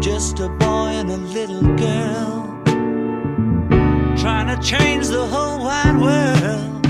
Just 0.00 0.38
a 0.40 0.48
boy 0.48 0.88
and 1.00 1.10
a 1.10 1.16
little 1.16 1.62
girl 1.76 2.62
trying 4.16 4.48
to 4.54 4.58
change 4.62 5.08
the 5.08 5.26
whole 5.26 5.58
wide 5.60 5.96
world. 6.00 6.86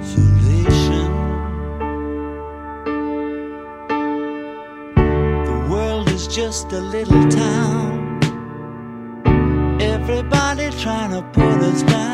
Isolation. 0.00 1.10
The 5.44 5.66
world 5.70 6.08
is 6.10 6.26
just 6.28 6.72
a 6.72 6.80
little 6.80 7.28
town. 7.28 8.20
Everybody 9.80 10.70
trying 10.70 11.10
to 11.10 11.22
put 11.32 11.60
us 11.70 11.82
down. 11.82 12.13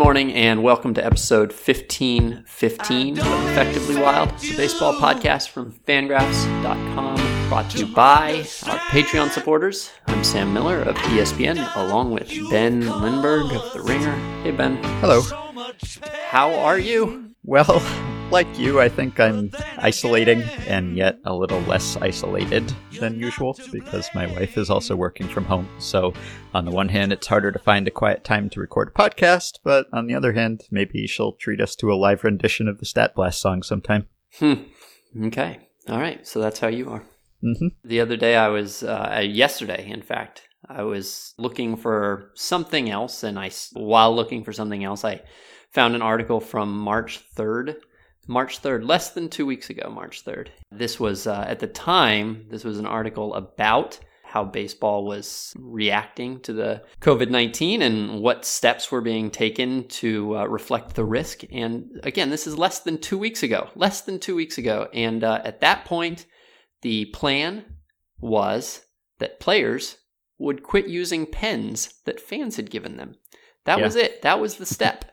Morning 0.00 0.32
and 0.32 0.62
welcome 0.62 0.94
to 0.94 1.04
episode 1.04 1.52
1515 1.52 3.18
of 3.18 3.26
Effectively 3.50 3.96
Wild, 3.96 4.30
the 4.38 4.56
baseball 4.56 4.94
podcast 4.94 5.50
from 5.50 5.72
fangraphs.com, 5.86 7.48
brought 7.50 7.70
to 7.70 7.80
you 7.80 7.94
by 7.94 8.38
our 8.66 8.78
Patreon 8.88 9.28
supporters. 9.28 9.90
I'm 10.06 10.24
Sam 10.24 10.54
Miller 10.54 10.80
of 10.80 10.96
ESPN, 10.96 11.76
along 11.76 12.12
with 12.12 12.30
Ben 12.48 12.80
Lindbergh 12.80 13.52
of 13.52 13.74
The 13.74 13.82
Ringer. 13.82 14.16
Hey, 14.42 14.52
Ben. 14.52 14.82
Hello. 15.02 15.20
How 16.30 16.54
are 16.54 16.78
you? 16.78 17.34
Well, 17.44 17.78
like 18.30 18.58
you, 18.58 18.80
I 18.80 18.88
think 18.88 19.18
I'm 19.18 19.50
isolating 19.78 20.42
and 20.66 20.96
yet 20.96 21.18
a 21.24 21.34
little 21.34 21.60
less 21.62 21.96
isolated 21.96 22.72
than 23.00 23.18
usual 23.18 23.58
because 23.72 24.08
my 24.14 24.26
wife 24.28 24.56
is 24.56 24.70
also 24.70 24.94
working 24.94 25.26
from 25.26 25.44
home. 25.44 25.68
So, 25.78 26.12
on 26.54 26.64
the 26.64 26.70
one 26.70 26.88
hand, 26.88 27.12
it's 27.12 27.26
harder 27.26 27.50
to 27.50 27.58
find 27.58 27.88
a 27.88 27.90
quiet 27.90 28.22
time 28.22 28.48
to 28.50 28.60
record 28.60 28.88
a 28.88 28.98
podcast, 28.98 29.58
but 29.64 29.86
on 29.92 30.06
the 30.06 30.14
other 30.14 30.32
hand, 30.32 30.62
maybe 30.70 31.06
she'll 31.06 31.32
treat 31.32 31.60
us 31.60 31.74
to 31.76 31.92
a 31.92 31.94
live 31.96 32.22
rendition 32.22 32.68
of 32.68 32.78
the 32.78 32.86
Stat 32.86 33.14
Blast 33.14 33.40
song 33.40 33.62
sometime. 33.62 34.06
Hmm. 34.38 34.54
Okay. 35.24 35.58
All 35.88 35.98
right. 35.98 36.24
So 36.26 36.40
that's 36.40 36.60
how 36.60 36.68
you 36.68 36.90
are. 36.90 37.02
hmm 37.42 37.68
The 37.84 38.00
other 38.00 38.16
day, 38.16 38.36
I 38.36 38.48
was, 38.48 38.82
uh, 38.82 39.22
yesterday, 39.24 39.88
in 39.90 40.02
fact, 40.02 40.42
I 40.68 40.82
was 40.82 41.34
looking 41.36 41.76
for 41.76 42.30
something 42.34 42.90
else. 42.90 43.24
And 43.24 43.38
I, 43.38 43.50
while 43.72 44.14
looking 44.14 44.44
for 44.44 44.52
something 44.52 44.84
else, 44.84 45.04
I 45.04 45.22
found 45.72 45.94
an 45.94 46.02
article 46.02 46.40
from 46.40 46.76
March 46.78 47.20
3rd. 47.36 47.76
March 48.30 48.62
3rd, 48.62 48.86
less 48.86 49.10
than 49.10 49.28
two 49.28 49.44
weeks 49.44 49.70
ago, 49.70 49.90
March 49.92 50.24
3rd. 50.24 50.48
This 50.70 51.00
was, 51.00 51.26
uh, 51.26 51.44
at 51.48 51.58
the 51.58 51.66
time, 51.66 52.46
this 52.48 52.62
was 52.62 52.78
an 52.78 52.86
article 52.86 53.34
about 53.34 53.98
how 54.22 54.44
baseball 54.44 55.04
was 55.04 55.52
reacting 55.58 56.38
to 56.42 56.52
the 56.52 56.80
COVID 57.00 57.28
19 57.30 57.82
and 57.82 58.22
what 58.22 58.44
steps 58.44 58.92
were 58.92 59.00
being 59.00 59.32
taken 59.32 59.88
to 59.88 60.38
uh, 60.38 60.44
reflect 60.44 60.94
the 60.94 61.04
risk. 61.04 61.42
And 61.50 62.00
again, 62.04 62.30
this 62.30 62.46
is 62.46 62.56
less 62.56 62.78
than 62.78 62.98
two 62.98 63.18
weeks 63.18 63.42
ago, 63.42 63.68
less 63.74 64.02
than 64.02 64.20
two 64.20 64.36
weeks 64.36 64.56
ago. 64.58 64.88
And 64.94 65.24
uh, 65.24 65.40
at 65.44 65.60
that 65.62 65.84
point, 65.84 66.26
the 66.82 67.06
plan 67.06 67.64
was 68.20 68.82
that 69.18 69.40
players 69.40 69.96
would 70.38 70.62
quit 70.62 70.86
using 70.86 71.26
pens 71.26 71.94
that 72.04 72.20
fans 72.20 72.54
had 72.54 72.70
given 72.70 72.96
them. 72.96 73.16
That 73.64 73.78
Yeah. 73.78 73.84
was 73.86 73.96
it. 73.96 74.22
That 74.22 74.38
was 74.40 74.54
the 74.54 74.66
step. 74.66 75.04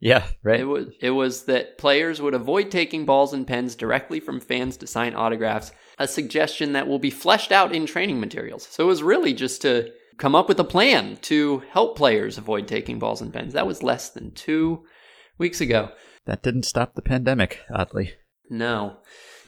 Yeah, 0.00 0.24
right. 0.42 0.60
It 0.60 0.64
was 0.64 0.86
it 1.00 1.10
was 1.10 1.44
that 1.44 1.76
players 1.76 2.22
would 2.22 2.32
avoid 2.32 2.70
taking 2.70 3.04
balls 3.04 3.34
and 3.34 3.46
pens 3.46 3.74
directly 3.74 4.18
from 4.18 4.40
fans 4.40 4.78
to 4.78 4.86
sign 4.86 5.14
autographs, 5.14 5.72
a 5.98 6.08
suggestion 6.08 6.72
that 6.72 6.88
will 6.88 6.98
be 6.98 7.10
fleshed 7.10 7.52
out 7.52 7.74
in 7.74 7.84
training 7.84 8.18
materials. 8.18 8.66
So 8.66 8.84
it 8.84 8.86
was 8.86 9.02
really 9.02 9.34
just 9.34 9.60
to 9.62 9.90
come 10.16 10.34
up 10.34 10.48
with 10.48 10.58
a 10.58 10.64
plan 10.64 11.18
to 11.22 11.62
help 11.70 11.96
players 11.96 12.38
avoid 12.38 12.66
taking 12.66 12.98
balls 12.98 13.20
and 13.20 13.32
pens. 13.32 13.52
That 13.52 13.66
was 13.66 13.82
less 13.82 14.08
than 14.08 14.32
2 14.32 14.82
weeks 15.38 15.60
ago. 15.60 15.90
That 16.26 16.42
didn't 16.42 16.64
stop 16.64 16.94
the 16.94 17.02
pandemic, 17.02 17.60
oddly. 17.72 18.14
No. 18.48 18.98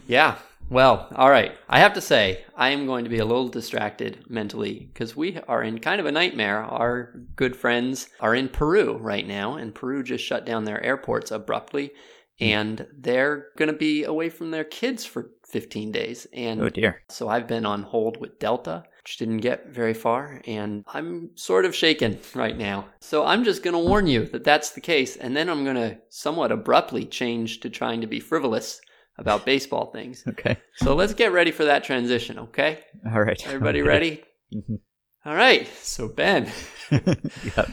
Yeah. 0.06 0.36
Well, 0.70 1.08
all 1.14 1.30
right. 1.30 1.52
I 1.68 1.80
have 1.80 1.92
to 1.94 2.00
say, 2.00 2.44
I 2.56 2.70
am 2.70 2.86
going 2.86 3.04
to 3.04 3.10
be 3.10 3.18
a 3.18 3.24
little 3.24 3.48
distracted 3.48 4.24
mentally 4.28 4.88
because 4.92 5.14
we 5.14 5.38
are 5.48 5.62
in 5.62 5.78
kind 5.80 6.00
of 6.00 6.06
a 6.06 6.12
nightmare. 6.12 6.62
Our 6.62 7.12
good 7.36 7.54
friends 7.54 8.08
are 8.20 8.34
in 8.34 8.48
Peru 8.48 8.96
right 8.96 9.26
now, 9.26 9.56
and 9.56 9.74
Peru 9.74 10.02
just 10.02 10.24
shut 10.24 10.46
down 10.46 10.64
their 10.64 10.82
airports 10.82 11.30
abruptly, 11.30 11.92
hmm. 12.38 12.44
and 12.44 12.86
they're 12.96 13.48
going 13.58 13.70
to 13.70 13.76
be 13.76 14.04
away 14.04 14.30
from 14.30 14.50
their 14.50 14.64
kids 14.64 15.04
for 15.04 15.30
15 15.46 15.92
days. 15.92 16.26
And 16.32 16.62
Oh 16.62 16.70
dear. 16.70 17.02
so 17.10 17.28
I've 17.28 17.46
been 17.46 17.66
on 17.66 17.82
hold 17.82 18.18
with 18.18 18.38
Delta, 18.38 18.84
which 19.04 19.18
didn't 19.18 19.38
get 19.38 19.68
very 19.68 19.94
far, 19.94 20.40
and 20.46 20.84
I'm 20.86 21.30
sort 21.34 21.66
of 21.66 21.74
shaken 21.74 22.18
right 22.34 22.56
now. 22.56 22.86
So 23.00 23.26
I'm 23.26 23.44
just 23.44 23.62
going 23.62 23.74
to 23.74 23.88
warn 23.90 24.06
you 24.06 24.24
that 24.26 24.44
that's 24.44 24.70
the 24.70 24.80
case, 24.80 25.16
and 25.16 25.36
then 25.36 25.50
I'm 25.50 25.64
going 25.64 25.76
to 25.76 25.98
somewhat 26.08 26.52
abruptly 26.52 27.04
change 27.04 27.60
to 27.60 27.68
trying 27.68 28.00
to 28.00 28.06
be 28.06 28.20
frivolous 28.20 28.80
about 29.18 29.44
baseball 29.44 29.90
things. 29.92 30.24
Okay. 30.28 30.56
So 30.76 30.94
let's 30.94 31.14
get 31.14 31.32
ready 31.32 31.50
for 31.50 31.64
that 31.64 31.84
transition, 31.84 32.38
okay? 32.38 32.80
All 33.06 33.20
right. 33.20 33.40
Everybody 33.46 33.80
Okay. 33.80 33.88
ready? 33.88 34.24
Mhm. 34.54 34.80
All 35.24 35.34
right. 35.34 35.68
So 35.80 36.08
Ben, 36.08 36.50
yeah. 36.90 37.66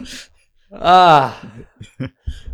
ah, 0.71 1.51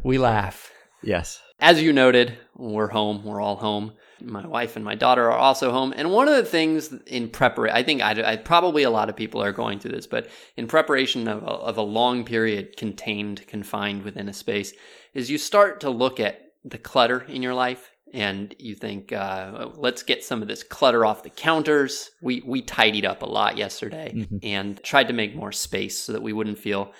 we 0.03 0.17
laugh. 0.17 0.71
Yes. 1.03 1.41
As 1.59 1.81
you 1.81 1.93
noted, 1.93 2.37
we're 2.55 2.87
home. 2.87 3.23
We're 3.23 3.41
all 3.41 3.55
home. 3.55 3.93
My 4.21 4.45
wife 4.47 4.75
and 4.75 4.83
my 4.85 4.95
daughter 4.95 5.25
are 5.31 5.37
also 5.37 5.71
home. 5.71 5.93
And 5.95 6.11
one 6.11 6.27
of 6.27 6.35
the 6.35 6.43
things 6.45 6.93
in 7.07 7.29
preparation, 7.29 7.75
I 7.77 7.83
think 7.83 8.01
I, 8.01 8.33
I 8.33 8.35
probably 8.37 8.83
a 8.83 8.89
lot 8.89 9.09
of 9.09 9.15
people 9.15 9.41
are 9.43 9.51
going 9.51 9.79
through 9.79 9.91
this, 9.91 10.07
but 10.07 10.27
in 10.57 10.67
preparation 10.67 11.27
of 11.27 11.43
a, 11.43 11.45
of 11.47 11.77
a 11.77 11.81
long 11.81 12.23
period 12.25 12.77
contained, 12.77 13.45
confined 13.47 14.03
within 14.03 14.27
a 14.29 14.33
space, 14.33 14.73
is 15.13 15.29
you 15.29 15.37
start 15.37 15.81
to 15.81 15.89
look 15.89 16.19
at 16.19 16.41
the 16.63 16.77
clutter 16.77 17.21
in 17.23 17.41
your 17.43 17.53
life 17.53 17.91
and 18.13 18.55
you 18.59 18.75
think, 18.75 19.11
uh, 19.11 19.69
let's 19.75 20.03
get 20.03 20.23
some 20.23 20.41
of 20.41 20.47
this 20.47 20.63
clutter 20.63 21.05
off 21.05 21.23
the 21.23 21.29
counters. 21.29 22.11
We 22.21 22.41
we 22.45 22.61
tidied 22.61 23.05
up 23.05 23.21
a 23.21 23.25
lot 23.25 23.57
yesterday 23.57 24.13
Mhm. 24.15 24.39
and 24.43 24.81
tried 24.83 25.07
to 25.07 25.13
make 25.13 25.35
more 25.35 25.51
space 25.51 25.97
so 25.99 26.13
that 26.13 26.21
we 26.21 26.33
wouldn't 26.33 26.59
feel 26.59 26.93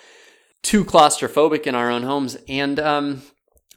too 0.62 0.84
claustrophobic 0.84 1.66
in 1.66 1.74
our 1.74 1.90
own 1.90 2.02
homes. 2.02 2.36
And 2.48 2.78
um, 2.80 3.22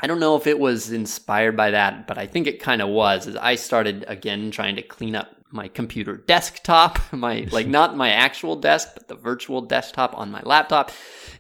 I 0.01 0.07
don't 0.07 0.19
know 0.19 0.35
if 0.35 0.47
it 0.47 0.59
was 0.59 0.91
inspired 0.91 1.55
by 1.55 1.71
that, 1.71 2.07
but 2.07 2.17
I 2.17 2.25
think 2.25 2.47
it 2.47 2.59
kind 2.61 2.81
of 2.81 2.89
was. 2.89 3.27
As 3.27 3.35
I 3.35 3.55
started 3.55 4.05
again 4.07 4.49
trying 4.51 4.75
to 4.77 4.81
clean 4.81 5.15
up 5.15 5.27
my 5.51 5.67
computer 5.67 6.15
desktop, 6.17 6.99
my 7.13 7.47
like 7.51 7.67
not 7.79 7.95
my 7.95 8.09
actual 8.09 8.55
desk, 8.55 8.89
but 8.95 9.07
the 9.07 9.15
virtual 9.15 9.61
desktop 9.61 10.17
on 10.17 10.31
my 10.31 10.41
laptop, 10.43 10.91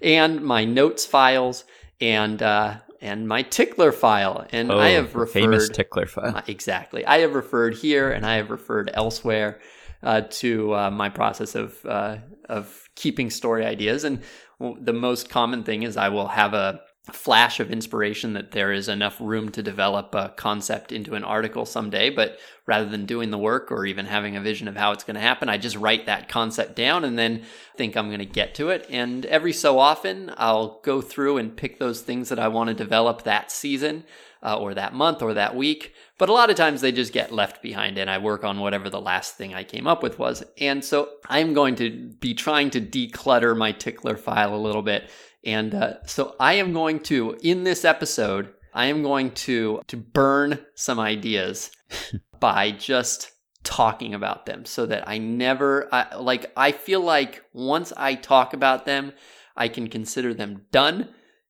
and 0.01 0.41
my 0.41 0.65
notes 0.65 1.05
files, 1.05 1.63
and 1.99 2.41
uh, 2.43 2.75
and 3.01 3.27
my 3.27 3.41
tickler 3.43 3.91
file. 3.91 4.45
And 4.51 4.71
I 4.71 4.93
Oh, 4.93 4.95
have 5.01 5.15
referred 5.15 5.33
famous 5.33 5.69
tickler 5.69 6.05
file. 6.05 6.41
exactly. 6.47 7.05
I 7.05 7.19
have 7.19 7.33
referred 7.35 7.75
here 7.75 8.11
and 8.11 8.25
I 8.25 8.35
have 8.35 8.49
referred 8.49 8.91
elsewhere 8.93 9.59
uh, 10.03 10.21
to 10.29 10.75
uh, 10.75 10.91
my 10.91 11.09
process 11.09 11.55
of 11.55 11.85
uh, 11.85 12.17
of 12.47 12.89
keeping 12.95 13.29
story 13.29 13.65
ideas. 13.65 14.03
And 14.03 14.21
the 14.59 14.93
most 14.93 15.29
common 15.29 15.63
thing 15.63 15.83
is 15.83 15.97
I 15.97 16.09
will 16.09 16.27
have 16.27 16.53
a 16.53 16.81
flash 17.09 17.59
of 17.59 17.71
inspiration 17.71 18.33
that 18.33 18.51
there 18.51 18.71
is 18.71 18.87
enough 18.87 19.17
room 19.19 19.49
to 19.49 19.63
develop 19.63 20.13
a 20.15 20.33
concept 20.35 20.91
into 20.91 21.15
an 21.15 21.23
article 21.23 21.65
someday. 21.65 22.09
But 22.09 22.39
rather 22.65 22.89
than 22.89 23.05
doing 23.05 23.31
the 23.31 23.37
work 23.37 23.71
or 23.71 23.85
even 23.85 24.05
having 24.05 24.35
a 24.35 24.41
vision 24.41 24.67
of 24.67 24.75
how 24.75 24.91
it's 24.91 25.03
going 25.03 25.15
to 25.15 25.21
happen, 25.21 25.49
I 25.49 25.57
just 25.57 25.75
write 25.75 26.05
that 26.05 26.29
concept 26.29 26.75
down 26.75 27.03
and 27.03 27.17
then 27.17 27.43
think 27.77 27.95
I'm 27.95 28.07
going 28.07 28.19
to 28.19 28.25
get 28.25 28.55
to 28.55 28.69
it. 28.69 28.85
And 28.89 29.25
every 29.25 29.53
so 29.53 29.79
often, 29.79 30.33
I'll 30.37 30.79
go 30.83 31.01
through 31.01 31.37
and 31.37 31.55
pick 31.55 31.79
those 31.79 32.01
things 32.01 32.29
that 32.29 32.39
I 32.39 32.47
want 32.47 32.67
to 32.69 32.73
develop 32.73 33.23
that 33.23 33.51
season 33.51 34.03
uh, 34.41 34.57
or 34.57 34.73
that 34.73 34.93
month 34.93 35.21
or 35.21 35.33
that 35.33 35.55
week. 35.55 35.93
But 36.17 36.29
a 36.29 36.33
lot 36.33 36.49
of 36.49 36.55
times 36.55 36.81
they 36.81 36.91
just 36.91 37.13
get 37.13 37.31
left 37.31 37.61
behind 37.61 37.97
and 37.97 38.09
I 38.09 38.17
work 38.17 38.43
on 38.43 38.59
whatever 38.59 38.89
the 38.89 39.01
last 39.01 39.35
thing 39.35 39.53
I 39.53 39.63
came 39.63 39.87
up 39.87 40.03
with 40.03 40.19
was. 40.19 40.43
And 40.59 40.83
so 40.83 41.09
I'm 41.27 41.53
going 41.53 41.75
to 41.75 42.09
be 42.19 42.33
trying 42.33 42.69
to 42.71 42.81
declutter 42.81 43.55
my 43.57 43.71
tickler 43.71 44.17
file 44.17 44.53
a 44.53 44.57
little 44.57 44.81
bit. 44.81 45.09
And 45.49 45.73
uh, 45.73 46.05
so 46.05 46.35
I 46.39 46.53
am 46.53 46.73
going 46.73 46.99
to, 47.01 47.35
in 47.41 47.63
this 47.63 47.83
episode, 47.83 48.53
I 48.71 48.85
am 48.85 49.01
going 49.01 49.31
to 49.31 49.81
to 49.87 49.97
burn 49.97 50.59
some 50.75 50.99
ideas 50.99 51.71
by 52.39 52.69
just 52.71 53.31
talking 53.63 54.13
about 54.13 54.45
them 54.45 54.63
so 54.65 54.85
that 54.85 55.09
I 55.09 55.17
never 55.17 55.89
I, 55.91 56.15
like 56.17 56.51
I 56.55 56.71
feel 56.71 57.01
like 57.01 57.43
once 57.51 57.91
I 57.97 58.13
talk 58.13 58.53
about 58.53 58.85
them 58.85 59.11
I 59.57 59.67
can 59.67 59.87
consider 59.89 60.33
them 60.33 60.65
done 60.71 61.09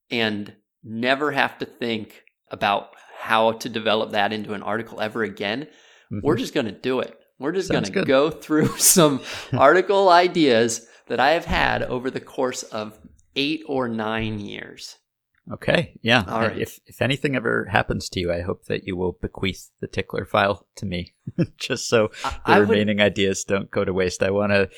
and 0.10 0.54
never 0.84 1.32
have 1.32 1.58
to 1.60 1.66
think 1.66 2.24
about 2.50 2.92
how 3.20 3.52
to 3.52 3.70
develop 3.70 4.12
that 4.12 4.32
into 4.32 4.54
an 4.54 4.64
article 4.64 5.02
ever 5.02 5.24
again. 5.24 5.68
Mhm. 6.12 6.22
We're 6.24 6.38
just 6.38 6.54
going 6.54 6.66
to 6.68 6.72
do 6.72 7.02
it. 7.02 7.20
We're 7.38 7.52
just 7.52 7.70
going 7.70 7.84
to 7.84 8.06
go 8.06 8.32
through 8.32 8.78
some 8.78 9.22
article 9.54 10.10
ideas 10.10 10.88
that 11.08 11.20
I 11.20 11.32
have 11.32 11.46
had 11.46 11.84
over 11.84 12.10
the 12.10 12.22
course 12.22 12.64
of 12.64 12.98
8 13.40 13.64
or 13.68 13.88
9 13.88 14.40
years. 14.40 14.98
Okay, 15.52 15.98
yeah. 16.04 16.26
All 16.28 16.42
right. 16.42 16.60
If 16.60 16.80
if 16.86 17.02
anything 17.02 17.36
ever 17.36 17.66
happens 17.72 18.08
to 18.10 18.20
you, 18.20 18.32
I 18.32 18.42
hope 18.42 18.66
that 18.66 18.84
you 18.84 18.96
will 18.96 19.14
bequeath 19.14 19.72
the 19.80 19.88
tickler 19.88 20.26
file 20.26 20.68
to 20.76 20.86
me. 20.86 21.16
just 21.58 21.88
so 21.88 22.10
the 22.22 22.40
I 22.46 22.60
would- 22.60 22.70
remaining 22.70 23.02
ideas 23.02 23.44
don't 23.44 23.72
go 23.72 23.86
to 23.86 23.94
waste. 23.94 24.24
I 24.24 24.32
want 24.32 24.52
to 24.52 24.70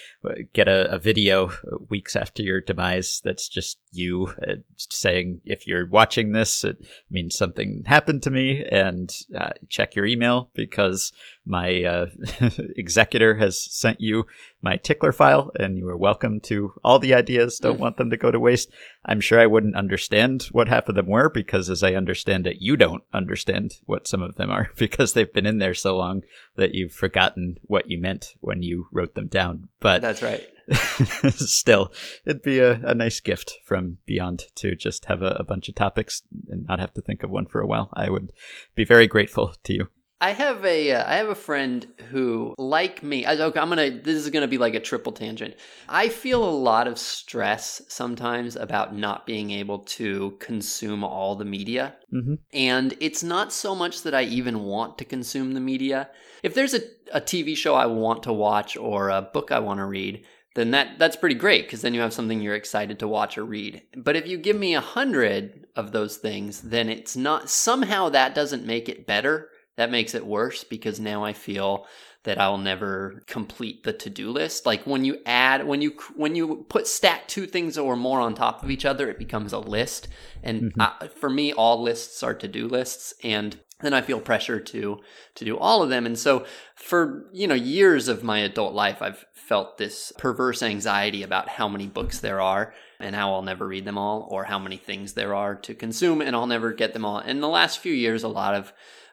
get 0.53 0.67
a, 0.67 0.91
a 0.93 0.99
video 0.99 1.51
weeks 1.89 2.15
after 2.15 2.43
your 2.43 2.61
demise 2.61 3.21
that's 3.23 3.47
just 3.47 3.79
you 3.91 4.27
uh, 4.47 4.55
saying, 4.77 5.41
if 5.45 5.67
you're 5.67 5.87
watching 5.87 6.31
this, 6.31 6.63
it 6.63 6.77
means 7.09 7.35
something 7.35 7.83
happened 7.85 8.23
to 8.23 8.29
me, 8.29 8.63
and 8.71 9.13
uh, 9.37 9.49
check 9.69 9.95
your 9.95 10.05
email 10.05 10.49
because 10.53 11.11
my 11.45 11.83
uh, 11.83 12.05
executor 12.75 13.35
has 13.35 13.61
sent 13.61 13.99
you 13.99 14.25
my 14.61 14.77
tickler 14.77 15.11
file, 15.11 15.51
and 15.59 15.77
you 15.77 15.87
are 15.89 15.97
welcome 15.97 16.39
to 16.39 16.73
all 16.83 16.99
the 16.99 17.13
ideas. 17.13 17.57
Don't 17.59 17.79
want 17.79 17.97
them 17.97 18.11
to 18.11 18.17
go 18.17 18.31
to 18.31 18.39
waste. 18.39 18.71
I'm 19.05 19.19
sure 19.19 19.39
I 19.39 19.47
wouldn't 19.47 19.75
understand 19.75 20.43
what 20.51 20.67
half 20.67 20.87
of 20.87 20.95
them 20.95 21.07
were 21.07 21.29
because, 21.29 21.69
as 21.69 21.83
I 21.83 21.95
understand 21.95 22.45
it, 22.45 22.57
you 22.59 22.77
don't 22.77 23.03
understand 23.11 23.77
what 23.85 24.07
some 24.07 24.21
of 24.21 24.35
them 24.35 24.51
are 24.51 24.69
because 24.77 25.13
they've 25.13 25.33
been 25.33 25.47
in 25.47 25.57
there 25.57 25.73
so 25.73 25.97
long 25.97 26.21
that 26.55 26.73
you've 26.73 26.93
forgotten 26.93 27.57
what 27.63 27.89
you 27.89 27.99
meant 27.99 28.35
when 28.39 28.61
you 28.61 28.87
wrote 28.91 29.15
them 29.15 29.27
down. 29.27 29.69
But 29.79 30.01
That's 30.01 30.21
right. 30.21 30.47
still, 31.35 31.91
it'd 32.25 32.41
be 32.41 32.59
a, 32.59 32.73
a 32.83 32.93
nice 32.93 33.19
gift 33.19 33.57
from 33.65 33.97
Beyond 34.05 34.45
to 34.55 34.75
just 34.75 35.05
have 35.05 35.21
a, 35.21 35.37
a 35.39 35.43
bunch 35.43 35.69
of 35.69 35.75
topics 35.75 36.21
and 36.49 36.65
not 36.67 36.79
have 36.79 36.93
to 36.93 37.01
think 37.01 37.23
of 37.23 37.29
one 37.29 37.45
for 37.45 37.61
a 37.61 37.67
while. 37.67 37.89
I 37.93 38.09
would 38.09 38.31
be 38.75 38.85
very 38.85 39.07
grateful 39.07 39.55
to 39.63 39.73
you. 39.73 39.87
I 40.21 40.31
have 40.31 40.63
a 40.63 40.91
uh, 40.91 41.11
I 41.11 41.15
have 41.15 41.29
a 41.29 41.35
friend 41.35 41.85
who, 42.11 42.53
like 42.59 43.01
me, 43.01 43.25
I, 43.25 43.35
okay, 43.35 43.59
I'm 43.59 43.69
gonna. 43.69 43.89
This 43.89 44.15
is 44.17 44.29
gonna 44.29 44.47
be 44.47 44.59
like 44.59 44.75
a 44.75 44.79
triple 44.79 45.11
tangent. 45.11 45.55
I 45.89 46.09
feel 46.09 46.43
a 46.43 46.51
lot 46.51 46.87
of 46.87 46.99
stress 46.99 47.81
sometimes 47.87 48.55
about 48.55 48.95
not 48.95 49.25
being 49.25 49.49
able 49.49 49.79
to 49.79 50.37
consume 50.39 51.03
all 51.03 51.35
the 51.35 51.45
media, 51.45 51.95
Mhm. 52.13 52.37
and 52.53 52.93
it's 52.99 53.23
not 53.23 53.51
so 53.51 53.73
much 53.73 54.03
that 54.03 54.13
I 54.13 54.21
even 54.23 54.63
want 54.63 54.99
to 54.99 55.05
consume 55.05 55.53
the 55.53 55.59
media. 55.59 56.09
If 56.43 56.53
there's 56.53 56.75
a, 56.75 56.81
a 57.11 57.19
TV 57.21 57.55
show 57.57 57.73
I 57.73 57.87
want 57.87 58.21
to 58.23 58.33
watch 58.33 58.77
or 58.77 59.09
a 59.09 59.23
book 59.23 59.51
I 59.51 59.59
want 59.59 59.79
to 59.79 59.85
read, 59.85 60.23
then 60.53 60.69
that 60.71 60.99
that's 60.99 61.15
pretty 61.15 61.35
great 61.35 61.65
because 61.65 61.81
then 61.81 61.95
you 61.95 62.01
have 62.01 62.13
something 62.13 62.41
you're 62.41 62.55
excited 62.55 62.99
to 62.99 63.07
watch 63.07 63.39
or 63.39 63.43
read. 63.45 63.81
But 63.97 64.15
if 64.15 64.27
you 64.27 64.37
give 64.37 64.57
me 64.57 64.75
a 64.75 64.81
hundred 64.81 65.65
of 65.75 65.93
those 65.93 66.17
things, 66.17 66.61
then 66.61 66.89
it's 66.89 67.15
not 67.15 67.49
somehow 67.49 68.09
that 68.09 68.35
doesn't 68.35 68.65
make 68.67 68.87
it 68.87 69.07
better. 69.07 69.49
That 69.77 69.91
makes 69.91 70.13
it 70.13 70.25
worse 70.25 70.63
because 70.63 70.99
now 70.99 71.23
I 71.23 71.33
feel 71.33 71.87
that 72.23 72.39
I'll 72.39 72.57
never 72.57 73.23
complete 73.25 73.83
the 73.83 73.93
to-do 73.93 74.29
list. 74.29 74.65
Like 74.65 74.85
when 74.85 75.05
you 75.05 75.17
add 75.25 75.65
when 75.65 75.81
you 75.81 75.97
when 76.15 76.35
you 76.35 76.65
put 76.69 76.87
stack 76.87 77.27
two 77.27 77.47
things 77.47 77.77
or 77.77 77.95
more 77.95 78.19
on 78.19 78.35
top 78.35 78.63
of 78.63 78.69
each 78.69 78.85
other, 78.85 79.09
it 79.09 79.17
becomes 79.17 79.53
a 79.53 79.59
list. 79.59 80.07
And 80.43 80.73
uh, 80.79 81.07
for 81.07 81.29
me, 81.29 81.51
all 81.51 81.81
lists 81.81 82.21
are 82.21 82.33
to-do 82.33 82.67
lists, 82.67 83.13
and 83.23 83.59
then 83.79 83.93
I 83.93 84.01
feel 84.01 84.19
pressure 84.19 84.59
to 84.59 84.99
to 85.35 85.45
do 85.45 85.57
all 85.57 85.81
of 85.81 85.89
them. 85.89 86.05
And 86.05 86.17
so 86.17 86.45
for 86.75 87.25
you 87.31 87.47
know 87.47 87.55
years 87.55 88.07
of 88.07 88.23
my 88.23 88.39
adult 88.39 88.73
life, 88.73 89.01
I've 89.01 89.25
felt 89.33 89.77
this 89.77 90.13
perverse 90.17 90.61
anxiety 90.61 91.23
about 91.23 91.49
how 91.49 91.67
many 91.67 91.87
books 91.87 92.19
there 92.19 92.39
are 92.39 92.73
and 92.99 93.15
how 93.15 93.33
I'll 93.33 93.41
never 93.41 93.67
read 93.67 93.85
them 93.85 93.97
all, 93.97 94.27
or 94.29 94.43
how 94.43 94.59
many 94.59 94.77
things 94.77 95.13
there 95.13 95.33
are 95.33 95.55
to 95.55 95.73
consume 95.73 96.21
and 96.21 96.35
I'll 96.35 96.45
never 96.45 96.71
get 96.71 96.93
them 96.93 97.03
all. 97.03 97.19
In 97.19 97.41
the 97.41 97.47
last 97.47 97.79
few 97.79 97.93
years, 97.93 98.21
a 98.21 98.27
lot 98.27 98.53
of 98.53 98.71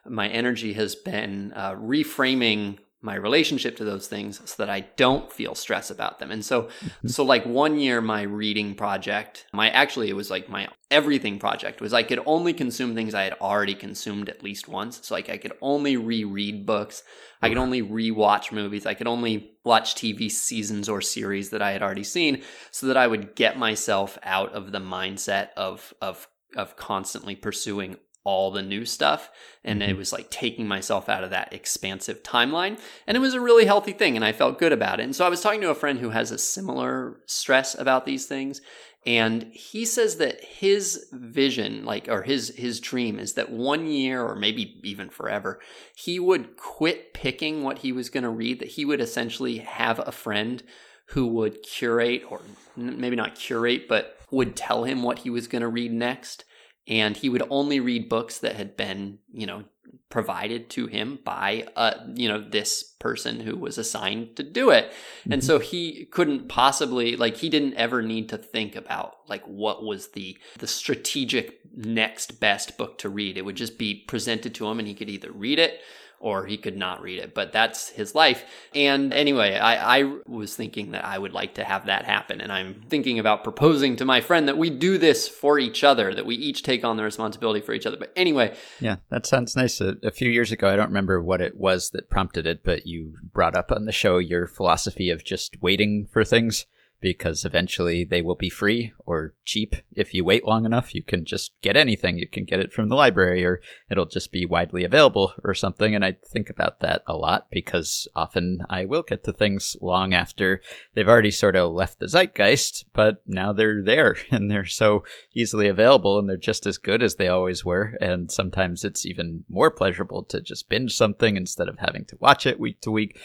my 0.09 0.27
energy 0.27 0.73
has 0.73 0.95
been 0.95 1.53
uh, 1.55 1.73
reframing 1.75 2.79
my 3.01 3.15
relationship 3.15 3.77
to 3.77 3.85
those 3.85 4.07
things 4.07 4.41
so 4.43 4.55
that 4.57 4.69
I 4.69 4.81
don't 4.97 5.31
feel 5.31 5.55
stress 5.55 5.89
about 5.89 6.19
them. 6.19 6.31
And 6.31 6.43
so 6.43 6.67
so 7.05 7.23
like 7.23 7.45
one 7.45 7.79
year 7.79 8.01
my 8.01 8.23
reading 8.23 8.75
project, 8.75 9.45
my 9.53 9.69
actually 9.69 10.09
it 10.09 10.17
was 10.17 10.29
like 10.29 10.49
my 10.49 10.67
everything 10.91 11.39
project 11.39 11.79
was 11.79 11.93
I 11.93 12.03
could 12.03 12.19
only 12.25 12.51
consume 12.51 12.95
things 12.95 13.13
I 13.13 13.23
had 13.23 13.37
already 13.39 13.73
consumed 13.73 14.27
at 14.27 14.43
least 14.43 14.67
once. 14.67 14.99
So 15.07 15.15
like 15.15 15.29
I 15.29 15.37
could 15.37 15.53
only 15.61 15.95
reread 15.95 16.65
books, 16.65 17.03
I 17.41 17.47
could 17.47 17.57
only 17.57 17.81
rewatch 17.81 18.51
movies, 18.51 18.85
I 18.85 18.95
could 18.95 19.07
only 19.07 19.51
watch 19.63 19.95
TV 19.95 20.29
seasons 20.29 20.89
or 20.89 20.99
series 20.99 21.51
that 21.51 21.61
I 21.61 21.71
had 21.71 21.81
already 21.81 22.03
seen 22.03 22.43
so 22.71 22.87
that 22.87 22.97
I 22.97 23.07
would 23.07 23.33
get 23.33 23.57
myself 23.57 24.17
out 24.23 24.51
of 24.53 24.73
the 24.73 24.79
mindset 24.79 25.49
of 25.55 25.93
of 26.01 26.27
of 26.57 26.75
constantly 26.75 27.35
pursuing 27.35 27.95
all 28.23 28.51
the 28.51 28.61
new 28.61 28.85
stuff 28.85 29.31
and 29.63 29.81
it 29.81 29.89
mm-hmm. 29.89 29.97
was 29.97 30.11
like 30.11 30.29
taking 30.29 30.67
myself 30.67 31.07
out 31.07 31.23
of 31.23 31.29
that 31.29 31.53
expansive 31.53 32.21
timeline 32.21 32.79
and 33.07 33.15
it 33.15 33.21
was 33.21 33.33
a 33.33 33.41
really 33.41 33.65
healthy 33.65 33.93
thing 33.93 34.15
and 34.15 34.25
I 34.25 34.33
felt 34.33 34.59
good 34.59 34.73
about 34.73 34.99
it. 34.99 35.03
And 35.03 35.15
so 35.15 35.25
I 35.25 35.29
was 35.29 35.41
talking 35.41 35.61
to 35.61 35.69
a 35.69 35.75
friend 35.75 35.99
who 35.99 36.09
has 36.09 36.31
a 36.31 36.37
similar 36.37 37.21
stress 37.25 37.77
about 37.79 38.05
these 38.05 38.25
things 38.25 38.61
and 39.05 39.43
he 39.53 39.85
says 39.85 40.17
that 40.17 40.43
his 40.43 41.07
vision 41.13 41.85
like 41.85 42.07
or 42.09 42.23
his 42.23 42.49
his 42.57 42.79
dream 42.79 43.17
is 43.17 43.33
that 43.33 43.51
one 43.51 43.87
year 43.87 44.21
or 44.21 44.35
maybe 44.35 44.79
even 44.83 45.09
forever 45.09 45.59
he 45.95 46.19
would 46.19 46.57
quit 46.57 47.13
picking 47.13 47.63
what 47.63 47.79
he 47.79 47.91
was 47.91 48.09
going 48.09 48.23
to 48.23 48.29
read 48.29 48.59
that 48.59 48.69
he 48.69 48.83
would 48.83 48.99
essentially 48.99 49.59
have 49.59 49.99
a 49.99 50.11
friend 50.11 50.63
who 51.07 51.25
would 51.27 51.63
curate 51.63 52.23
or 52.29 52.41
maybe 52.75 53.15
not 53.15 53.35
curate 53.35 53.87
but 53.87 54.17
would 54.31 54.55
tell 54.55 54.83
him 54.83 55.01
what 55.01 55.19
he 55.19 55.29
was 55.29 55.47
going 55.47 55.61
to 55.61 55.67
read 55.67 55.91
next 55.91 56.43
and 56.89 57.15
he 57.15 57.29
would 57.29 57.43
only 57.49 57.79
read 57.79 58.09
books 58.09 58.39
that 58.39 58.55
had 58.55 58.75
been 58.75 59.19
you 59.31 59.45
know 59.45 59.63
provided 60.09 60.69
to 60.71 60.87
him 60.87 61.19
by 61.23 61.67
uh 61.75 61.93
you 62.15 62.27
know 62.27 62.41
this 62.41 62.83
person 62.99 63.39
who 63.39 63.55
was 63.55 63.77
assigned 63.77 64.35
to 64.35 64.43
do 64.43 64.71
it. 64.71 64.91
And 65.31 65.43
so 65.43 65.59
he 65.59 66.05
couldn't 66.05 66.49
possibly 66.49 67.15
like 67.15 67.37
he 67.37 67.49
didn't 67.49 67.75
ever 67.75 68.01
need 68.01 68.27
to 68.29 68.37
think 68.37 68.75
about 68.75 69.17
like 69.27 69.43
what 69.45 69.83
was 69.83 70.09
the 70.09 70.37
the 70.57 70.67
strategic 70.67 71.59
next 71.75 72.39
best 72.39 72.77
book 72.77 72.97
to 72.99 73.09
read. 73.09 73.37
It 73.37 73.45
would 73.45 73.55
just 73.55 73.77
be 73.77 74.03
presented 74.07 74.53
to 74.55 74.67
him 74.67 74.79
and 74.79 74.87
he 74.87 74.95
could 74.95 75.09
either 75.09 75.31
read 75.31 75.59
it 75.59 75.79
or 76.19 76.45
he 76.45 76.57
could 76.57 76.77
not 76.77 77.01
read 77.01 77.19
it 77.19 77.33
but 77.33 77.51
that's 77.51 77.89
his 77.89 78.13
life. 78.15 78.45
And 78.75 79.13
anyway 79.13 79.55
I, 79.55 79.99
I 79.99 80.17
was 80.27 80.55
thinking 80.55 80.91
that 80.91 81.05
i 81.05 81.17
would 81.17 81.33
like 81.33 81.55
to 81.55 81.63
have 81.63 81.85
that 81.85 82.05
happen. 82.05 82.41
And 82.41 82.51
i'm 82.51 82.81
thinking 82.89 83.19
about 83.19 83.43
proposing 83.43 83.95
to 83.97 84.05
my 84.05 84.21
friend 84.21 84.47
that 84.47 84.57
we 84.57 84.69
do 84.69 84.97
this 84.97 85.27
for 85.27 85.59
each 85.59 85.83
other 85.83 86.13
that 86.13 86.25
we 86.25 86.35
each 86.35 86.63
take 86.63 86.83
on 86.83 86.97
the 86.97 87.03
responsibility 87.03 87.61
for 87.61 87.73
each 87.73 87.85
other. 87.85 87.97
But 87.97 88.11
anyway. 88.15 88.55
Yeah, 88.79 88.97
that 89.09 89.25
sounds 89.25 89.55
nice. 89.55 89.81
A, 89.81 89.95
a 90.03 90.11
few 90.11 90.29
years 90.29 90.51
ago, 90.51 90.69
I 90.69 90.75
don't 90.75 90.87
remember 90.87 91.21
what 91.21 91.41
it 91.41 91.57
was 91.57 91.91
that 91.91 92.09
prompted 92.09 92.45
it, 92.45 92.63
but 92.63 92.85
you 92.85 93.15
brought 93.33 93.55
up 93.55 93.71
on 93.71 93.85
the 93.85 93.91
show 93.91 94.17
your 94.17 94.47
philosophy 94.47 95.09
of 95.09 95.23
just 95.23 95.61
waiting 95.61 96.07
for 96.11 96.23
things 96.23 96.65
because 97.01 97.45
eventually 97.45 98.03
they 98.03 98.21
will 98.21 98.35
be 98.35 98.49
free 98.49 98.93
or 99.05 99.33
cheap. 99.45 99.75
If 99.95 100.13
you 100.13 100.25
wait 100.25 100.45
long 100.45 100.65
enough, 100.65 100.93
you 100.93 101.03
can 101.03 101.25
just 101.25 101.53
get 101.61 101.77
anything. 101.77 102.17
You 102.17 102.27
can 102.27 102.45
get 102.45 102.59
it 102.59 102.73
from 102.73 102.89
the 102.89 102.95
library 102.95 103.45
or 103.45 103.61
it'll 103.89 104.05
just 104.05 104.31
be 104.31 104.45
widely 104.45 104.83
available 104.83 105.33
or 105.43 105.53
something. 105.53 105.95
And 105.95 106.03
I 106.03 106.17
think 106.31 106.49
about 106.49 106.81
that 106.81 107.03
a 107.07 107.15
lot 107.15 107.47
because 107.51 108.07
often 108.15 108.65
I 108.69 108.85
will 108.85 109.03
get 109.03 109.23
to 109.23 109.33
things 109.33 109.77
long 109.81 110.13
after 110.13 110.61
they've 110.93 111.07
already 111.07 111.31
sort 111.31 111.55
of 111.55 111.71
left 111.71 111.99
the 111.99 112.07
zeitgeist, 112.07 112.85
but 112.93 113.21
now 113.25 113.53
they're 113.53 113.83
there 113.83 114.17
and 114.31 114.51
they're 114.51 114.65
so 114.65 115.03
easily 115.33 115.67
available 115.67 116.19
and 116.19 116.29
they're 116.29 116.37
just 116.37 116.65
as 116.65 116.77
good 116.77 117.01
as 117.01 117.15
they 117.15 117.27
always 117.27 117.63
were. 117.63 117.97
And 118.01 118.31
sometimes 118.31 118.83
it's 118.83 119.05
even 119.05 119.45
more 119.49 119.71
pleasurable 119.71 120.23
to 120.25 120.41
just 120.41 120.69
binge 120.69 120.95
something 120.95 121.37
instead 121.37 121.69
of 121.69 121.79
having 121.79 122.05
to 122.05 122.17
watch 122.19 122.45
it 122.45 122.59
week 122.59 122.81
to 122.81 122.91
week. 122.91 123.19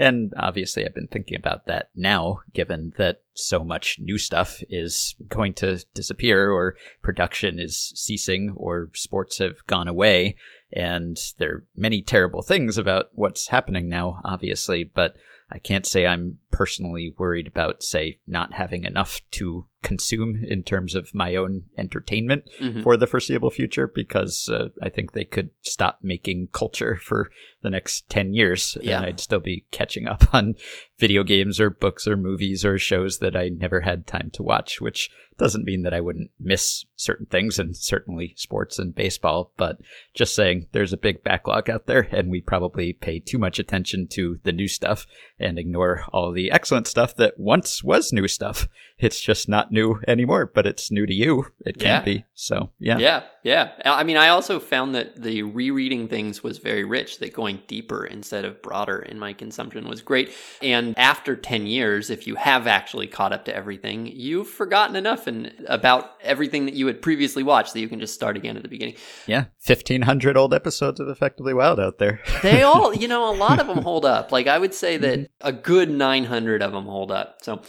And 0.00 0.32
obviously, 0.38 0.86
I've 0.86 0.94
been 0.94 1.08
thinking 1.08 1.36
about 1.36 1.66
that 1.66 1.90
now, 1.94 2.40
given 2.54 2.94
that 2.96 3.20
so 3.34 3.62
much 3.62 3.98
new 4.00 4.16
stuff 4.16 4.62
is 4.70 5.14
going 5.28 5.52
to 5.54 5.84
disappear, 5.92 6.50
or 6.50 6.76
production 7.02 7.58
is 7.58 7.92
ceasing, 7.94 8.54
or 8.56 8.88
sports 8.94 9.36
have 9.38 9.66
gone 9.66 9.88
away. 9.88 10.36
And 10.72 11.18
there 11.36 11.50
are 11.50 11.64
many 11.76 12.00
terrible 12.00 12.40
things 12.40 12.78
about 12.78 13.10
what's 13.12 13.48
happening 13.48 13.90
now, 13.90 14.22
obviously, 14.24 14.84
but 14.84 15.16
I 15.52 15.58
can't 15.58 15.84
say 15.84 16.06
I'm 16.06 16.38
personally 16.50 17.14
worried 17.18 17.46
about, 17.46 17.82
say, 17.82 18.20
not 18.26 18.54
having 18.54 18.84
enough 18.84 19.20
to 19.32 19.66
consume 19.82 20.42
in 20.46 20.62
terms 20.62 20.94
of 20.94 21.14
my 21.14 21.34
own 21.36 21.64
entertainment 21.78 22.44
Mhm. 22.60 22.82
for 22.82 22.96
the 22.96 23.06
foreseeable 23.06 23.50
future 23.50 23.86
because 23.86 24.48
uh, 24.48 24.68
I 24.82 24.88
think 24.88 25.12
they 25.12 25.24
could 25.24 25.50
stop 25.62 25.98
making 26.02 26.48
culture 26.52 26.96
for 27.02 27.30
the 27.62 27.70
next 27.70 28.08
10 28.10 28.34
years 28.34 28.76
Yeah. 28.82 28.98
and 28.98 29.06
I'd 29.06 29.20
still 29.20 29.40
be 29.40 29.64
catching 29.70 30.06
up 30.06 30.34
on 30.34 30.54
video 30.98 31.22
games 31.24 31.60
or 31.60 31.70
books 31.70 32.06
or 32.06 32.16
movies 32.16 32.64
or 32.64 32.78
shows 32.78 33.18
that 33.18 33.34
I 33.36 33.48
never 33.48 33.80
had 33.80 34.06
time 34.06 34.30
to 34.34 34.42
watch, 34.42 34.80
which 34.80 35.10
doesn't 35.38 35.64
mean 35.64 35.82
that 35.82 35.94
I 35.94 36.02
wouldn't 36.02 36.30
miss 36.38 36.84
certain 36.96 37.24
things 37.24 37.58
and 37.58 37.74
certainly 37.74 38.34
sports 38.36 38.78
and 38.78 38.94
baseball, 38.94 39.52
but 39.56 39.78
just 40.12 40.34
saying 40.34 40.66
there's 40.72 40.92
a 40.92 40.98
big 40.98 41.22
backlog 41.24 41.70
out 41.70 41.86
there 41.86 42.06
and 42.12 42.30
we 42.30 42.42
probably 42.42 42.92
pay 42.92 43.18
too 43.20 43.38
much 43.38 43.58
attention 43.58 44.06
to 44.08 44.38
the 44.42 44.52
new 44.52 44.68
stuff 44.68 45.06
and 45.38 45.58
ignore 45.58 46.04
all 46.12 46.30
the 46.32 46.50
excellent 46.50 46.86
stuff 46.86 47.16
that 47.16 47.38
once 47.40 47.82
was 47.82 48.12
new 48.12 48.28
stuff. 48.28 48.68
It's 49.00 49.20
just 49.20 49.48
not 49.48 49.72
new 49.72 50.00
anymore, 50.06 50.50
but 50.52 50.66
it's 50.66 50.90
new 50.90 51.06
to 51.06 51.14
you. 51.14 51.46
It 51.64 51.78
can 51.78 51.88
Yeah. 51.88 52.00
be. 52.02 52.24
So, 52.34 52.70
yeah. 52.78 52.98
Yeah, 52.98 53.22
yeah. 53.42 53.70
I 53.84 54.04
mean, 54.04 54.18
I 54.18 54.28
also 54.28 54.60
found 54.60 54.94
that 54.94 55.22
the 55.22 55.42
rereading 55.42 56.06
things 56.06 56.42
was 56.42 56.58
very 56.58 56.84
rich, 56.84 57.18
that 57.18 57.32
going 57.32 57.62
deeper 57.66 58.04
instead 58.04 58.44
of 58.44 58.60
broader 58.60 58.98
in 58.98 59.18
my 59.18 59.32
consumption 59.32 59.88
was 59.88 60.02
great. 60.02 60.32
And 60.60 60.94
after 60.98 61.34
10 61.34 61.66
years, 61.66 62.10
if 62.10 62.26
you 62.26 62.34
have 62.34 62.66
actually 62.66 63.06
caught 63.06 63.32
up 63.32 63.46
to 63.46 63.56
everything, 63.56 64.06
you've 64.06 64.48
forgotten 64.48 64.96
enough 64.96 65.26
and 65.26 65.52
about 65.66 66.12
everything 66.22 66.66
that 66.66 66.74
you 66.74 66.86
had 66.86 67.00
previously 67.00 67.42
watched 67.42 67.72
that 67.72 67.80
you 67.80 67.88
can 67.88 68.00
just 68.00 68.14
start 68.14 68.36
again 68.36 68.56
at 68.56 68.62
the 68.62 68.68
beginning. 68.68 68.96
Yeah, 69.26 69.46
fifteen 69.58 70.02
hundred 70.02 70.36
old 70.36 70.52
episodes 70.52 71.00
of 71.00 71.08
Effectively 71.08 71.54
Wild 71.54 71.80
out 71.80 71.98
there. 71.98 72.20
They 72.42 72.62
all, 72.62 72.94
you 72.94 73.06
know, 73.06 73.30
a 73.30 73.36
lot 73.36 73.60
of 73.60 73.66
them 73.66 73.82
hold 73.82 74.04
up. 74.04 74.32
Like 74.32 74.46
I 74.46 74.58
would 74.58 74.74
say 74.74 74.96
that 74.96 75.18
mm-hmm. 75.18 75.46
a 75.48 75.52
good 75.52 75.90
900 75.90 76.62
of 76.62 76.72
them 76.72 76.86
hold 76.86 77.12
up. 77.12 77.36
So 77.42 77.60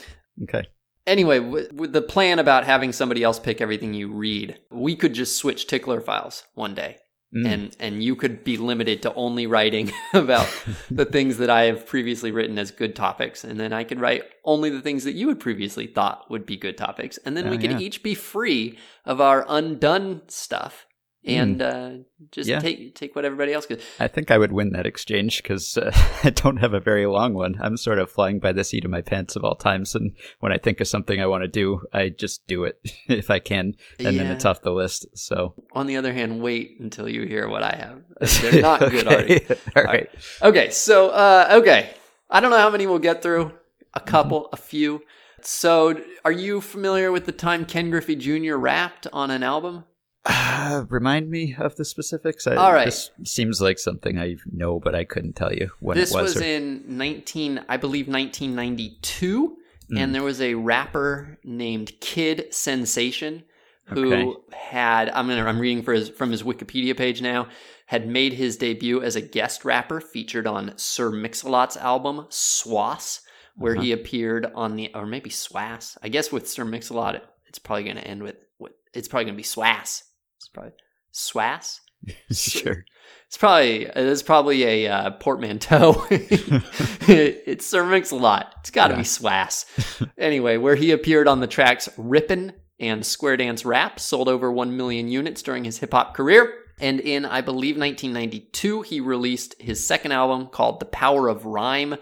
okay. 0.44 0.68
Anyway, 1.12 1.40
with, 1.40 1.92
the 1.92 2.02
plan 2.02 2.40
about 2.40 2.64
having 2.64 2.94
somebody 2.94 3.22
else 3.22 3.38
pick 3.38 3.60
everything 3.60 3.94
you 3.94 4.10
read, 4.10 4.58
we 4.70 4.96
could 4.96 5.14
just 5.14 5.36
switch 5.36 5.68
tickler 5.68 6.00
files 6.00 6.46
one 6.54 6.74
day. 6.74 6.98
Mm. 7.36 7.46
And 7.46 7.78
and 7.80 8.04
you 8.04 8.16
could 8.16 8.44
be 8.44 8.58
limited 8.58 9.02
to 9.04 9.14
only 9.14 9.46
writing 9.46 9.92
about 10.14 10.48
the 10.92 11.06
things 11.06 11.38
that 11.38 11.50
I 11.50 11.64
have 11.64 11.86
previously 11.86 12.32
written 12.32 12.58
as 12.58 12.72
good 12.72 12.96
topics, 12.96 13.44
and 13.44 13.60
then 13.60 13.74
I 13.74 13.84
could 13.84 14.00
write 14.00 14.24
only 14.46 14.70
the 14.70 14.82
things 14.82 15.04
that 15.04 15.14
you 15.14 15.28
had 15.28 15.40
previously 15.40 15.88
thought 15.88 16.30
would 16.30 16.46
be 16.46 16.56
good 16.58 16.78
topics, 16.78 17.18
and 17.26 17.36
then 17.36 17.48
Oh, 17.48 17.50
we 17.52 17.58
could 17.58 17.72
yeah. 17.72 17.80
each 17.80 18.04
be 18.04 18.16
free 18.16 18.78
of 19.06 19.20
our 19.20 19.46
undone 19.50 20.22
stuff 20.28 20.86
and 21.26 21.62
uh, 21.62 21.92
just. 22.32 22.50
Yeah. 22.50 22.60
take 22.60 22.96
take 22.96 23.16
what 23.16 23.26
everybody 23.26 23.54
else 23.54 23.66
could. 23.66 23.82
I 24.00 24.08
think 24.08 24.32
I 24.32 24.38
would 24.38 24.52
win 24.52 24.72
that 24.72 24.86
exchange 24.86 25.42
because 25.44 25.78
uh, 25.78 25.92
I 26.24 26.30
don't 26.32 26.58
have 26.58 26.74
a 26.74 26.80
very 26.80 27.06
long 27.06 27.34
one. 27.34 27.56
I'm 27.62 27.78
sort 27.78 28.00
of 28.00 28.10
flying 28.12 28.40
by 28.40 28.52
the 28.52 28.64
seat 28.64 28.86
of 28.86 28.92
my 28.92 29.02
pants 29.02 29.36
at 29.36 29.44
all 29.44 29.56
times, 29.56 29.96
and 29.96 30.16
when 30.40 30.52
I 30.52 30.58
think 30.58 30.80
of 30.82 30.88
something 30.88 31.22
I 31.22 31.26
want 31.28 31.44
to 31.44 31.48
do, 31.48 31.82
I 31.94 32.10
just 32.10 32.46
do 32.48 32.64
it 32.64 32.80
if 33.08 33.30
I 33.30 33.40
can, 33.40 33.76
and 34.00 34.20
then 34.20 34.28
it's 34.28 34.46
off 34.46 34.62
the 34.62 34.72
list. 34.72 35.06
So 35.16 35.54
On 35.74 35.88
the 35.88 35.98
other 35.98 36.14
hand, 36.14 36.42
wait 36.42 36.78
until 36.80 37.08
you 37.08 37.24
hear 37.28 37.48
what 37.48 37.64
I 37.64 37.76
have. 37.76 38.42
They're 38.42 38.62
not 38.62 38.80
good 38.80 39.08
Okay. 39.08 39.16
already. 39.16 39.46
all 39.76 39.84
right. 39.84 40.10
Okay, 40.42 40.70
so 40.72 41.10
uh, 41.10 41.48
okay, 41.62 41.90
I 42.30 42.40
don't 42.40 42.52
know 42.52 42.58
how 42.60 42.70
many 42.70 42.88
we'll 42.88 43.00
get 43.00 43.22
through. 43.22 43.54
A 43.94 44.00
couple, 44.00 44.48
a 44.54 44.58
few. 44.58 45.02
So, 45.44 46.00
are 46.24 46.32
you 46.32 46.62
familiar 46.62 47.12
with 47.12 47.26
the 47.26 47.32
time 47.32 47.66
Ken 47.66 47.90
Griffey 47.90 48.16
Jr. 48.16 48.56
rapped 48.56 49.08
on 49.12 49.32
an 49.32 49.44
album? 49.44 49.86
Uh, 50.26 50.86
remind 50.90 51.30
me 51.30 51.56
of 51.58 51.76
the 51.76 51.86
specifics. 51.86 52.46
I, 52.48 52.56
All 52.56 52.74
right. 52.74 52.86
This 52.86 53.10
seems 53.24 53.62
like 53.62 53.80
something 53.80 54.20
I 54.20 54.36
know, 54.52 54.80
but 54.80 54.94
I 54.96 55.04
couldn't 55.04 55.36
tell 55.36 55.54
you 55.54 55.72
when 55.80 55.98
this 55.98 56.12
it 56.12 56.16
was. 56.22 56.36
was 56.36 56.44
or- 56.44 56.46
in 56.46 56.84
19, 56.88 57.64
I 57.68 57.78
believe, 57.78 58.08
1992, 58.08 59.58
and 59.98 60.16
there 60.16 60.24
was 60.24 60.40
a 60.40 60.54
rapper 60.54 61.38
named 61.44 61.92
Kid 62.00 62.54
Sensation 62.54 63.44
who 63.86 64.14
Okay. 64.14 64.34
had 64.56 65.10
I'm 65.10 65.28
gonna 65.28 65.44
I'm 65.44 65.60
reading 65.60 65.84
for 65.84 65.92
his, 65.94 66.08
from 66.08 66.32
his 66.32 66.44
Wikipedia 66.44 66.96
page 66.96 67.22
now 67.22 67.50
had 67.88 68.08
made 68.08 68.32
his 68.32 68.56
debut 68.56 69.02
as 69.04 69.18
a 69.18 69.22
guest 69.22 69.66
rapper 69.66 70.00
featured 70.00 70.48
on 70.48 70.72
Sir 70.78 71.10
Mix-a-Lot's 71.12 71.76
album 71.76 72.26
Swass, 72.30 73.20
where 73.58 73.76
he 73.76 73.92
appeared 73.92 74.46
on 74.56 74.78
the 74.78 74.92
or 74.96 75.06
maybe 75.06 75.30
Swass. 75.30 75.98
I 76.02 76.08
guess 76.08 76.32
with 76.32 76.48
Sir 76.50 76.64
Mix-a-Lot, 76.64 77.22
it's 77.48 77.60
probably 77.60 77.84
gonna 77.84 78.00
end 78.02 78.24
with 78.24 78.36
what 78.60 78.72
it's 78.94 79.10
probably 79.10 79.26
gonna 79.26 79.36
be 79.36 79.44
Swass. 79.44 80.04
Probably 80.54 80.74
Swass. 81.14 81.80
sure. 82.32 82.86
It's 83.28 83.38
probably 83.38 83.86
it's 83.86 84.24
probably 84.24 84.64
a 84.64 84.88
uh, 84.92 85.12
portmanteau. 85.12 86.06
it 86.12 87.62
Sir 87.62 87.86
Mix-a-Lot. 87.86 88.54
It's 88.60 88.72
got 88.72 88.88
to 88.88 88.96
be 88.96 89.02
Yeah. 89.02 89.06
Swass. 89.06 90.10
anyway, 90.18 90.58
where 90.58 90.76
he 90.76 90.92
appeared 90.92 91.28
on 91.28 91.40
the 91.40 91.48
tracks 91.48 91.88
"Rippin'" 91.98 92.54
and 92.80 93.06
"Square 93.06 93.38
Dance 93.38 93.64
Rap," 93.64 94.00
sold 94.00 94.28
over 94.28 94.52
one 94.52 94.76
million 94.76 95.08
units 95.08 95.42
during 95.42 95.64
his 95.64 95.78
hip 95.78 95.94
hop 95.94 96.14
career. 96.14 96.54
And 96.80 97.00
in 97.00 97.26
I 97.26 97.42
believe 97.42 97.78
1992, 97.78 98.82
he 98.82 99.00
released 99.00 99.56
his 99.62 99.86
second 99.86 100.12
album 100.12 100.48
called 100.48 100.80
"The 100.80 100.86
Power 100.86 101.30
of 101.30 101.46
Rhyme," 101.46 101.96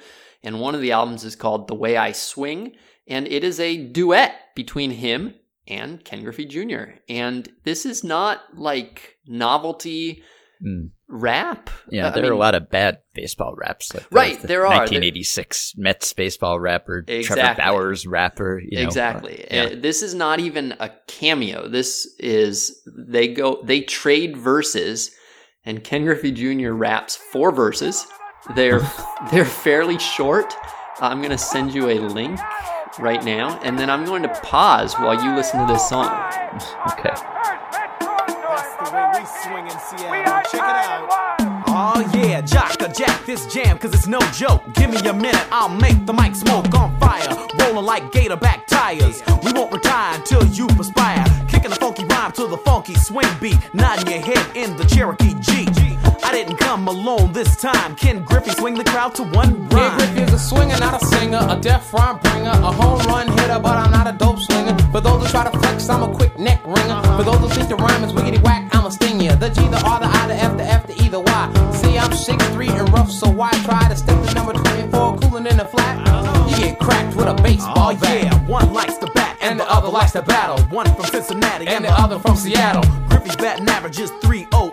and 0.43 0.59
one 0.59 0.73
of 0.73 0.81
the 0.81 0.93
albums 0.93 1.23
is 1.23 1.35
called 1.35 1.67
"The 1.67 1.75
Way 1.75 1.97
I 1.97 2.13
Swing," 2.13 2.71
and 3.07 3.27
it 3.27 3.43
is 3.43 3.59
a 3.59 3.77
duet 3.77 4.33
between 4.55 4.91
him 4.91 5.35
and 5.69 6.03
Ken 6.03 6.23
Griffey 6.23 6.45
Jr. 6.45 6.93
And 7.07 7.47
this 7.63 7.85
is 7.85 8.03
not 8.03 8.41
like 8.55 9.15
novelty 9.27 10.23
Mm. 10.61 10.89
rap. 11.07 11.69
Yeah, 11.89 12.07
Uh, 12.07 12.09
I 12.09 12.11
there 12.15 12.29
are 12.29 12.33
a 12.33 12.37
lot 12.37 12.53
of 12.53 12.69
bad 12.69 12.97
baseball 13.13 13.55
raps. 13.55 13.93
Like 13.93 14.07
Right, 14.11 14.41
the 14.41 14.47
there 14.47 14.65
are. 14.67 14.75
1986 14.75 15.73
Mets 15.77 16.11
baseball 16.11 16.59
rapper, 16.59 17.03
Trevor 17.03 17.17
Exactly. 17.21 17.63
Bowers 17.63 18.05
rapper. 18.05 18.61
You 18.67 18.79
know, 18.79 18.83
exactly. 18.87 19.45
uh, 19.49 19.55
yeah. 19.55 19.63
Uh, 19.63 19.75
this 19.77 20.03
is 20.03 20.13
not 20.13 20.41
even 20.41 20.75
a 20.81 20.89
cameo. 21.07 21.69
This 21.69 22.13
is 22.19 22.81
they 22.85 23.29
go 23.29 23.61
they 23.63 23.79
trade 23.79 24.35
verses, 24.35 25.11
and 25.63 25.81
Ken 25.81 26.03
Griffey 26.03 26.31
Jr. 26.33 26.71
raps 26.71 27.15
four 27.15 27.53
verses. 27.53 28.05
They're 28.53 28.81
they're 29.31 29.45
fairly 29.45 29.97
short. 29.97 30.53
I'm 30.99 31.21
gonna 31.21 31.37
send 31.37 31.73
you 31.73 31.87
a 31.89 31.99
link 31.99 32.37
right 32.97 33.23
now, 33.23 33.59
and 33.63 33.77
then 33.77 33.89
I'm 33.89 34.05
going 34.05 34.23
to 34.23 34.29
pause 34.29 34.95
while 34.95 35.23
you 35.23 35.35
listen 35.35 35.59
to 35.59 35.71
this 35.71 35.87
song. 35.87 36.07
okay. 36.91 37.13
That's 38.49 38.89
the 38.89 38.95
way 38.95 39.09
we 39.13 39.25
swing 39.43 39.65
in 39.65 39.79
Seattle. 39.79 40.41
Check 40.49 40.53
it 40.53 40.75
out. 40.87 41.29
Oh 41.71 42.11
yeah, 42.15 42.41
jock 42.41 42.81
a 42.81 42.91
jack 42.91 43.25
this 43.25 43.45
jam, 43.53 43.77
cause 43.77 43.93
it's 43.93 44.07
no 44.07 44.19
joke. 44.31 44.63
Give 44.73 44.89
me 44.89 44.97
a 45.07 45.13
minute, 45.13 45.45
I'll 45.51 45.69
make 45.69 46.05
the 46.05 46.13
mic 46.13 46.35
smoke 46.35 46.73
on 46.73 46.97
fire. 46.99 47.27
Rolling 47.59 47.85
like 47.85 48.11
gator 48.11 48.35
back 48.35 48.65
tires. 48.65 49.21
We 49.43 49.53
won't 49.53 49.71
retire 49.71 50.17
until 50.17 50.45
you 50.45 50.67
perspire. 50.67 51.23
Kicking 51.47 51.69
the 51.69 51.75
funky 51.75 52.05
rhyme 52.05 52.31
to 52.33 52.47
the 52.47 52.57
funky 52.57 52.95
swing 52.95 53.29
beat. 53.39 53.57
Nodding 53.73 54.13
your 54.13 54.21
head 54.21 54.57
in 54.57 54.75
the 54.77 54.85
Cherokee 54.85 55.35
G. 55.41 55.88
I 56.29 56.31
didn't 56.31 56.57
come 56.57 56.87
alone 56.87 57.33
this 57.33 57.55
time. 57.55 57.95
Ken 57.95 58.23
Griffey 58.23 58.51
swing 58.51 58.75
the 58.75 58.83
crowd 58.83 59.15
to 59.15 59.23
one 59.23 59.67
Ken 59.69 59.79
rhyme. 59.79 59.97
Griffey 59.97 60.21
is 60.21 60.33
a 60.33 60.37
swinger, 60.37 60.77
not 60.77 61.01
a 61.01 61.03
singer, 61.05 61.39
a 61.49 61.59
deaf 61.59 61.91
rhyme 61.91 62.19
bringer, 62.19 62.51
a 62.51 62.71
home 62.71 62.99
run 63.07 63.27
hitter, 63.29 63.57
but 63.59 63.75
I'm 63.77 63.89
not 63.91 64.05
a 64.05 64.11
dope 64.15 64.37
slinger. 64.39 64.77
For 64.91 65.01
those 65.01 65.23
who 65.23 65.27
try 65.31 65.49
to 65.49 65.57
flex, 65.57 65.89
I'm 65.89 66.03
a 66.03 66.13
quick 66.13 66.37
neck 66.37 66.61
ringer. 66.67 66.93
Uh-huh. 67.01 67.17
For 67.17 67.23
those 67.23 67.39
who 67.39 67.49
think 67.49 67.69
the 67.69 67.77
rhyme 67.77 68.03
is 68.03 68.13
wiggity 68.13 68.41
whack, 68.43 68.69
I'm 68.75 68.85
a 68.85 68.91
sting 68.91 69.19
ya. 69.19 69.35
The 69.35 69.49
G, 69.49 69.67
the 69.69 69.81
R, 69.83 69.99
the 69.99 70.05
I, 70.05 70.27
the 70.27 70.35
F, 70.35 70.57
the 70.57 70.63
F, 70.65 70.85
the 70.87 71.03
E, 71.03 71.07
the 71.09 71.19
Y. 71.19 71.71
See, 71.73 71.97
I'm 71.97 72.11
6'3 72.11 72.69
and 72.79 72.89
rough, 72.93 73.09
so 73.09 73.27
why 73.27 73.49
try 73.65 73.89
to 73.89 73.95
step 73.95 74.23
the 74.23 74.31
number 74.35 74.53
24, 74.53 75.17
cooling 75.17 75.47
in 75.47 75.57
the 75.57 75.65
flat? 75.65 75.97
You 76.51 76.57
get 76.57 76.79
cracked 76.79 77.15
with 77.15 77.25
a 77.27 77.33
baseball 77.41 77.73
Oh 77.91 77.95
bat. 77.95 78.23
yeah, 78.23 78.35
one 78.45 78.71
likes 78.71 78.97
the 78.97 79.07
bat 79.15 79.37
And 79.41 79.59
the 79.59 79.69
other 79.71 79.87
likes 79.89 80.11
to 80.11 80.21
battle. 80.21 80.59
One 80.65 80.85
from 80.93 81.05
Cincinnati 81.05 81.67
And 81.67 81.85
the 81.85 81.91
other 81.91 82.19
from 82.19 82.35
Seattle. 82.35 82.83
Griffey's 83.09 83.35
batting 83.35 83.67
average 83.67 83.99
is 83.99 84.11
300, 84.21 84.49
and 84.51 84.68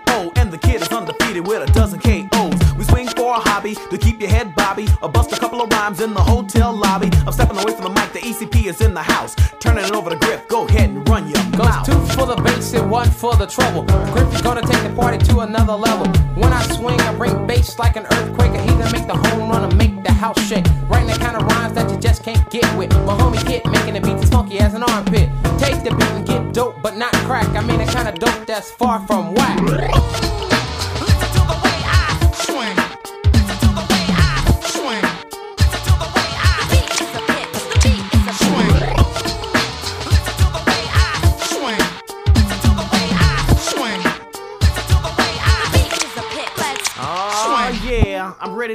the 0.61 0.67
kid 0.67 0.81
is 0.81 0.89
undefeated 0.89 1.47
with 1.47 1.69
a 1.69 1.73
dozen 1.73 2.01
KOs. 2.01 2.75
We 2.75 2.85
swing 2.85 3.09
for 3.09 3.35
a 3.35 3.41
hobby 3.41 3.75
to 3.75 3.99
keep 3.99 4.21
your 4.21 4.31
head 4.31 4.55
bobby, 4.55 4.89
or 5.03 5.09
bust 5.09 5.33
a 5.33 5.37
couple 5.37 5.61
of 5.61 5.71
rhymes 5.71 6.01
in 6.01 6.15
the 6.15 6.21
hotel 6.21 6.73
lobby. 6.73 7.11
I'm 7.27 7.33
stepping 7.33 7.59
away 7.59 7.75
from 7.75 7.85
the 7.85 7.91
mic, 7.91 8.13
the 8.13 8.21
ECP 8.21 8.67
is 8.67 8.81
in 8.81 8.95
the 8.95 9.03
house. 9.03 9.37
Turning 9.61 9.85
it 9.85 9.93
over 9.93 10.11
to 10.11 10.17
Griff, 10.17 10.49
go 10.49 10.67
ahead 10.67 10.96
run 11.09 11.29
your 11.29 11.43
Goes 11.53 11.67
mouth. 11.69 11.87
two 11.87 11.99
for 12.15 12.27
the 12.27 12.37
bass 12.43 12.73
and 12.75 12.91
one 12.91 13.11
for 13.11 13.35
the 13.37 13.47
trouble. 13.47 13.83
Griffey's 14.13 14.43
gonna 14.43 14.63
take 14.63 14.83
the 14.83 14.95
party 14.95 15.19
to 15.27 15.41
another 15.41 15.75
level. 15.75 16.07
When 16.35 16.53
I 16.53 16.63
swing, 16.63 17.01
I 17.01 17.15
bring 17.15 17.47
bass 17.47 17.79
like 17.79 17.97
an 17.97 18.07
earthquake. 18.07 18.53
I 18.53 18.65
either 18.65 18.91
make 18.93 19.07
the 19.07 19.17
home 19.17 19.51
run 19.51 19.65
or 19.71 19.75
make 19.77 20.03
the 20.03 20.13
house 20.13 20.41
shake. 20.47 20.67
Writing 20.89 21.09
the 21.09 21.19
kind 21.19 21.37
of 21.37 21.43
rhymes 21.43 21.75
that 21.75 21.91
you 21.91 21.99
just 21.99 22.23
can't 22.23 22.49
get 22.51 22.67
with. 22.77 22.91
My 23.07 23.17
homie 23.17 23.45
Kit 23.47 23.65
making 23.67 23.95
the 23.95 24.01
beats 24.01 24.25
as 24.25 24.31
funky 24.31 24.59
as 24.59 24.75
an 24.75 24.83
armpit. 24.83 25.29
Take 25.59 25.83
the 25.83 25.95
beat 25.95 26.11
and 26.11 26.27
get 26.27 26.53
dope, 26.53 26.83
but 26.83 26.97
not 26.97 27.13
crack. 27.29 27.49
I 27.57 27.63
mean 27.63 27.79
the 27.79 27.87
kind 27.87 28.09
of 28.09 28.15
dope 28.17 28.47
that's 28.47 28.71
far 28.71 29.07
from 29.07 29.35
whack. 29.35 30.56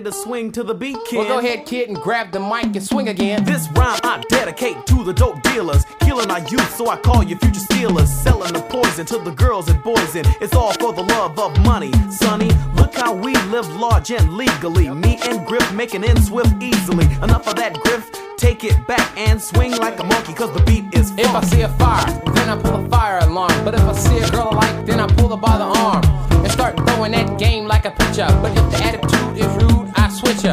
Ready 0.02 0.10
to 0.10 0.24
swing 0.24 0.52
to 0.52 0.64
the 0.64 0.74
beat, 0.74 0.98
kid. 1.08 1.18
Well, 1.18 1.28
go 1.28 1.40
ahead, 1.40 1.66
kid, 1.66 1.90
and 1.90 1.98
grab 1.98 2.32
the 2.32 2.40
mic 2.40 2.76
and 2.76 2.84
swing 2.84 3.10
again. 3.10 3.44
This 3.44 3.68
rhyme 3.72 4.00
I 4.04 4.24
dedicate 4.30 4.86
to 4.88 5.04
the 5.04 5.14
dope 5.14 5.42
dealers, 5.44 5.86
killing 6.00 6.32
our 6.32 6.40
youth, 6.40 6.76
so 6.76 6.90
I 6.90 6.98
call 6.98 7.24
you 7.24 7.36
future 7.38 7.60
stealers, 7.60 8.10
selling 8.10 8.54
the 8.54 8.62
poison 8.62 9.06
to 9.08 9.18
the 9.20 9.32
girls 9.32 9.70
and 9.70 9.82
boys, 9.84 10.16
and 10.16 10.28
it's 10.42 10.56
all 10.56 10.74
for 10.74 10.94
the 10.94 11.04
love 11.04 11.38
of 11.38 11.58
money. 11.60 11.92
Sonny, 12.10 12.50
look 12.76 12.94
how 12.96 13.14
we 13.14 13.36
live 13.54 13.68
large 13.76 14.12
and 14.12 14.34
legally. 14.34 14.90
Me 14.90 15.20
and 15.24 15.46
Griff 15.46 15.72
making 15.74 16.04
ends 16.04 16.28
swift 16.28 16.54
easily. 16.62 17.06
Enough 17.22 17.48
of 17.48 17.56
that, 17.58 17.74
Griff. 17.84 18.10
Take 18.38 18.64
it 18.64 18.76
back 18.88 19.16
and 19.18 19.40
swing 19.40 19.72
like 19.78 20.00
a 20.00 20.04
monkey, 20.04 20.34
cause 20.34 20.52
the 20.54 20.64
beat 20.64 20.86
is 20.96 21.12
If 21.12 21.28
I 21.28 21.42
see 21.42 21.62
a 21.62 21.70
fire, 21.78 22.10
then 22.34 22.50
I 22.50 22.60
pull 22.60 22.84
a 22.84 22.90
fire 22.90 23.20
alarm. 23.20 23.54
But 23.64 23.76
if 23.76 23.82
I 23.82 23.94
see 23.94 24.18
a 24.18 24.30
girl 24.32 24.50
I 24.52 24.56
like, 24.66 24.86
then 24.88 25.00
I 25.00 25.06
pull 25.06 25.30
her 25.30 25.38
by 25.38 25.58
the 25.60 25.66
arm 25.66 26.04
and 26.44 26.52
start 26.52 26.76
throwing 26.88 27.12
that 27.12 27.38
game 27.38 27.66
like 27.68 27.86
a 27.86 27.92
pitcher. 27.92 28.28
But 28.42 28.58
if 28.58 28.72
the 28.72 28.84
attitude 28.84 29.38
is 29.38 29.64
rude, 29.64 29.71
switch 30.22 30.46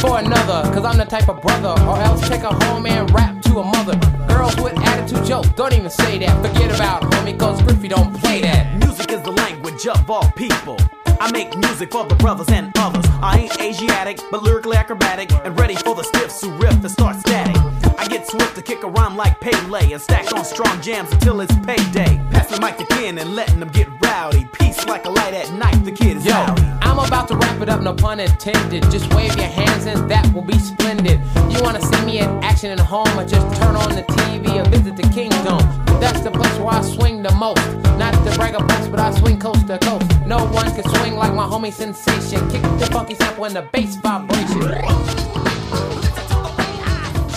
for 0.00 0.18
another. 0.18 0.62
Cause 0.72 0.84
I'm 0.84 0.96
the 0.96 1.04
type 1.04 1.28
of 1.28 1.42
brother, 1.42 1.74
or 1.82 1.98
else 2.00 2.26
take 2.28 2.42
a 2.42 2.54
home 2.64 2.86
and 2.86 3.10
rap 3.12 3.42
to 3.42 3.58
a 3.58 3.64
mother. 3.64 3.96
Girls 4.28 4.56
with 4.60 4.78
attitude, 4.78 5.28
yo, 5.28 5.42
don't 5.56 5.72
even 5.72 5.90
say 5.90 6.18
that. 6.18 6.34
Forget 6.44 6.74
about 6.74 7.02
homie, 7.02 7.38
cause 7.38 7.58
don't 7.88 8.14
play 8.20 8.42
that. 8.42 8.76
Music 8.78 9.10
is 9.10 9.22
the 9.22 9.32
language 9.32 9.86
of 9.86 10.10
all 10.10 10.30
people. 10.32 10.76
I 11.20 11.32
make 11.32 11.56
music 11.56 11.90
for 11.90 12.04
the 12.06 12.14
brothers 12.16 12.48
and 12.50 12.70
others. 12.76 13.04
I 13.22 13.38
ain't 13.40 13.60
Asiatic, 13.60 14.20
but 14.30 14.42
lyrically 14.42 14.76
acrobatic 14.76 15.32
and 15.44 15.58
ready 15.58 15.74
for 15.74 15.94
the 15.94 16.04
stiffs 16.04 16.40
who 16.42 16.50
riff 16.58 16.74
and 16.74 16.90
start 16.90 17.16
static. 17.16 17.56
I 17.98 18.06
get 18.06 18.28
swift 18.28 18.54
to 18.54 18.62
kick 18.62 18.84
a 18.84 18.86
rhyme 18.86 19.16
like 19.16 19.40
Pele 19.40 19.92
and 19.92 20.00
stack 20.00 20.32
on 20.32 20.44
strong 20.44 20.80
jams 20.80 21.10
until 21.10 21.40
it's 21.40 21.54
payday. 21.66 22.20
Pass 22.30 22.48
the 22.48 22.60
mic 22.60 22.76
to 22.78 22.86
Ken 22.86 23.18
and 23.18 23.34
letting 23.34 23.58
them 23.58 23.70
get 23.70 23.88
rowdy. 24.04 24.46
Peace 24.52 24.86
like 24.86 25.04
a 25.04 25.10
light 25.10 25.34
at 25.34 25.52
night, 25.54 25.84
the 25.84 25.90
kid 25.90 26.18
is 26.18 26.24
Yo, 26.24 26.32
rowdy. 26.32 26.62
I'm 26.82 27.00
about 27.00 27.26
to 27.28 27.36
wrap 27.36 27.60
it 27.60 27.68
up, 27.68 27.82
no 27.82 27.92
pun 27.92 28.20
intended. 28.20 28.84
Just 28.84 29.12
wave 29.14 29.36
your 29.36 29.48
hands 29.48 29.86
and 29.86 30.08
that 30.08 30.32
will 30.32 30.42
be 30.42 30.58
splendid. 30.60 31.20
You 31.50 31.60
wanna 31.60 31.82
see 31.82 32.04
me 32.06 32.20
in 32.20 32.28
action 32.44 32.70
at 32.70 32.78
home 32.78 33.18
or 33.18 33.24
just 33.24 33.44
turn 33.60 33.74
on 33.74 33.90
the 33.90 34.02
TV 34.02 34.64
or 34.64 34.68
visit 34.70 34.96
the 34.96 35.08
Kingdom? 35.08 35.58
That's 36.00 36.20
the 36.20 36.30
place 36.30 36.56
where 36.58 36.74
I 36.74 36.82
swing 36.82 37.24
the 37.24 37.34
most. 37.34 37.66
Not 37.98 38.14
to 38.24 38.36
brag 38.36 38.54
a 38.54 38.62
boast, 38.62 38.92
but 38.92 39.00
I 39.00 39.12
swing 39.18 39.40
coast 39.40 39.66
to 39.66 39.78
coast. 39.78 40.06
No 40.24 40.46
one 40.46 40.72
can 40.72 40.88
swing 40.94 41.16
like 41.16 41.34
my 41.34 41.46
homie 41.46 41.72
Sensation. 41.72 42.48
Kick 42.48 42.62
the 42.62 42.88
funky 42.92 43.16
sample 43.16 43.44
and 43.46 43.56
the 43.56 43.62
bass 43.62 43.96
vibration. 43.96 45.28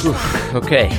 Okay. 0.05 0.89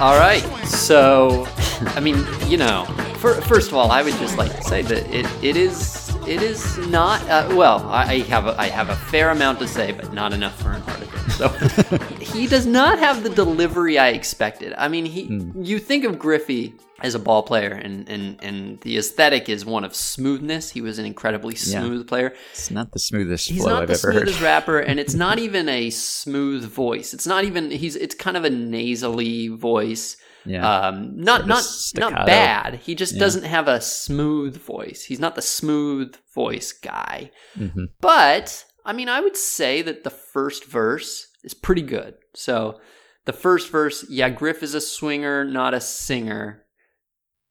All 0.00 0.16
right. 0.18 0.42
So, 0.66 1.46
I 1.80 2.00
mean, 2.00 2.24
you 2.46 2.56
know, 2.56 2.84
fir- 3.18 3.40
first 3.40 3.68
of 3.68 3.74
all, 3.74 3.90
I 3.90 4.02
would 4.02 4.14
just 4.14 4.38
like 4.38 4.54
to 4.54 4.62
say 4.62 4.82
that 4.82 5.06
it, 5.12 5.26
it 5.42 5.56
is 5.56 6.03
it 6.26 6.42
is 6.42 6.78
not 6.88 7.20
uh, 7.28 7.48
well. 7.54 7.86
I 7.88 8.02
I 8.14 8.18
have 8.20 8.46
a, 8.46 8.58
I 8.60 8.66
have 8.68 8.88
a 8.90 8.96
fair 8.96 9.30
amount 9.30 9.58
to 9.60 9.68
say, 9.68 9.92
but 9.92 10.12
not 10.12 10.32
enough 10.32 10.60
for 10.60 10.72
an 10.72 10.82
article. 10.82 11.18
So 11.30 11.48
he 12.20 12.46
does 12.46 12.66
not 12.66 12.98
have 12.98 13.22
the 13.22 13.30
delivery 13.30 13.98
I 13.98 14.08
expected. 14.08 14.74
I 14.78 14.88
mean, 14.88 15.04
he 15.06 15.22
you 15.56 15.78
think 15.78 16.04
of 16.04 16.18
Griffey 16.18 16.74
as 17.02 17.14
a 17.14 17.18
ball 17.18 17.42
player, 17.42 17.72
and 17.72 18.08
and 18.08 18.38
and 18.42 18.80
the 18.82 18.96
aesthetic 18.98 19.48
is 19.48 19.64
one 19.66 19.84
of 19.84 19.94
smoothness. 19.94 20.70
He 20.70 20.80
was 20.80 20.98
an 20.98 21.06
incredibly 21.06 21.54
Yeah. 21.54 21.80
smooth 21.80 22.06
player. 22.06 22.32
It's 22.52 22.70
not 22.70 22.92
the 22.92 22.98
smoothest 22.98 23.48
He's 23.48 23.62
flow 23.62 23.70
not 23.74 23.82
I've 23.82 23.88
the 23.88 23.94
ever 23.94 24.12
heard. 24.12 24.22
smoothest 24.22 24.40
rapper, 24.42 24.78
and 24.78 24.98
it's 25.00 25.14
not 25.14 25.38
even 25.46 25.68
a 25.68 25.90
smooth 25.90 26.64
voice. 26.64 27.12
It's 27.14 27.26
not 27.26 27.44
even 27.44 27.70
he's. 27.70 27.96
It's 27.96 28.14
kind 28.14 28.36
of 28.36 28.44
a 28.44 28.50
nasally 28.50 29.48
voice. 29.48 30.16
Yeah. 30.46 30.68
Um, 30.88 31.16
not 31.16 31.46
not 31.46 31.64
not 31.96 32.26
bad. 32.26 32.76
He 32.76 32.94
just 32.94 33.14
Yeah. 33.14 33.20
doesn't 33.20 33.44
have 33.44 33.66
a 33.68 33.80
smooth 33.80 34.56
voice. 34.56 35.04
He's 35.04 35.20
not 35.20 35.34
the 35.34 35.42
smooth 35.42 36.14
voice 36.34 36.72
guy. 36.72 37.30
Mhm. 37.58 37.86
But 38.00 38.64
I 38.84 38.92
mean, 38.92 39.08
I 39.08 39.20
would 39.20 39.36
say 39.36 39.80
that 39.82 40.04
the 40.04 40.10
first 40.10 40.64
verse 40.66 41.26
is 41.42 41.54
pretty 41.54 41.82
good. 41.82 42.14
So 42.34 42.78
the 43.24 43.32
first 43.32 43.70
verse, 43.70 44.04
yeah, 44.10 44.28
Griff 44.28 44.62
is 44.62 44.74
a 44.74 44.80
swinger, 44.80 45.44
not 45.44 45.72
a 45.72 45.80
singer. 45.80 46.60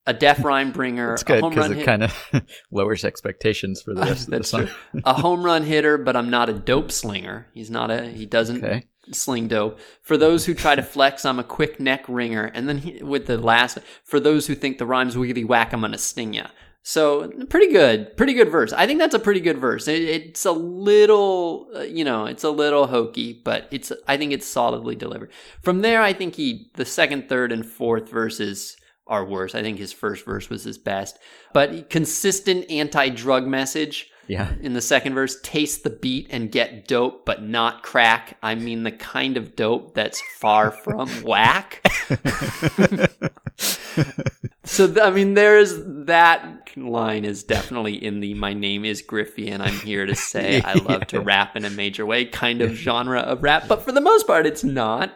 A 0.06 0.14
deaf 0.14 0.44
rhyme 0.44 0.72
bringer, 0.72 1.14
It's 1.14 1.22
a 1.22 1.26
good 1.26 1.40
home 1.42 1.50
because 1.52 1.70
run 1.70 1.72
it 1.72 1.78
hit- 1.78 1.86
kind 1.86 2.04
of 2.04 2.26
lowers 2.72 3.04
expectations 3.06 3.82
for 3.82 3.94
the 3.94 4.02
rest 4.06 4.28
of 4.28 4.38
the 4.38 4.44
song. 4.44 4.70
a 5.06 5.14
home 5.14 5.44
run 5.44 5.64
hitter, 5.64 5.98
but 5.98 6.16
I'm 6.16 6.30
not 6.30 6.50
a 6.50 6.54
dope 6.54 6.92
slinger. 6.92 7.48
He's 7.54 7.72
not 7.72 7.90
a. 7.90 8.08
He 8.10 8.26
doesn't 8.26 8.64
Okay. 8.64 8.84
Sling 9.12 9.48
dope. 9.48 9.80
For 10.02 10.18
those 10.18 10.46
who 10.46 10.54
try 10.54 10.76
to 10.76 10.84
flex, 10.84 11.26
I'm 11.26 11.40
a 11.40 11.44
quick 11.44 11.80
neck 11.80 12.06
ringer. 12.08 12.46
And 12.46 12.70
then 12.70 12.78
he, 12.80 13.04
with 13.04 13.26
the 13.26 13.38
last, 13.38 13.80
for 14.04 14.20
those 14.20 14.48
who 14.48 14.56
think 14.56 14.78
the 14.78 14.86
rhymes 14.86 15.16
wiggity 15.16 15.46
whack, 15.46 15.74
I'm 15.74 15.82
gonna 15.82 15.98
sting 15.98 16.34
ya. 16.34 16.48
So 16.86 17.30
pretty 17.50 17.72
good, 17.72 18.18
pretty 18.18 18.34
good 18.34 18.50
verse. 18.50 18.74
I 18.74 18.86
think 18.86 19.00
that's 19.00 19.16
a 19.16 19.20
pretty 19.20 19.40
good 19.40 19.58
verse. 19.58 19.88
It, 19.88 20.02
it's 20.04 20.46
a 20.46 20.52
little, 20.52 21.70
uh, 21.74 21.82
you 21.82 22.04
know, 22.04 22.26
it's 22.26 22.44
a 22.44 22.50
little 22.50 22.88
hokey, 22.88 23.42
but 23.44 23.70
it's. 23.72 23.94
I 24.06 24.18
think 24.18 24.34
it's 24.34 24.46
solidly 24.46 24.96
delivered. 24.96 25.32
From 25.62 25.82
there, 25.82 26.02
I 26.02 26.12
think 26.12 26.36
he 26.36 26.72
the 26.76 26.84
second, 26.84 27.30
third, 27.30 27.54
and 27.54 27.66
fourth 27.66 28.10
verses 28.10 28.76
are 29.08 29.26
worse. 29.26 29.56
I 29.56 29.62
think 29.62 29.78
his 29.78 29.94
first 29.94 30.26
verse 30.26 30.50
was 30.50 30.66
his 30.66 30.78
best, 30.78 31.20
but 31.54 31.90
consistent 31.90 32.70
anti-drug 32.70 33.48
message 33.48 34.10
Yeah. 34.28 34.54
in 34.62 34.74
the 34.74 34.82
second 34.82 35.16
verse 35.16 35.40
taste 35.42 35.84
the 35.84 35.90
beat 35.90 36.28
and 36.30 36.52
get 36.52 36.88
dope 36.88 37.26
but 37.26 37.44
not 37.44 37.84
crack. 37.84 38.38
I 38.42 38.56
mean 38.56 38.84
the 38.84 38.92
kind 38.92 39.38
of 39.38 39.56
dope 39.56 39.94
that's 39.94 40.22
far 40.40 40.72
from 40.72 41.10
whack. 41.24 41.82
So 44.66 44.94
i 45.04 45.12
mean 45.12 45.34
there's 45.34 45.74
that 46.06 46.70
line 46.78 47.26
is 47.26 47.44
definitely 47.44 48.04
in 48.04 48.22
the 48.22 48.34
my 48.34 48.54
name 48.54 48.86
is 48.86 49.02
griffey 49.02 49.50
and 49.50 49.62
i'm 49.62 49.78
here 49.82 50.06
to 50.06 50.16
say 50.16 50.62
i 50.62 50.74
love 50.90 51.06
to 51.08 51.20
rap 51.20 51.56
in 51.58 51.66
a 51.66 51.70
major 51.70 52.06
way 52.06 52.26
kind 52.26 52.62
of 52.62 52.72
genre 52.72 53.20
of 53.20 53.44
rap. 53.44 53.66
But 53.68 53.84
for 53.84 53.92
the 53.92 54.02
most 54.02 54.26
part 54.26 54.46
it's 54.46 54.64
not. 54.64 55.14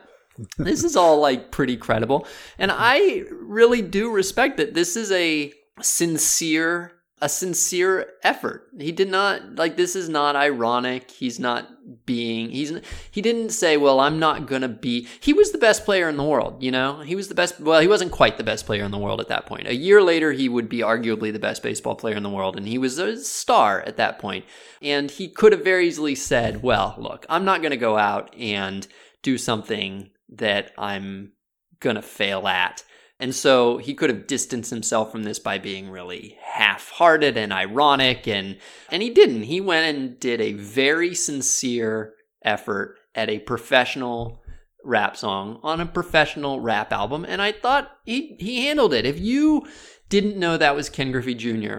This 0.57 0.83
is 0.83 0.95
all 0.95 1.19
like 1.19 1.49
pretty 1.51 1.77
credible. 1.77 2.27
And 2.59 2.71
i 2.73 3.23
really 3.31 3.81
do 3.81 4.11
respect 4.11 4.57
that 4.57 4.73
this 4.73 4.95
is 4.97 5.11
a 5.13 5.53
sincere 5.81 6.91
a 7.19 7.29
sincere 7.29 8.13
effort. 8.23 8.69
He 8.77 8.91
did 8.91 9.09
not 9.09 9.55
like 9.55 9.75
this 9.75 9.95
is 9.95 10.07
not 10.07 10.35
ironic. 10.35 11.09
He's 11.09 11.39
not 11.39 11.67
being 12.05 12.49
he's 12.49 12.73
he 13.11 13.21
didn't 13.21 13.49
say 13.51 13.77
well 13.77 14.01
i'm 14.01 14.19
not 14.19 14.45
gonna 14.45 14.67
be 14.67 15.07
he 15.21 15.31
was 15.31 15.53
the 15.53 15.57
best 15.57 15.85
player 15.85 16.09
in 16.09 16.17
the 16.17 16.23
world 16.23 16.61
you 16.61 16.69
know? 16.69 16.99
He 16.99 17.15
was 17.15 17.29
the 17.29 17.35
best 17.35 17.61
well 17.61 17.79
he 17.79 17.87
wasn't 17.87 18.11
quite 18.11 18.37
the 18.37 18.43
best 18.43 18.65
player 18.65 18.83
in 18.83 18.91
the 18.91 18.97
world 18.97 19.21
at 19.21 19.29
that 19.29 19.45
point. 19.45 19.67
A 19.67 19.75
year 19.75 20.01
later 20.01 20.33
he 20.33 20.49
would 20.49 20.67
be 20.67 20.79
arguably 20.79 21.31
the 21.31 21.39
best 21.39 21.63
baseball 21.63 21.95
player 21.95 22.15
in 22.15 22.23
the 22.23 22.29
world 22.29 22.57
and 22.57 22.67
he 22.67 22.77
was 22.77 22.97
a 22.97 23.17
star 23.23 23.81
at 23.81 23.97
that 23.97 24.19
point. 24.19 24.43
and 24.81 25.09
he 25.09 25.29
could 25.29 25.53
have 25.53 25.63
very 25.63 25.87
easily 25.87 26.13
said 26.15 26.61
well 26.61 26.95
look 26.97 27.25
i'm 27.29 27.45
not 27.45 27.61
gonna 27.61 27.77
go 27.77 27.97
out 27.97 28.35
and 28.35 28.87
do 29.21 29.37
something 29.37 30.09
that 30.29 30.71
i'm 30.77 31.31
gonna 31.79 32.01
fail 32.01 32.47
at 32.47 32.83
and 33.19 33.33
so 33.33 33.77
he 33.77 33.95
could 33.95 34.09
have 34.09 34.27
distanced 34.27 34.69
himself 34.69 35.11
from 35.11 35.23
this 35.23 35.39
by 35.39 35.57
being 35.57 35.89
really 35.89 36.37
half-hearted 36.41 37.35
and 37.35 37.51
ironic 37.51 38.27
and 38.27 38.57
and 38.89 39.01
he 39.01 39.09
didn't. 39.09 39.43
He 39.43 39.59
went 39.59 39.95
and 39.95 40.19
did 40.19 40.39
a 40.39 40.53
very 40.53 41.15
sincere 41.15 42.13
effort 42.43 42.95
at 43.15 43.29
a 43.29 43.39
professional 43.39 44.43
rap 44.83 45.17
song 45.17 45.59
on 45.63 45.81
a 45.81 45.85
professional 45.85 46.59
rap 46.59 46.93
album 46.93 47.25
and 47.27 47.41
I 47.41 47.51
thought 47.51 47.89
he 48.05 48.35
he 48.39 48.67
handled 48.67 48.93
it. 48.93 49.05
If 49.05 49.19
you 49.19 49.67
didn't 50.09 50.37
know 50.37 50.57
that 50.57 50.75
was 50.75 50.89
Ken 50.89 51.11
Griffey 51.11 51.35
Jr., 51.35 51.77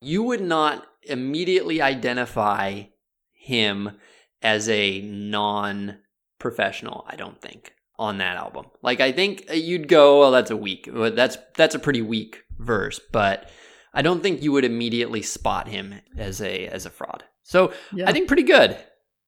you 0.00 0.22
would 0.22 0.42
not 0.42 0.86
immediately 1.02 1.82
identify 1.82 2.84
him 3.32 3.98
as 4.42 4.68
a 4.68 5.00
non-professional, 5.00 7.04
I 7.08 7.16
don't 7.16 7.40
think 7.40 7.72
on 7.98 8.18
that 8.18 8.36
album. 8.36 8.66
Like 8.82 9.00
I 9.00 9.12
think 9.12 9.46
uh, 9.50 9.54
you'd 9.54 9.88
go, 9.88 10.20
well, 10.20 10.30
that's 10.30 10.50
a 10.50 10.56
weak, 10.56 10.88
that's 10.92 11.38
that's 11.56 11.74
a 11.74 11.78
pretty 11.78 12.02
weak 12.02 12.42
verse, 12.58 13.00
but 13.12 13.50
I 13.92 14.02
don't 14.02 14.22
think 14.22 14.42
you 14.42 14.52
would 14.52 14.64
immediately 14.64 15.22
spot 15.22 15.68
him 15.68 15.94
as 16.16 16.40
a 16.40 16.66
as 16.66 16.86
a 16.86 16.90
fraud. 16.90 17.24
So 17.42 17.72
Yeah. 17.92 18.08
I 18.08 18.12
think 18.12 18.26
pretty 18.28 18.42
good. 18.42 18.76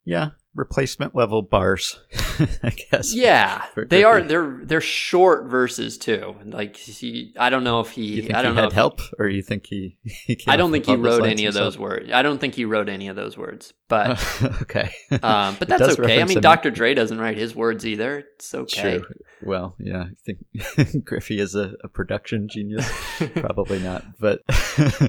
Yeah. 0.05 0.31
Replacement 0.57 1.13
level 1.15 1.43
bars, 1.43 1.99
I 2.63 2.71
guess. 2.71 3.13
Yeah, 3.13 3.61
For 3.75 3.85
they 3.85 4.03
are. 4.03 4.15
Griffey. 4.15 4.27
They're 4.27 4.59
they're 4.63 4.81
short 4.81 5.45
verses 5.45 5.99
too. 5.99 6.35
Like 6.45 6.75
he, 6.75 7.35
I 7.39 7.51
don't 7.51 7.63
know 7.63 7.79
if 7.79 7.91
he. 7.91 8.05
You 8.05 8.21
think 8.23 8.33
I 8.33 8.41
don't 8.41 8.53
he 8.53 8.55
know 8.55 8.61
had 8.63 8.67
if 8.69 8.73
he- 8.73 8.75
help, 8.75 9.01
or 9.19 9.27
you 9.27 9.43
think 9.43 9.67
he? 9.67 9.97
he 10.03 10.39
I 10.47 10.57
don't 10.57 10.71
think 10.71 10.87
he 10.87 10.95
wrote 10.95 11.25
any 11.27 11.45
of 11.45 11.53
those 11.53 11.77
words. 11.77 12.11
I 12.11 12.23
don't 12.23 12.39
think 12.39 12.55
he 12.55 12.65
wrote 12.65 12.89
any 12.89 13.07
of 13.07 13.15
those 13.15 13.37
words. 13.37 13.73
But 13.87 14.19
okay. 14.63 14.91
um, 15.21 15.55
but 15.59 15.67
that's 15.67 15.97
okay. 15.99 16.21
I 16.21 16.25
mean. 16.25 16.41
Dr. 16.41 16.71
Dre 16.71 16.93
doesn't 16.93 17.19
write 17.19 17.37
his 17.37 17.55
words 17.55 17.85
either. 17.85 18.23
It's 18.35 18.53
okay. 18.53 18.97
True. 18.99 19.05
Well, 19.43 19.75
yeah, 19.79 20.05
I 20.05 20.33
think 20.81 21.05
Griffey 21.05 21.39
is 21.39 21.53
a, 21.53 21.73
a 21.83 21.87
production 21.87 22.47
genius. 22.49 22.89
Probably 23.35 23.79
not, 23.79 24.03
but 24.19 24.41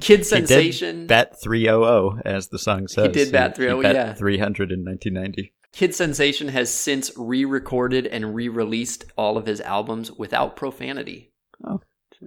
Kid 0.01 0.27
Sensation. 0.27 1.07
bat 1.07 1.41
300, 1.43 2.23
as 2.27 2.49
the 2.49 2.59
song 2.59 2.89
says. 2.89 3.07
He 3.07 3.13
did 3.13 3.33
bat 3.33 3.57
300, 3.57 3.95
yeah. 3.95 4.13
300 4.15 4.71
in 4.73 4.85
1990. 4.85 5.38
Kid 5.79 5.95
Sensation 5.95 6.49
has 6.49 6.75
since 6.75 7.13
re-recorded 7.17 8.05
and 8.09 8.35
re-released 8.35 9.05
all 9.17 9.37
of 9.39 9.47
his 9.47 9.61
albums 9.61 10.11
without 10.11 10.57
profanity. 10.57 11.31
Oh, 11.65 11.81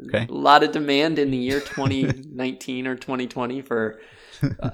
okay. 0.08 0.26
A 0.30 0.32
lot 0.34 0.64
of 0.64 0.72
demand 0.72 1.20
in 1.20 1.32
the 1.32 1.38
year 1.38 1.60
2019 1.60 2.88
or 2.88 2.96
2020 2.96 3.62
for 3.62 4.00
uh, 4.62 4.70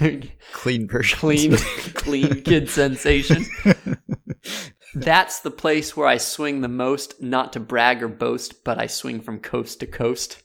Clean 0.54 0.88
version. 0.88 1.18
clean, 1.18 1.56
clean 1.92 2.40
Kid 2.42 2.70
Sensation. 2.70 3.44
That's 4.94 5.40
the 5.40 5.50
place 5.50 5.94
where 5.94 6.06
I 6.08 6.16
swing 6.16 6.62
the 6.62 6.68
most, 6.68 7.20
not 7.20 7.52
to 7.52 7.60
brag 7.60 8.02
or 8.02 8.08
boast, 8.08 8.64
but 8.64 8.80
I 8.80 8.86
swing 8.86 9.20
from 9.20 9.40
coast 9.40 9.80
to 9.80 9.86
coast. 9.86 10.42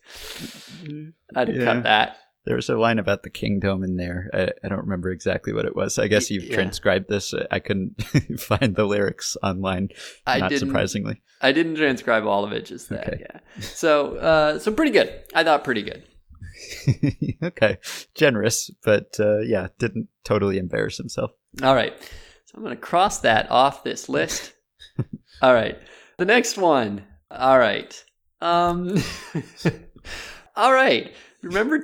I'd 1.33 1.55
Yeah. 1.55 1.63
cut 1.63 1.83
that. 1.83 2.17
There 2.47 2.55
was 2.55 2.69
a 2.69 2.77
line 2.77 2.97
about 2.97 3.23
the 3.23 3.29
kingdom 3.29 3.83
in 3.83 3.97
there. 3.97 4.29
I, 4.33 4.49
I 4.63 4.69
don't 4.69 4.79
remember 4.79 5.11
exactly 5.11 5.51
what 5.51 5.65
it 5.65 5.75
was. 5.75 5.99
I 5.99 6.07
guess 6.07 6.31
you've 6.31 6.45
Yeah. 6.45 6.55
transcribed 6.55 7.09
this. 7.09 7.33
I 7.51 7.59
couldn't 7.59 8.01
find 8.39 8.73
the 8.73 8.85
lyrics 8.85 9.35
online. 9.43 9.89
I 10.25 10.39
not 10.39 10.53
surprisingly. 10.53 11.21
I 11.41 11.51
didn't 11.51 11.75
transcribe 11.75 12.25
all 12.25 12.45
of 12.45 12.53
it, 12.53 12.65
just 12.65 12.87
that. 12.89 13.05
Okay. 13.07 13.17
Yeah. 13.19 13.39
So, 13.59 14.15
uh, 14.15 14.59
so 14.59 14.71
pretty 14.71 14.91
good. 14.91 15.13
I 15.35 15.43
thought 15.43 15.65
pretty 15.65 15.83
good. 15.83 16.03
okay, 17.43 17.77
generous, 18.15 18.71
but 18.83 19.15
uh, 19.19 19.39
yeah, 19.39 19.67
didn't 19.77 20.07
totally 20.23 20.57
embarrass 20.57 20.97
himself. 20.97 21.31
All 21.61 21.75
right. 21.75 21.93
So 22.45 22.53
I'm 22.55 22.63
going 22.63 22.75
to 22.75 22.81
cross 22.81 23.19
that 23.19 23.51
off 23.51 23.83
this 23.83 24.07
list. 24.07 24.53
All 25.41 25.53
right. 25.53 25.77
The 26.17 26.25
next 26.25 26.57
one. 26.57 27.03
All 27.29 27.59
right. 27.59 28.03
Um 28.41 28.97
All 30.55 30.71
right. 30.73 31.13
Remember 31.47 31.79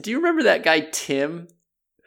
do 0.00 0.10
you 0.10 0.16
remember 0.16 0.44
that 0.44 0.62
guy 0.62 0.80
Tim 0.92 1.48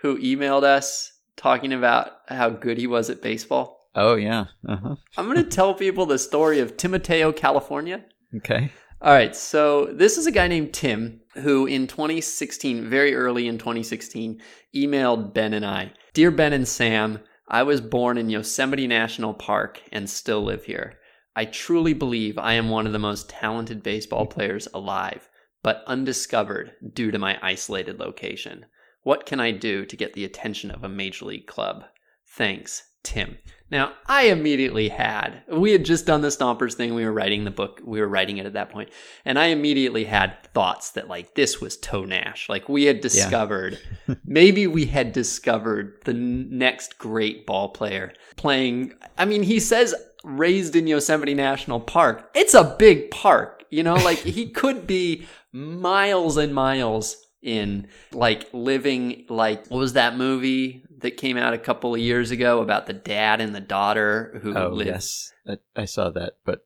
who 0.02 0.18
emailed 0.18 0.64
us 0.64 1.12
talking 1.36 1.74
about 1.74 2.12
how 2.28 2.50
good 2.50 2.78
he 2.78 2.88
was 2.88 3.10
at 3.10 3.22
baseball? 3.22 3.90
Oh 3.96 4.16
yeah. 4.16 4.46
Uh-huh. 4.68 4.96
I'm 5.18 5.26
going 5.26 5.38
to 5.44 5.44
tell 5.44 5.74
people 5.74 6.06
the 6.06 6.18
story 6.18 6.60
of 6.60 6.78
Timoteo, 6.78 7.32
California. 7.32 8.06
Okay. 8.38 8.72
All 9.04 9.14
right, 9.14 9.36
so 9.36 9.88
this 9.88 10.20
is 10.20 10.28
a 10.28 10.32
guy 10.32 10.48
named 10.48 10.74
Tim 10.74 11.22
who 11.34 11.66
in 11.66 11.88
2016, 11.88 12.88
very 12.88 13.16
early 13.16 13.48
in 13.48 13.58
2016, 13.58 14.40
emailed 14.76 15.34
Ben 15.34 15.56
and 15.56 15.66
I 15.66 15.94
Dear 16.14 16.30
Ben 16.30 16.54
and 16.54 16.68
Sam, 16.68 17.20
I 17.48 17.64
was 17.64 17.82
born 17.82 18.18
in 18.18 18.30
Yosemite 18.30 18.86
National 18.86 19.34
Park 19.34 19.82
and 19.92 20.10
still 20.10 20.44
live 20.44 20.66
here. 20.66 21.00
I 21.36 21.46
truly 21.46 21.94
believe 21.94 22.38
I 22.38 22.54
am 22.54 22.70
one 22.70 22.86
of 22.86 22.94
the 22.94 23.00
most 23.00 23.30
talented 23.30 23.82
baseball 23.82 24.26
players 24.28 24.68
alive, 24.74 25.30
but 25.64 25.84
undiscovered 25.88 26.74
due 26.94 27.12
to 27.12 27.20
my 27.20 27.38
isolated 27.42 28.00
location. 28.00 28.66
What 29.04 29.26
can 29.26 29.40
I 29.40 29.52
do 29.52 29.86
to 29.86 29.98
get 29.98 30.14
the 30.14 30.26
attention 30.26 30.72
of 30.72 30.84
a 30.84 30.90
major 30.90 31.26
league 31.26 31.48
club? 31.48 31.84
Thanks, 32.28 32.84
Tim. 33.04 33.38
Now, 33.72 33.94
I 34.06 34.24
immediately 34.24 34.90
had, 34.90 35.44
we 35.50 35.72
had 35.72 35.86
just 35.86 36.06
done 36.06 36.22
the 36.22 36.28
Stompers 36.28 36.74
thing. 36.74 36.94
We 36.94 37.06
were 37.06 37.14
writing 37.14 37.46
the 37.46 37.52
book, 37.52 37.80
we 37.84 38.02
were 38.02 38.08
writing 38.08 38.38
it 38.38 38.46
at 38.46 38.54
that 38.54 38.70
point, 38.70 38.90
And 39.24 39.40
I 39.40 39.46
immediately 39.48 40.04
had 40.04 40.44
thoughts 40.54 40.92
that, 40.92 41.08
like, 41.08 41.36
this 41.36 41.62
was 41.62 41.78
Toe 41.78 42.04
Nash. 42.04 42.50
Like, 42.50 42.68
we 42.68 42.84
had 42.84 43.00
discovered, 43.00 43.80
maybe 44.26 44.68
we 44.68 44.86
had 44.86 45.14
discovered 45.14 46.02
the 46.04 46.14
next 46.14 46.98
great 46.98 47.46
ball 47.46 47.70
player 47.70 48.12
playing. 48.36 48.94
I 49.18 49.24
mean, 49.24 49.44
he 49.44 49.60
says 49.60 49.96
raised 50.26 50.76
in 50.76 50.86
Yosemite 50.86 51.34
National 51.34 51.80
Park. 51.80 52.30
It's 52.36 52.54
a 52.54 52.76
big 52.78 53.10
park, 53.10 53.64
you 53.70 53.84
know, 53.84 53.96
like, 53.96 54.20
he 54.20 54.50
could 54.50 54.86
be 54.86 55.26
miles 55.52 56.38
and 56.38 56.54
miles 56.54 57.18
in 57.42 57.88
like 58.12 58.48
living 58.54 59.26
like 59.28 59.66
what 59.68 59.80
was 59.80 59.94
that 59.94 60.16
movie 60.16 60.84
that 61.00 61.18
came 61.18 61.38
out 61.38 61.54
a 61.56 61.58
couple 61.58 61.96
of 61.96 62.00
years 62.00 62.30
ago 62.30 62.62
about 62.62 62.86
the 62.86 62.94
dad 62.94 63.42
and 63.42 63.56
the 63.56 63.60
daughter 63.60 64.40
who 64.44 64.56
Oh 64.56 64.68
lived 64.70 64.88
yes, 64.90 65.32
I, 65.48 65.58
I 65.76 65.86
saw 65.86 66.12
that, 66.12 66.34
but 66.46 66.60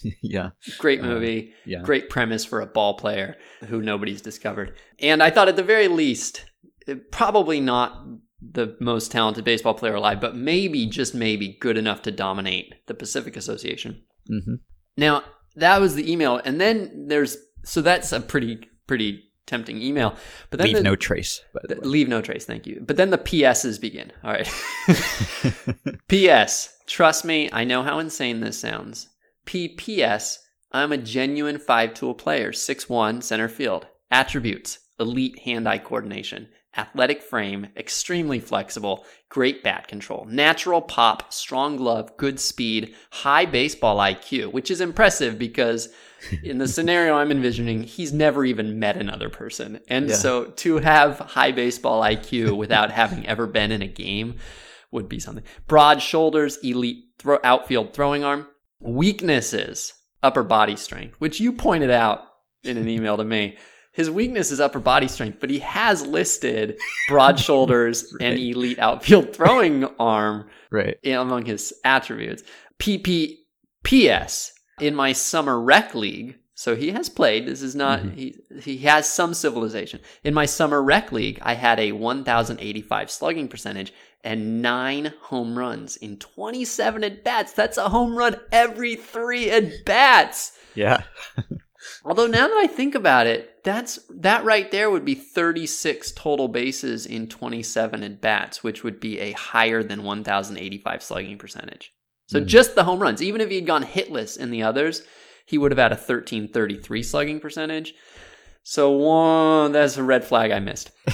yeah, 0.22 0.50
great 0.78 1.00
Uh, 1.00 1.06
movie. 1.06 1.52
yeah. 1.66 1.82
great 1.82 2.08
premise 2.08 2.44
for 2.44 2.60
a 2.60 2.66
ball 2.66 2.94
player 2.94 3.36
who 3.66 3.82
nobody's 3.82 4.22
discovered. 4.22 4.76
And 5.00 5.22
i 5.22 5.30
thought 5.30 5.48
at 5.48 5.56
the 5.56 5.62
very 5.64 5.88
least 5.88 6.44
eh, 6.86 6.94
probably 7.10 7.58
not 7.60 8.06
the 8.40 8.76
most 8.80 9.10
talented 9.12 9.44
baseball 9.44 9.74
player 9.74 9.94
alive 9.96 10.20
but 10.20 10.36
maybe 10.36 10.86
just 10.86 11.14
maybe 11.14 11.56
good 11.60 11.76
enough 11.76 12.02
to 12.02 12.12
dominate 12.12 12.74
the 12.86 12.94
pacific 12.94 13.36
association. 13.36 14.00
Hmm 14.28 14.54
now 14.96 15.24
that 15.56 15.80
was 15.80 15.96
the 15.96 16.10
email 16.10 16.40
and 16.44 16.60
then 16.60 17.06
there's 17.08 17.36
so 17.64 17.82
that's 17.82 18.12
a 18.12 18.20
pretty 18.20 18.68
pretty 18.86 19.24
tempting 19.46 19.82
email 19.82 20.14
but 20.50 20.58
then 20.58 20.68
leave 20.68 20.76
the- 20.76 20.82
no 20.82 20.96
trace. 20.96 21.42
The 21.64 21.76
Leave 21.82 22.08
no 22.08 22.20
trace, 22.22 22.44
thank 22.44 22.66
you. 22.66 22.82
But 22.86 22.96
then 22.96 23.10
the 23.10 23.18
PSs 23.18 23.78
begin. 23.80 24.12
All 24.24 24.32
right. 24.32 24.48
PS, 26.08 26.76
trust 26.86 27.24
me, 27.24 27.48
I 27.52 27.64
know 27.64 27.82
how 27.82 27.98
insane 27.98 28.40
this 28.40 28.58
sounds. 28.58 29.08
PPS, 29.46 30.38
I'm 30.70 30.92
a 30.92 30.96
genuine 30.96 31.58
five 31.58 31.94
tool 31.94 32.14
player, 32.14 32.52
six 32.52 32.88
one 32.88 33.20
center 33.22 33.48
field. 33.48 33.86
Attributes, 34.10 34.78
elite 35.00 35.38
hand 35.40 35.68
eye 35.68 35.78
coordination, 35.78 36.48
athletic 36.76 37.22
frame, 37.22 37.68
extremely 37.76 38.40
flexible, 38.40 39.04
great 39.28 39.62
bat 39.62 39.88
control, 39.88 40.24
natural 40.28 40.80
pop, 40.80 41.32
strong 41.32 41.76
glove, 41.76 42.16
good 42.16 42.40
speed, 42.40 42.94
high 43.10 43.44
baseball 43.44 43.98
IQ, 43.98 44.52
which 44.52 44.70
is 44.70 44.80
impressive 44.80 45.38
because 45.38 45.88
in 46.42 46.58
the 46.58 46.68
scenario 46.68 47.14
I'm 47.14 47.30
envisioning, 47.30 47.82
he's 47.82 48.12
never 48.12 48.44
even 48.44 48.78
met 48.78 48.96
another 48.96 49.28
person. 49.28 49.80
And 49.88 50.08
Yeah. 50.08 50.14
so 50.14 50.44
to 50.46 50.78
have 50.78 51.18
high 51.18 51.52
baseball 51.52 52.00
IQ 52.02 52.56
without 52.56 52.90
having 53.02 53.26
ever 53.26 53.46
been 53.46 53.70
in 53.72 53.82
a 53.82 53.86
game 53.88 54.36
would 54.90 55.08
be 55.08 55.18
something. 55.18 55.44
Broad 55.66 56.00
shoulders, 56.00 56.58
elite 56.58 57.04
throw, 57.18 57.38
outfield 57.42 57.92
throwing 57.94 58.24
arm. 58.24 58.46
Weaknesses, 59.06 59.92
upper 60.22 60.42
body 60.42 60.76
strength, 60.76 61.16
which 61.18 61.40
you 61.40 61.52
pointed 61.52 61.90
out 61.90 62.20
in 62.62 62.76
an 62.76 62.88
email 62.88 63.16
to 63.16 63.24
me. 63.24 63.56
His 63.92 64.10
weakness 64.10 64.50
is 64.50 64.60
upper 64.60 64.80
body 64.80 65.06
strength, 65.06 65.38
but 65.38 65.50
he 65.50 65.58
has 65.58 66.06
listed 66.06 66.80
broad 67.08 67.38
shoulders 67.46 68.14
and 68.20 68.38
elite 68.38 68.78
outfield 68.78 69.34
throwing 69.34 69.84
arm 69.98 70.48
right. 70.70 70.96
among 71.04 71.44
his 71.44 71.74
attributes. 71.84 72.42
PPPS 72.78 74.52
in 74.80 74.94
my 74.94 75.12
summer 75.12 75.60
rec 75.60 75.94
league. 75.94 76.38
So 76.54 76.76
he 76.76 76.90
has 76.92 77.08
played. 77.08 77.46
This 77.46 77.60
is 77.60 77.74
not 77.74 78.00
mm-hmm. 78.00 78.16
he 78.16 78.36
he 78.60 78.76
has 78.78 79.12
some 79.12 79.34
civilization. 79.34 80.00
In 80.24 80.32
my 80.32 80.46
summer 80.46 80.82
rec 80.82 81.12
league, 81.12 81.38
I 81.42 81.54
had 81.54 81.78
a 81.78 81.92
1085 81.92 83.10
slugging 83.10 83.48
percentage 83.48 83.92
and 84.24 84.62
9 84.62 85.12
home 85.20 85.58
runs 85.58 85.96
in 85.96 86.16
27 86.18 87.04
at 87.04 87.24
bats. 87.24 87.52
That's 87.52 87.76
a 87.76 87.88
home 87.88 88.16
run 88.16 88.36
every 88.52 88.94
3 88.94 89.50
at 89.50 89.84
bats. 89.84 90.56
Yeah. 90.74 91.02
Although 92.04 92.26
now 92.26 92.48
that 92.48 92.56
I 92.56 92.66
think 92.66 92.94
about 92.94 93.26
it, 93.26 93.62
that's 93.64 94.00
that 94.10 94.44
right 94.44 94.70
there 94.70 94.90
would 94.90 95.04
be 95.04 95.14
36 95.14 96.12
total 96.12 96.48
bases 96.48 97.06
in 97.06 97.28
27 97.28 98.02
at 98.02 98.20
bats, 98.20 98.64
which 98.64 98.82
would 98.82 98.98
be 98.98 99.20
a 99.20 99.32
higher 99.32 99.82
than 99.82 100.02
1085 100.02 101.02
slugging 101.02 101.38
percentage. 101.38 101.92
So 102.26 102.40
hmm. 102.40 102.46
just 102.46 102.74
the 102.74 102.84
home 102.84 103.00
runs, 103.00 103.22
even 103.22 103.40
if 103.40 103.50
he'd 103.50 103.66
gone 103.66 103.84
hitless 103.84 104.36
in 104.36 104.50
the 104.50 104.64
others, 104.64 105.02
he 105.46 105.58
would 105.58 105.70
have 105.70 105.78
had 105.78 105.92
a 105.92 105.96
1333 105.96 107.02
slugging 107.02 107.40
percentage. 107.40 107.94
So 108.64 108.90
one 108.90 109.72
that's 109.72 109.96
a 109.96 110.02
red 110.02 110.24
flag 110.24 110.50
I 110.50 110.60
missed. 110.60 110.90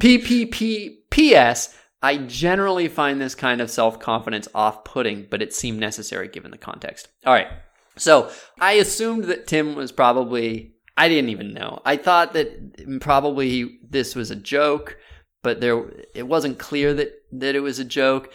PPPPS 0.00 1.74
I 2.02 2.16
generally 2.16 2.88
find 2.88 3.20
this 3.20 3.36
kind 3.36 3.60
of 3.60 3.70
self-confidence 3.70 4.48
off-putting, 4.54 5.28
but 5.30 5.40
it 5.40 5.54
seemed 5.54 5.78
necessary 5.78 6.26
given 6.26 6.50
the 6.50 6.58
context. 6.58 7.08
All 7.24 7.32
right. 7.32 7.46
So 7.96 8.30
I 8.60 8.72
assumed 8.72 9.24
that 9.24 9.46
Tim 9.46 9.74
was 9.74 9.92
probably, 9.92 10.74
I 10.96 11.08
didn't 11.08 11.30
even 11.30 11.52
know. 11.52 11.80
I 11.84 11.96
thought 11.96 12.32
that 12.34 13.00
probably 13.00 13.78
this 13.88 14.14
was 14.14 14.30
a 14.30 14.36
joke, 14.36 14.96
but 15.42 15.60
there, 15.60 15.84
it 16.14 16.26
wasn't 16.26 16.58
clear 16.58 16.94
that, 16.94 17.12
that 17.32 17.54
it 17.54 17.60
was 17.60 17.78
a 17.78 17.84
joke. 17.84 18.32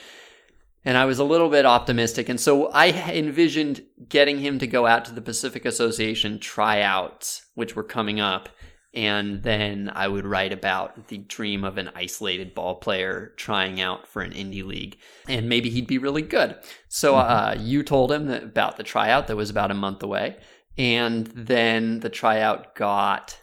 And 0.85 0.97
I 0.97 1.05
was 1.05 1.19
a 1.19 1.25
little 1.25 1.49
bit 1.49 1.65
optimistic. 1.65 2.29
And 2.29 2.39
so 2.39 2.67
I 2.67 2.89
envisioned 3.11 3.83
getting 4.07 4.39
him 4.39 4.59
to 4.59 4.67
go 4.67 4.85
out 4.85 5.05
to 5.05 5.13
the 5.13 5.21
Pacific 5.21 5.65
Association 5.65 6.39
tryouts, 6.39 7.45
which 7.55 7.75
were 7.75 7.83
coming 7.83 8.19
up. 8.21 8.47
And 8.93 9.43
then 9.43 9.91
I 9.93 10.07
would 10.07 10.25
write 10.25 10.53
about 10.53 11.07
the 11.09 11.19
dream 11.19 11.63
of 11.63 11.77
an 11.77 11.91
isolated 11.93 12.55
ball 12.55 12.75
player 12.75 13.33
trying 13.37 13.79
out 13.79 14.07
for 14.07 14.21
an 14.21 14.31
indie 14.31 14.65
league. 14.65 14.97
And 15.27 15.49
maybe 15.49 15.69
he'd 15.69 15.87
be 15.87 15.97
really 15.97 16.21
good. 16.21 16.55
So 16.87 17.15
uh, 17.15 17.55
you 17.59 17.83
told 17.83 18.11
him 18.11 18.27
that 18.27 18.43
about 18.43 18.77
the 18.77 18.83
tryout 18.83 19.27
that 19.27 19.35
was 19.35 19.49
about 19.49 19.71
a 19.71 19.75
month 19.75 20.01
away. 20.01 20.37
And 20.77 21.27
then 21.27 21.99
the 21.99 22.09
tryout 22.09 22.75
got 22.75 23.37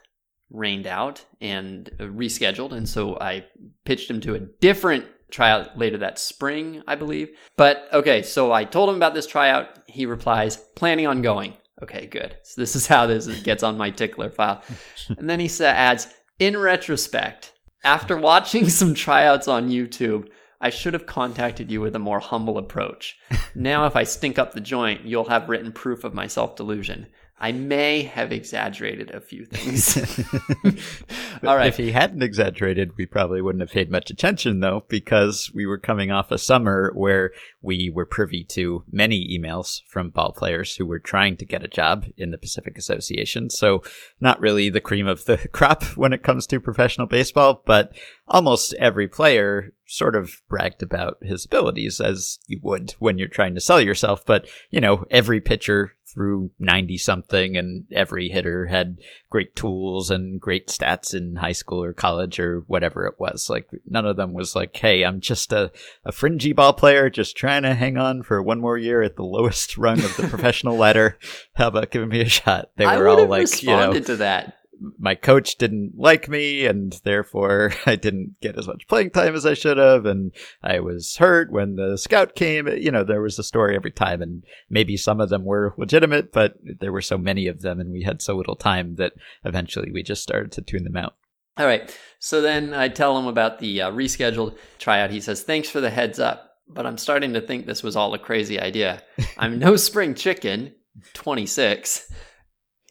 rained 0.50 0.86
out 0.86 1.24
and 1.40 1.90
uh, 2.00 2.04
rescheduled. 2.04 2.72
And 2.72 2.88
so 2.88 3.18
I 3.20 3.44
pitched 3.84 4.10
him 4.10 4.20
to 4.22 4.34
a 4.34 4.40
different 4.40 5.04
tryout 5.30 5.76
later 5.76 5.98
that 5.98 6.18
spring, 6.18 6.82
I 6.86 6.94
believe. 6.94 7.28
But 7.56 7.88
okay, 7.92 8.22
so 8.22 8.52
I 8.52 8.64
told 8.64 8.88
him 8.88 8.96
about 8.96 9.14
this 9.14 9.26
tryout. 9.26 9.68
He 9.86 10.06
replies, 10.06 10.56
planning 10.56 11.06
on 11.06 11.22
going. 11.22 11.54
Okay, 11.82 12.06
good. 12.06 12.36
So 12.42 12.60
this 12.60 12.76
is 12.76 12.86
how 12.86 13.06
this 13.06 13.26
gets 13.42 13.62
on 13.62 13.76
my 13.76 13.90
tickler 13.90 14.30
file. 14.30 14.62
And 15.18 15.28
then 15.28 15.40
he 15.40 15.48
sa- 15.48 15.64
adds, 15.64 16.06
in 16.38 16.56
retrospect, 16.56 17.52
after 17.82 18.16
watching 18.16 18.68
some 18.68 18.94
tryouts 18.94 19.48
on 19.48 19.68
YouTube, 19.70 20.28
I 20.60 20.70
should 20.70 20.94
have 20.94 21.04
contacted 21.06 21.70
you 21.70 21.80
with 21.80 21.94
a 21.94 21.98
more 21.98 22.20
humble 22.20 22.56
approach. 22.58 23.18
Now, 23.54 23.86
if 23.86 23.96
I 23.96 24.04
stink 24.04 24.38
up 24.38 24.54
the 24.54 24.60
joint, 24.60 25.04
you'll 25.04 25.28
have 25.28 25.48
written 25.48 25.72
proof 25.72 26.04
of 26.04 26.14
my 26.14 26.26
self 26.26 26.56
delusion. 26.56 27.06
I 27.38 27.50
may 27.50 28.02
have 28.02 28.30
exaggerated 28.30 29.10
a 29.10 29.20
few 29.20 29.44
things. 29.44 29.98
All 31.44 31.56
right. 31.56 31.66
If 31.66 31.76
he 31.76 31.90
hadn't 31.90 32.22
exaggerated, 32.22 32.96
we 32.96 33.06
probably 33.06 33.42
wouldn't 33.42 33.60
have 33.60 33.72
paid 33.72 33.90
much 33.90 34.08
attention, 34.08 34.60
though, 34.60 34.84
because 34.88 35.50
we 35.52 35.66
were 35.66 35.78
coming 35.78 36.12
off 36.12 36.30
a 36.30 36.38
summer 36.38 36.92
where 36.94 37.32
we 37.60 37.90
were 37.92 38.06
privy 38.06 38.44
to 38.44 38.84
many 38.90 39.36
emails 39.36 39.82
from 39.88 40.10
ball 40.10 40.32
players 40.32 40.76
who 40.76 40.86
were 40.86 41.00
trying 41.00 41.36
to 41.38 41.44
get 41.44 41.64
a 41.64 41.68
job 41.68 42.06
in 42.16 42.30
the 42.30 42.38
Pacific 42.38 42.78
Association. 42.78 43.50
So, 43.50 43.82
not 44.20 44.40
really 44.40 44.70
the 44.70 44.80
cream 44.80 45.08
of 45.08 45.24
the 45.24 45.48
crop 45.52 45.82
when 45.96 46.12
it 46.12 46.22
comes 46.22 46.46
to 46.46 46.60
professional 46.60 47.08
baseball, 47.08 47.62
but 47.66 47.92
almost 48.28 48.74
every 48.74 49.08
player 49.08 49.72
sort 49.86 50.14
of 50.16 50.40
bragged 50.48 50.82
about 50.82 51.18
his 51.20 51.44
abilities 51.44 52.00
as 52.00 52.38
you 52.46 52.58
would 52.62 52.92
when 53.00 53.18
you're 53.18 53.28
trying 53.28 53.54
to 53.54 53.60
sell 53.60 53.80
yourself. 53.80 54.24
But, 54.24 54.46
you 54.70 54.80
know, 54.80 55.04
every 55.10 55.40
pitcher 55.40 55.94
threw 56.14 56.50
90 56.58 56.96
something 56.98 57.56
and 57.56 57.84
every 57.92 58.28
hitter 58.28 58.66
had 58.66 58.98
great 59.30 59.54
tools 59.56 60.10
and 60.10 60.40
great 60.40 60.68
stats 60.68 61.14
in 61.14 61.36
high 61.36 61.52
school 61.52 61.82
or 61.82 61.92
college 61.92 62.38
or 62.38 62.60
whatever 62.66 63.06
it 63.06 63.18
was. 63.18 63.50
Like 63.50 63.68
none 63.86 64.06
of 64.06 64.16
them 64.16 64.32
was 64.32 64.54
like, 64.54 64.76
Hey, 64.76 65.04
I'm 65.04 65.20
just 65.20 65.52
a, 65.52 65.72
a 66.04 66.12
fringy 66.12 66.52
ball 66.52 66.72
player, 66.72 67.10
just 67.10 67.36
trying 67.36 67.62
to 67.62 67.74
hang 67.74 67.98
on 67.98 68.22
for 68.22 68.42
one 68.42 68.60
more 68.60 68.78
year 68.78 69.02
at 69.02 69.16
the 69.16 69.24
lowest 69.24 69.76
rung 69.78 69.98
of 69.98 70.16
the 70.16 70.28
professional 70.28 70.76
ladder. 70.76 71.18
How 71.54 71.68
about 71.68 71.90
giving 71.90 72.08
me 72.08 72.20
a 72.20 72.28
shot? 72.28 72.70
They 72.76 72.86
were 72.86 73.08
all 73.08 73.26
like, 73.26 73.62
you 73.62 73.68
know, 73.68 73.92
to 73.92 74.16
that. 74.16 74.58
My 74.98 75.14
coach 75.14 75.56
didn't 75.56 75.92
like 75.96 76.28
me, 76.28 76.66
and 76.66 76.98
therefore 77.04 77.72
I 77.86 77.96
didn't 77.96 78.36
get 78.40 78.58
as 78.58 78.66
much 78.66 78.86
playing 78.88 79.10
time 79.10 79.34
as 79.34 79.46
I 79.46 79.54
should 79.54 79.76
have, 79.76 80.06
and 80.06 80.32
I 80.62 80.80
was 80.80 81.16
hurt 81.16 81.50
when 81.50 81.76
the 81.76 81.96
scout 81.98 82.34
came. 82.34 82.68
You 82.68 82.90
know, 82.90 83.04
there 83.04 83.22
was 83.22 83.38
a 83.38 83.44
story 83.44 83.76
every 83.76 83.90
time, 83.90 84.22
and 84.22 84.44
maybe 84.70 84.96
some 84.96 85.20
of 85.20 85.28
them 85.28 85.44
were 85.44 85.74
legitimate, 85.76 86.32
but 86.32 86.54
there 86.62 86.92
were 86.92 87.02
so 87.02 87.18
many 87.18 87.46
of 87.46 87.62
them, 87.62 87.80
and 87.80 87.92
we 87.92 88.02
had 88.02 88.22
so 88.22 88.36
little 88.36 88.56
time 88.56 88.96
that 88.96 89.12
eventually 89.44 89.90
we 89.92 90.02
just 90.02 90.22
started 90.22 90.52
to 90.52 90.62
tune 90.62 90.84
them 90.84 90.96
out. 90.96 91.14
All 91.56 91.66
right. 91.66 91.96
So 92.18 92.40
then 92.40 92.74
I 92.74 92.88
tell 92.88 93.16
him 93.18 93.26
about 93.26 93.60
the 93.60 93.82
uh, 93.82 93.90
rescheduled 93.92 94.56
tryout. 94.78 95.10
He 95.10 95.20
says, 95.20 95.42
Thanks 95.42 95.68
for 95.68 95.80
the 95.80 95.90
heads 95.90 96.18
up, 96.18 96.56
but 96.68 96.86
I'm 96.86 96.98
starting 96.98 97.34
to 97.34 97.40
think 97.40 97.66
this 97.66 97.82
was 97.82 97.96
all 97.96 98.14
a 98.14 98.18
crazy 98.18 98.58
idea. 98.58 99.02
I'm 99.38 99.58
no 99.58 99.76
spring 99.76 100.14
chicken, 100.14 100.74
26, 101.12 102.12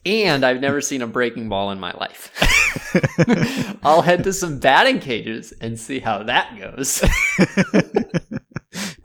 and 0.05 0.45
I've 0.45 0.61
never 0.61 0.81
seen 0.81 1.01
a 1.01 1.07
breaking 1.07 1.49
ball 1.49 1.71
in 1.71 1.79
my 1.79 1.91
life. 1.93 2.31
I'll 3.83 4.01
head 4.01 4.23
to 4.25 4.33
some 4.33 4.59
batting 4.59 4.99
cages 4.99 5.53
and 5.61 5.79
see 5.79 5.99
how 5.99 6.23
that 6.23 6.57
goes. 6.57 7.03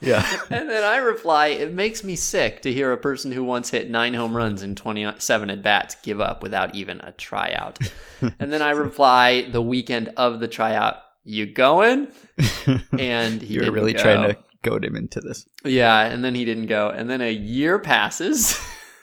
yeah. 0.01 0.27
And 0.51 0.69
then 0.69 0.85
I 0.85 0.97
reply, 0.99 1.49
It 1.49 1.73
makes 1.73 2.03
me 2.03 2.17
sick 2.17 2.63
to 2.63 2.73
hear 2.73 2.93
a 2.93 2.97
person 2.99 3.33
who 3.33 3.45
once 3.45 3.71
hit 3.71 3.91
nine 3.91 4.15
home 4.15 4.37
runs 4.37 4.63
in 4.63 4.75
27 4.75 5.51
at 5.51 5.63
bats 5.63 5.97
give 6.03 6.21
up 6.21 6.43
without 6.43 6.75
even 6.75 7.01
a 7.01 7.13
tryout. 7.13 7.79
and 8.39 8.53
then 8.53 8.63
I 8.63 8.71
reply, 8.71 9.49
The 9.51 9.63
weekend 9.63 10.11
of 10.17 10.41
the 10.41 10.49
tryout, 10.49 10.97
you 11.25 11.47
going? 11.47 12.09
And 12.99 13.43
he 13.43 13.55
you 13.55 13.61
were 13.61 13.65
didn't 13.67 13.75
really 13.75 13.93
go. 13.93 14.03
trying 14.03 14.35
to 14.35 14.39
goad 14.63 14.85
him 14.85 14.97
into 14.97 15.21
this. 15.21 15.47
Yeah, 15.65 16.01
and 16.01 16.25
then 16.25 16.35
he 16.35 16.45
didn't 16.45 16.67
go. 16.67 16.91
And 16.91 17.09
then 17.09 17.21
a 17.21 17.33
year 17.33 17.79
passes. 17.79 18.59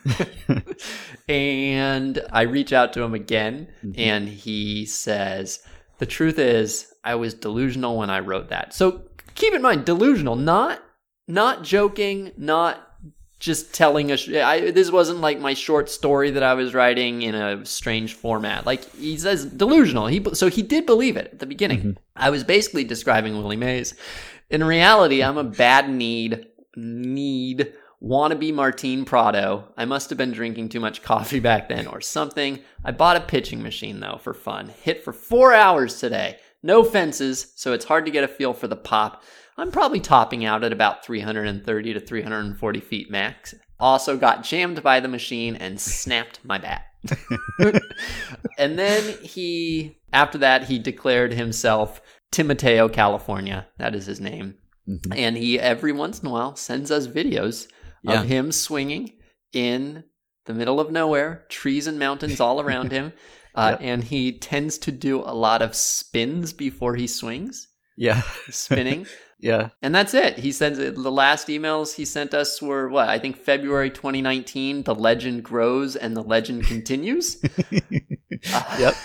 and 1.28 2.22
I 2.32 2.44
reach 2.44 2.74
out 2.74 2.94
to 2.94 3.02
him 3.02 3.14
again, 3.14 3.68
mm-hmm. 3.84 4.00
and 4.00 4.30
he 4.30 4.86
says, 4.86 5.60
The 6.00 6.06
truth 6.06 6.40
is, 6.40 6.94
I 7.04 7.16
was 7.16 7.34
delusional 7.34 7.98
when 7.98 8.10
I 8.10 8.20
wrote 8.20 8.50
that. 8.50 8.74
So 8.74 9.04
keep 9.36 9.54
in 9.54 9.62
mind, 9.62 9.86
delusional, 9.86 10.36
not 10.36 10.82
not 11.28 11.64
joking, 11.64 12.32
not 12.38 12.82
just 13.40 13.74
telling 13.74 14.12
a. 14.12 14.18
Sh- 14.18 14.34
I, 14.34 14.72
this 14.72 14.92
wasn't 14.92 15.20
like 15.20 15.40
my 15.40 15.54
short 15.54 15.90
story 15.90 16.32
that 16.32 16.44
I 16.44 16.54
was 16.54 16.74
writing 16.74 17.22
in 17.22 17.36
a 17.36 17.66
strange 17.66 18.14
format. 18.14 18.66
Like 18.66 18.90
he 18.96 19.18
says, 19.18 19.46
delusional. 19.46 20.08
He 20.08 20.24
so 20.34 20.50
he 20.50 20.62
did 20.62 20.86
believe 20.86 21.18
it 21.18 21.30
at 21.34 21.40
the 21.40 21.46
beginning. 21.46 21.80
Mm-hmm. 21.80 21.92
I 22.16 22.30
was 22.30 22.44
basically 22.44 22.84
describing 22.84 23.38
Willie 23.38 23.56
Mays. 23.56 23.94
In 24.50 24.64
reality, 24.64 25.24
I'm 25.24 25.38
a 25.38 25.44
bad 25.44 25.90
need 25.90 26.48
need 26.76 27.74
wannabe 28.06 28.54
Martin 28.54 29.04
Prado. 29.04 29.68
I 29.78 29.86
must 29.86 30.10
have 30.10 30.18
been 30.18 30.32
drinking 30.32 30.70
too 30.70 30.80
much 30.80 31.02
coffee 31.02 31.40
back 31.40 31.70
then 31.70 31.88
or 31.88 32.02
something. 32.02 32.60
I 32.84 32.92
bought 32.92 33.18
a 33.18 33.22
pitching 33.22 33.64
machine 33.64 34.00
though 34.00 34.20
for 34.22 34.34
fun. 34.34 34.70
Hit 34.70 35.04
for 35.04 35.12
four 35.12 35.54
hours 35.54 36.00
today. 36.00 36.38
No 36.62 36.84
fences, 36.84 37.54
so 37.56 37.74
it's 37.74 37.86
hard 37.86 38.06
to 38.06 38.12
get 38.12 38.24
a 38.24 38.28
feel 38.28 38.54
for 38.54 38.68
the 38.68 38.76
pop. 38.76 39.24
I'm 39.58 39.72
probably 39.72 40.00
topping 40.00 40.46
out 40.46 40.64
at 40.64 40.74
about 40.74 41.06
330 41.06 41.94
to 41.94 42.00
340 42.00 42.80
feet 42.80 43.10
max. 43.10 43.56
Also 43.80 44.18
got 44.18 44.44
jammed 44.44 44.82
by 44.84 45.00
the 45.00 45.08
machine 45.08 45.56
and 45.56 45.80
snapped 45.80 46.40
my 46.44 46.58
bat. 46.58 46.86
and 48.58 48.80
then 48.80 49.18
he, 49.22 49.98
after 50.12 50.38
that, 50.40 50.64
he 50.64 50.80
declared 50.80 51.34
himself 51.34 52.02
Timoteo, 52.32 52.90
California. 52.90 53.68
That 53.78 53.96
is 53.96 54.06
his 54.06 54.20
name. 54.20 54.56
Mm-hmm. 54.90 55.14
And 55.14 55.38
he, 55.38 55.60
every 55.60 55.92
once 55.92 56.20
in 56.20 56.28
a 56.28 56.32
while, 56.32 56.56
sends 56.56 56.90
us 56.90 57.08
videos 57.08 57.68
Yeah. 58.08 58.22
of 58.22 58.28
him 58.28 58.52
swinging 58.52 59.14
in 59.54 60.04
the 60.46 60.54
middle 60.54 60.80
of 60.80 60.92
nowhere, 60.92 61.46
trees 61.50 61.88
and 61.88 61.98
mountains 62.00 62.40
all 62.40 62.60
around 62.62 62.92
him. 62.92 63.14
Uh, 63.58 63.78
And 63.80 64.04
he 64.04 64.38
tends 64.38 64.78
to 64.80 64.92
do 64.92 65.22
a 65.22 65.32
lot 65.34 65.62
of 65.62 65.74
spins 65.76 66.52
before 66.52 66.96
he 66.96 67.08
swings, 67.08 67.70
Yeah. 67.96 68.22
spinning. 68.50 69.08
Yeah. 69.40 69.70
And 69.82 69.94
that's 69.96 70.14
it. 70.14 70.38
He 70.40 70.52
sends 70.52 70.80
it. 70.80 70.96
The 70.96 71.12
last 71.12 71.48
emails 71.50 71.96
he 71.96 72.04
sent 72.06 72.34
us 72.34 72.62
were 72.62 72.90
what? 72.90 73.08
I 73.10 73.20
think 73.20 73.38
February 73.38 73.90
2019. 73.92 74.84
The 74.84 74.96
legend 74.96 75.44
grows 75.44 75.96
and 75.98 76.16
the 76.18 76.24
legend 76.24 76.66
continues. 76.66 77.38
Yep. 78.80 78.96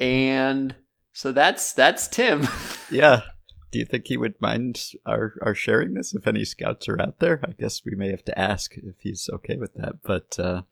And 0.00 0.74
so 1.12 1.32
that's 1.32 1.72
that's 1.72 2.08
Tim. 2.08 2.46
Yeah. 2.90 3.22
Do 3.70 3.78
you 3.78 3.84
think 3.84 4.06
he 4.06 4.16
would 4.16 4.40
mind 4.40 4.92
our, 5.04 5.34
our 5.42 5.54
sharing 5.54 5.94
this 5.94 6.14
if 6.14 6.26
any 6.26 6.44
scouts 6.44 6.88
are 6.88 7.00
out 7.00 7.18
there? 7.18 7.40
I 7.44 7.52
guess 7.52 7.84
we 7.84 7.94
may 7.94 8.10
have 8.10 8.24
to 8.24 8.38
ask 8.38 8.76
if 8.76 8.94
he's 9.00 9.28
okay 9.34 9.56
with 9.56 9.74
that. 9.74 10.02
But 10.02 10.38
uh, 10.38 10.62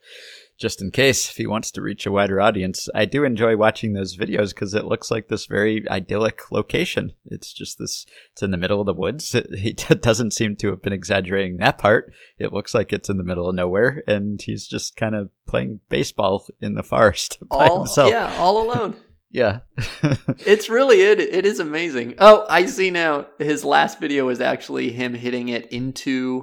just 0.57 0.81
in 0.81 0.91
case, 0.91 1.29
if 1.29 1.37
he 1.37 1.47
wants 1.47 1.71
to 1.73 1.83
reach 1.83 2.07
a 2.07 2.13
wider 2.13 2.41
audience, 2.41 2.89
I 2.95 3.05
do 3.05 3.25
enjoy 3.25 3.57
watching 3.57 3.93
those 3.93 4.17
videos 4.17 4.51
because 4.51 4.73
it 4.73 4.87
looks 4.87 5.11
like 5.11 5.29
this 5.29 5.45
very 5.45 5.87
idyllic 5.91 6.51
location. 6.51 7.13
It's 7.27 7.53
just 7.53 7.79
this, 7.79 8.07
it's 8.33 8.43
in 8.43 8.51
the 8.51 8.57
middle 8.57 8.81
of 8.81 8.87
the 8.87 8.95
woods. 8.95 9.35
It, 9.35 9.55
he 9.59 9.73
doesn't 10.01 10.33
seem 10.33 10.57
to 10.57 10.71
have 10.71 10.81
been 10.83 10.95
exaggerating 10.95 11.59
that 11.59 11.79
part. 11.79 12.13
It 12.39 12.53
looks 12.53 12.75
like 12.75 12.93
it's 12.93 13.11
in 13.11 13.19
the 13.19 13.25
middle 13.25 13.49
of 13.49 13.55
nowhere 13.55 14.03
and 14.07 14.41
he's 14.41 14.67
just 14.67 14.97
kind 14.97 15.15
of 15.15 15.31
playing 15.47 15.81
baseball 15.89 16.47
in 16.61 16.75
the 16.75 16.83
forest 16.83 17.39
by 17.51 17.67
all 17.67 17.79
himself. 17.79 18.11
yeah, 18.11 18.35
all 18.39 18.63
alone. 18.63 18.97
Yeah. 19.37 19.61
It's 20.47 20.69
really 20.71 21.03
it. 21.03 21.21
It 21.21 21.45
is 21.45 21.61
amazing. 21.61 22.15
Oh, 22.19 22.47
I 22.49 22.65
see 22.67 22.91
now. 22.91 23.27
His 23.39 23.65
last 23.65 24.01
video 24.01 24.27
was 24.27 24.41
actually 24.41 24.91
him 24.93 25.13
hitting 25.15 25.49
it 25.51 25.67
into 25.71 26.43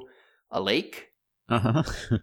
a 0.51 0.61
lake. 0.61 1.07
uh-huh. 1.49 1.83
It 2.11 2.21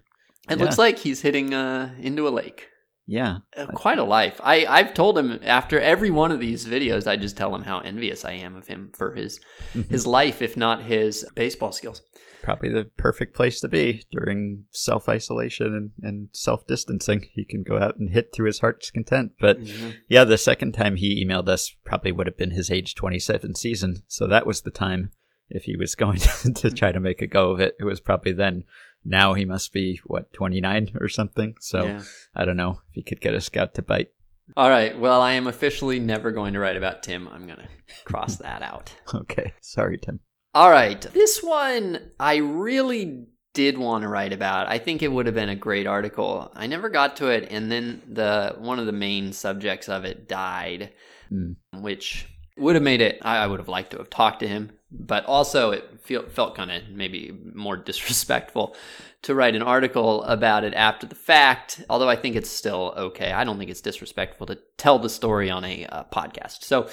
Yeah. 0.59 0.64
looks 0.64 0.78
like 0.78 0.98
he's 0.98 1.20
hitting 1.22 1.52
uh, 1.54 1.90
into 2.00 2.26
a 2.28 2.30
lake. 2.42 2.68
Yeah. 3.06 3.38
Uh, 3.56 3.66
quite 3.66 3.98
a 3.98 4.04
life. 4.04 4.40
I 4.44 4.64
I've 4.66 4.94
told 4.94 5.18
him 5.18 5.40
after 5.44 5.80
every 5.80 6.11
one 6.11 6.30
of 6.33 6.38
these 6.40 6.66
videos, 6.66 7.06
I 7.09 7.16
just 7.16 7.37
tell 7.37 7.52
him 7.54 7.62
how 7.64 7.80
envious 7.80 8.24
I 8.24 8.33
am 8.46 8.54
of 8.56 8.66
him 8.68 8.90
for 8.96 9.14
his 9.14 9.40
Mm-hmm. 9.74 9.90
his 9.94 10.06
life, 10.06 10.40
if 10.42 10.56
not 10.56 10.83
his 10.85 11.26
baseball 11.35 11.72
skills. 11.72 12.02
Probably 12.42 12.70
the 12.70 12.85
perfect 12.96 13.35
place 13.35 13.61
to 13.61 13.68
be 13.68 14.05
during 14.11 14.64
self 14.70 15.09
isolation 15.09 15.74
and, 15.74 15.90
and 16.03 16.29
self 16.33 16.66
distancing. 16.66 17.29
He 17.33 17.44
can 17.44 17.62
go 17.62 17.79
out 17.79 17.96
and 17.96 18.11
hit 18.11 18.33
to 18.35 18.44
his 18.44 18.61
heart's 18.61 18.90
content. 18.90 19.33
But 19.40 19.61
mm-hmm. 19.61 19.90
yeah, 20.09 20.24
the 20.24 20.38
second 20.38 20.72
time 20.72 20.96
he 20.96 21.24
emailed 21.24 21.48
us 21.48 21.74
probably 21.85 22.12
would 22.12 22.26
have 22.26 22.37
been 22.37 22.53
his 22.53 22.70
age 22.70 22.94
27 22.94 23.55
season. 23.55 24.03
So 24.09 24.26
that 24.26 24.46
was 24.46 24.62
the 24.62 24.70
time 24.70 25.11
if 25.48 25.64
he 25.64 25.76
was 25.76 25.94
going 25.96 26.18
to 26.18 26.70
try 26.70 26.92
to 26.92 27.00
make 27.00 27.22
a 27.22 27.26
go 27.26 27.50
of 27.50 27.61
it. 27.61 27.76
It 27.79 27.85
was 27.85 28.00
probably 28.00 28.33
then. 28.33 28.64
Now 29.03 29.33
he 29.33 29.46
must 29.46 29.72
be, 29.72 29.98
what, 30.05 30.31
29 30.35 30.92
or 31.00 31.09
something? 31.09 31.55
So 31.59 31.85
Yeah. 31.85 32.03
I 32.35 32.44
don't 32.44 32.59
know 32.59 32.83
if 32.90 32.94
he 32.94 33.03
could 33.03 33.20
get 33.20 33.35
a 33.35 33.40
scout 33.40 33.74
to 33.74 33.83
bite. 33.83 34.11
All 34.57 34.68
right. 34.68 34.98
Well, 34.98 35.20
I 35.20 35.33
am 35.33 35.46
officially 35.46 35.98
never 35.98 36.33
going 36.33 36.55
to 36.55 36.59
write 36.59 36.76
about 36.76 37.03
Tim. 37.03 37.29
I'm 37.29 37.46
gonna 37.46 37.68
cross 38.05 38.37
that 38.38 38.62
out. 38.62 38.92
Okay. 39.14 39.53
Sorry, 39.61 39.98
Tim. 39.98 40.20
All 40.54 40.70
right. 40.70 41.00
This 41.00 41.42
one 41.42 42.10
I 42.18 42.36
really 42.36 43.26
did 43.52 43.78
want 43.78 44.02
to 44.02 44.08
write 44.08 44.32
about. 44.32 44.66
I 44.68 44.78
think 44.78 45.02
it 45.02 45.12
would 45.12 45.26
have 45.26 45.34
been 45.34 45.48
a 45.48 45.56
great 45.56 45.86
article. 45.86 46.50
I 46.54 46.66
never 46.66 46.88
got 46.88 47.16
to 47.16 47.28
it 47.28 47.48
and 47.50 47.70
then 47.70 48.02
the 48.08 48.56
one 48.58 48.78
of 48.78 48.86
the 48.86 48.92
main 48.92 49.32
subjects 49.32 49.88
of 49.88 50.04
it 50.04 50.28
died, 50.28 50.92
Hmm. 51.28 51.52
which 51.80 52.26
would 52.56 52.74
have 52.74 52.82
made 52.82 53.00
it 53.00 53.18
I, 53.22 53.38
I 53.38 53.46
would 53.46 53.60
have 53.60 53.68
liked 53.68 53.92
to 53.92 53.98
have 53.98 54.10
talked 54.10 54.40
to 54.40 54.48
him, 54.48 54.72
but 54.90 55.24
also 55.26 55.70
it 55.70 56.00
feel, 56.00 56.28
felt 56.28 56.56
kind 56.56 56.70
of 56.72 56.88
maybe 56.88 57.32
more 57.54 57.76
disrespectful 57.90 58.74
to 59.22 59.34
write 59.34 59.54
an 59.54 59.62
article 59.62 60.24
about 60.24 60.64
it 60.64 60.74
after 60.74 61.06
the 61.06 61.14
fact, 61.14 61.84
although 61.88 62.08
I 62.08 62.16
think 62.16 62.34
it's 62.36 62.50
still 62.50 62.92
okay. 62.96 63.30
I 63.32 63.44
don't 63.44 63.58
think 63.58 63.70
it's 63.70 63.80
disrespectful 63.80 64.46
to 64.48 64.58
tell 64.78 64.98
the 64.98 65.10
story 65.10 65.50
on 65.50 65.64
a 65.64 65.86
uh, 65.86 66.04
podcast. 66.04 66.64
So, 66.64 66.88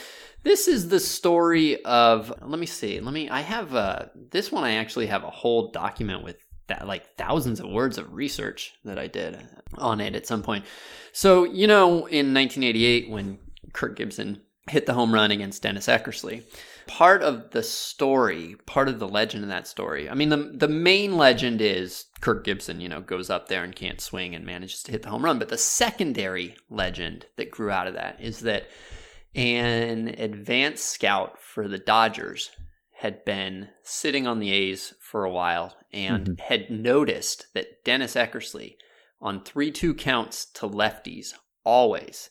this 0.47 0.67
is 0.67 0.89
the 0.89 0.99
story 0.99 1.83
of 1.83 2.33
let 2.41 2.59
me 2.59 2.65
see. 2.65 2.99
Let 2.99 3.13
me 3.13 3.29
I 3.29 3.41
have 3.41 3.75
uh 3.75 4.05
this 4.31 4.51
one 4.51 4.63
I 4.63 4.73
actually 4.73 5.07
have 5.07 5.23
a 5.23 5.29
whole 5.29 5.71
document 5.71 6.23
with 6.23 6.37
that 6.67 6.87
like 6.87 7.15
thousands 7.15 7.59
of 7.59 7.69
words 7.69 7.97
of 7.97 8.13
research 8.13 8.73
that 8.83 8.99
I 8.99 9.07
did 9.07 9.37
on 9.77 10.01
it 10.01 10.15
at 10.15 10.27
some 10.27 10.43
point. 10.43 10.65
So, 11.11 11.45
you 11.45 11.67
know, 11.67 12.05
in 12.07 12.33
1988 12.33 13.09
when 13.09 13.39
Kirk 13.73 13.95
Gibson 13.95 14.41
hit 14.69 14.85
the 14.85 14.93
home 14.93 15.13
run 15.13 15.31
against 15.31 15.61
Dennis 15.61 15.87
Eckersley, 15.87 16.43
part 16.87 17.21
of 17.21 17.51
the 17.51 17.63
story, 17.63 18.55
part 18.65 18.89
of 18.89 18.99
the 18.99 19.07
legend 19.07 19.43
in 19.43 19.49
that 19.49 19.67
story. 19.67 20.09
I 20.09 20.13
mean, 20.13 20.29
the 20.29 20.51
the 20.53 20.67
main 20.67 21.17
legend 21.17 21.61
is 21.61 22.05
Kirk 22.21 22.43
Gibson, 22.43 22.81
you 22.81 22.89
know, 22.89 23.01
goes 23.01 23.29
up 23.29 23.47
there 23.47 23.63
and 23.63 23.75
can't 23.75 24.01
swing 24.01 24.35
and 24.35 24.45
manages 24.45 24.83
to 24.83 24.91
hit 24.91 25.03
the 25.03 25.09
home 25.09 25.23
run. 25.23 25.39
But 25.39 25.49
the 25.49 25.57
secondary 25.57 26.55
legend 26.69 27.25
that 27.35 27.51
grew 27.51 27.69
out 27.69 27.87
of 27.87 27.93
that 27.93 28.21
is 28.21 28.39
that 28.41 28.67
an 29.37 30.09
advanced 30.17 30.85
scout 30.85 31.39
for 31.39 31.67
the 31.67 31.77
Dodgers 31.77 32.51
had 32.97 33.23
been 33.23 33.69
sitting 33.83 34.25
on 34.25 34.39
the 34.39 34.51
A's 34.51 34.93
for 34.99 35.23
a 35.23 35.31
while 35.31 35.75
and 35.93 36.25
mm-hmm. 36.25 36.53
had 36.53 36.71
noticed 36.71 37.47
that 37.53 37.83
Dennis 37.85 38.15
Eckersley 38.15 38.75
on 39.21 39.43
3 39.43 39.71
2 39.71 39.93
counts 39.93 40.45
to 40.45 40.67
lefties 40.67 41.33
always 41.63 42.29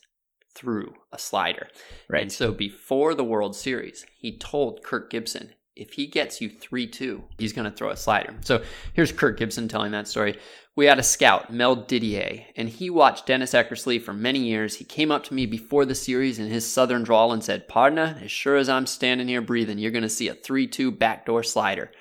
threw 0.53 0.93
a 1.11 1.19
slider. 1.19 1.67
Right. 2.09 2.23
And 2.23 2.31
so 2.31 2.51
before 2.51 3.13
the 3.13 3.23
World 3.23 3.55
Series, 3.55 4.05
he 4.17 4.37
told 4.37 4.83
Kirk 4.83 5.09
Gibson, 5.09 5.53
if 5.77 5.93
he 5.93 6.07
gets 6.07 6.41
you 6.41 6.49
3 6.49 6.87
2, 6.87 7.23
he's 7.37 7.53
going 7.53 7.69
to 7.69 7.75
throw 7.75 7.89
a 7.89 7.97
slider. 7.97 8.33
So 8.41 8.63
here's 8.93 9.11
Kirk 9.11 9.37
Gibson 9.37 9.67
telling 9.67 9.91
that 9.91 10.07
story. 10.07 10.37
We 10.75 10.85
had 10.85 10.99
a 10.99 11.03
scout, 11.03 11.51
Mel 11.51 11.75
Didier, 11.75 12.45
and 12.55 12.69
he 12.69 12.89
watched 12.89 13.25
Dennis 13.25 13.53
Eckersley 13.53 13.99
for 13.99 14.13
many 14.13 14.39
years. 14.39 14.75
He 14.75 14.83
came 14.83 15.11
up 15.11 15.23
to 15.23 15.33
me 15.33 15.47
before 15.47 15.85
the 15.85 15.95
series 15.95 16.37
in 16.37 16.49
his 16.49 16.71
southern 16.71 17.03
drawl 17.03 17.31
and 17.31 17.43
said, 17.43 17.67
Pardner, 17.67 18.19
as 18.21 18.29
sure 18.29 18.57
as 18.57 18.69
I'm 18.69 18.85
standing 18.85 19.27
here 19.27 19.41
breathing, 19.41 19.79
you're 19.79 19.91
going 19.91 20.03
to 20.03 20.09
see 20.09 20.27
a 20.27 20.35
3 20.35 20.67
2 20.67 20.91
backdoor 20.91 21.43
slider. 21.43 21.91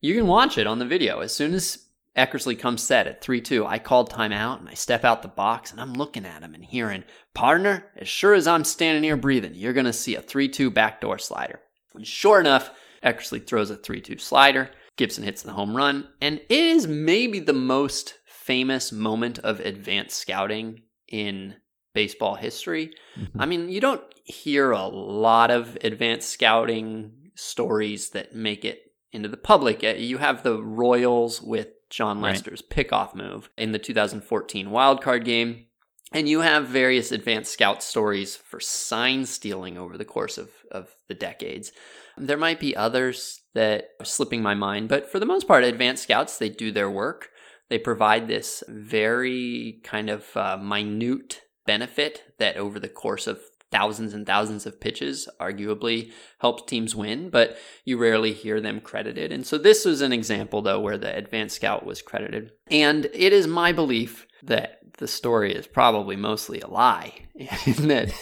You 0.00 0.14
can 0.14 0.26
watch 0.26 0.58
it 0.58 0.66
on 0.66 0.78
the 0.78 0.86
video. 0.86 1.20
As 1.20 1.34
soon 1.34 1.54
as 1.54 1.86
Eckersley 2.16 2.58
comes 2.58 2.82
set 2.82 3.06
at 3.06 3.22
3 3.22 3.40
2, 3.40 3.64
I 3.64 3.78
called 3.78 4.10
timeout 4.10 4.60
and 4.60 4.68
I 4.68 4.74
step 4.74 5.04
out 5.04 5.22
the 5.22 5.28
box 5.28 5.70
and 5.70 5.80
I'm 5.80 5.94
looking 5.94 6.26
at 6.26 6.42
him 6.42 6.54
and 6.54 6.64
hearing, 6.64 7.04
Partner, 7.32 7.86
as 7.96 8.08
sure 8.08 8.34
as 8.34 8.46
I'm 8.46 8.64
standing 8.64 9.02
here 9.02 9.16
breathing, 9.16 9.54
you're 9.54 9.72
going 9.72 9.86
to 9.86 9.92
see 9.92 10.14
a 10.14 10.20
3 10.20 10.48
2 10.48 10.70
backdoor 10.70 11.18
slider. 11.18 11.60
And 11.94 12.06
sure 12.06 12.38
enough, 12.38 12.70
Eckersley 13.04 13.46
throws 13.46 13.70
a 13.70 13.76
3 13.76 14.00
2 14.00 14.18
slider. 14.18 14.70
Gibson 14.96 15.24
hits 15.24 15.42
the 15.42 15.52
home 15.52 15.76
run. 15.76 16.08
And 16.20 16.40
it 16.48 16.50
is 16.50 16.86
maybe 16.86 17.40
the 17.40 17.52
most 17.52 18.18
famous 18.26 18.92
moment 18.92 19.38
of 19.38 19.60
advanced 19.60 20.16
scouting 20.18 20.82
in 21.08 21.56
baseball 21.94 22.34
history. 22.34 22.92
I 23.38 23.46
mean, 23.46 23.68
you 23.68 23.80
don't 23.80 24.02
hear 24.24 24.70
a 24.70 24.86
lot 24.86 25.50
of 25.50 25.76
advanced 25.82 26.28
scouting 26.28 27.30
stories 27.34 28.10
that 28.10 28.34
make 28.34 28.64
it 28.64 28.82
into 29.12 29.28
the 29.28 29.36
public. 29.36 29.82
Uh, 29.82 29.94
You 29.96 30.18
have 30.18 30.42
the 30.42 30.62
Royals 30.62 31.40
with 31.42 31.68
Jon 31.88 32.20
Right. 32.20 32.30
Lester's 32.30 32.62
pickoff 32.62 33.14
move 33.14 33.50
in 33.56 33.72
the 33.72 33.78
2014 33.78 34.68
wildcard 34.68 35.24
game. 35.24 35.66
And 36.12 36.28
you 36.28 36.40
have 36.40 36.66
various 36.66 37.12
advanced 37.12 37.52
scout 37.52 37.82
stories 37.84 38.34
for 38.34 38.58
sign 38.58 39.26
stealing 39.26 39.78
over 39.78 39.96
the 39.96 40.04
course 40.04 40.38
of, 40.38 40.50
of 40.70 40.88
the 41.08 41.14
decades. 41.14 41.70
There 42.16 42.36
might 42.36 42.60
be 42.60 42.76
others 42.76 43.40
that 43.54 43.90
are 43.98 44.04
slipping 44.04 44.42
my 44.42 44.54
mind, 44.54 44.88
but 44.88 45.10
for 45.10 45.18
the 45.18 45.26
most 45.26 45.48
part, 45.48 45.64
advanced 45.64 46.04
scouts, 46.04 46.38
they 46.38 46.48
do 46.48 46.70
their 46.70 46.90
work. 46.90 47.30
They 47.68 47.78
provide 47.78 48.26
this 48.26 48.62
very 48.68 49.80
kind 49.84 50.10
of 50.10 50.36
uh, 50.36 50.56
minute 50.56 51.42
benefit 51.66 52.34
that 52.38 52.56
over 52.56 52.80
the 52.80 52.88
course 52.88 53.26
of 53.26 53.40
thousands 53.70 54.14
and 54.14 54.26
thousands 54.26 54.66
of 54.66 54.80
pitches 54.80 55.28
arguably 55.40 56.12
helps 56.38 56.64
teams 56.64 56.94
win, 56.94 57.30
but 57.30 57.56
you 57.84 57.96
rarely 57.96 58.32
hear 58.32 58.60
them 58.60 58.80
credited. 58.80 59.32
And 59.32 59.46
so 59.46 59.58
this 59.58 59.84
was 59.84 60.00
an 60.00 60.12
example, 60.12 60.62
though, 60.62 60.80
where 60.80 60.98
the 60.98 61.14
advanced 61.14 61.56
scout 61.56 61.86
was 61.86 62.02
credited. 62.02 62.50
And 62.70 63.06
it 63.12 63.32
is 63.32 63.46
my 63.46 63.72
belief 63.72 64.26
that 64.42 64.78
the 64.98 65.08
story 65.08 65.54
is 65.54 65.66
probably 65.66 66.16
mostly 66.16 66.60
a 66.60 66.66
lie, 66.66 67.12
and 67.38 67.90
that 67.90 68.12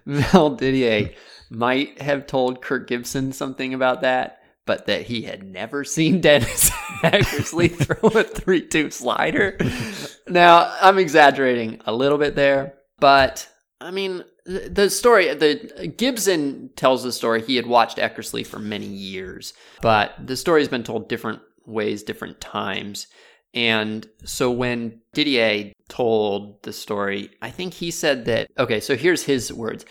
Mel 0.04 0.50
Didier 0.50 1.10
might 1.50 2.00
have 2.00 2.26
told 2.26 2.62
Kirk 2.62 2.88
Gibson 2.88 3.32
something 3.32 3.74
about 3.74 4.02
that. 4.02 4.36
But 4.66 4.84
that 4.84 5.02
he 5.02 5.22
had 5.22 5.44
never 5.44 5.82
seen 5.82 6.20
Dennis 6.20 6.68
Eckersley 7.02 7.70
throw 7.74 8.20
a 8.20 8.22
3 8.22 8.66
2 8.66 8.90
slider. 8.90 9.56
Now, 10.28 10.76
I'm 10.82 10.98
exaggerating 10.98 11.80
a 11.86 11.92
little 11.94 12.18
bit 12.18 12.34
there, 12.34 12.74
but 13.00 13.48
I 13.80 13.90
mean, 13.90 14.24
the 14.44 14.68
the 14.68 14.90
story, 14.90 15.32
the 15.34 15.94
Gibson 15.96 16.68
tells 16.76 17.02
the 17.02 17.12
story. 17.12 17.40
He 17.40 17.56
had 17.56 17.66
watched 17.66 17.96
Eckersley 17.96 18.46
for 18.46 18.58
many 18.58 18.86
years, 18.86 19.54
but 19.80 20.14
the 20.22 20.36
story 20.36 20.60
has 20.60 20.68
been 20.68 20.84
told 20.84 21.08
different 21.08 21.40
ways, 21.64 22.02
different 22.02 22.40
times. 22.40 23.06
And 23.54 24.06
so 24.24 24.50
when 24.50 25.00
Didier 25.14 25.72
told 25.88 26.62
the 26.62 26.72
story, 26.72 27.30
I 27.40 27.50
think 27.50 27.74
he 27.74 27.90
said 27.90 28.26
that, 28.26 28.50
okay, 28.58 28.80
so 28.80 28.96
here's 28.96 29.22
his 29.22 29.52
words. 29.52 29.84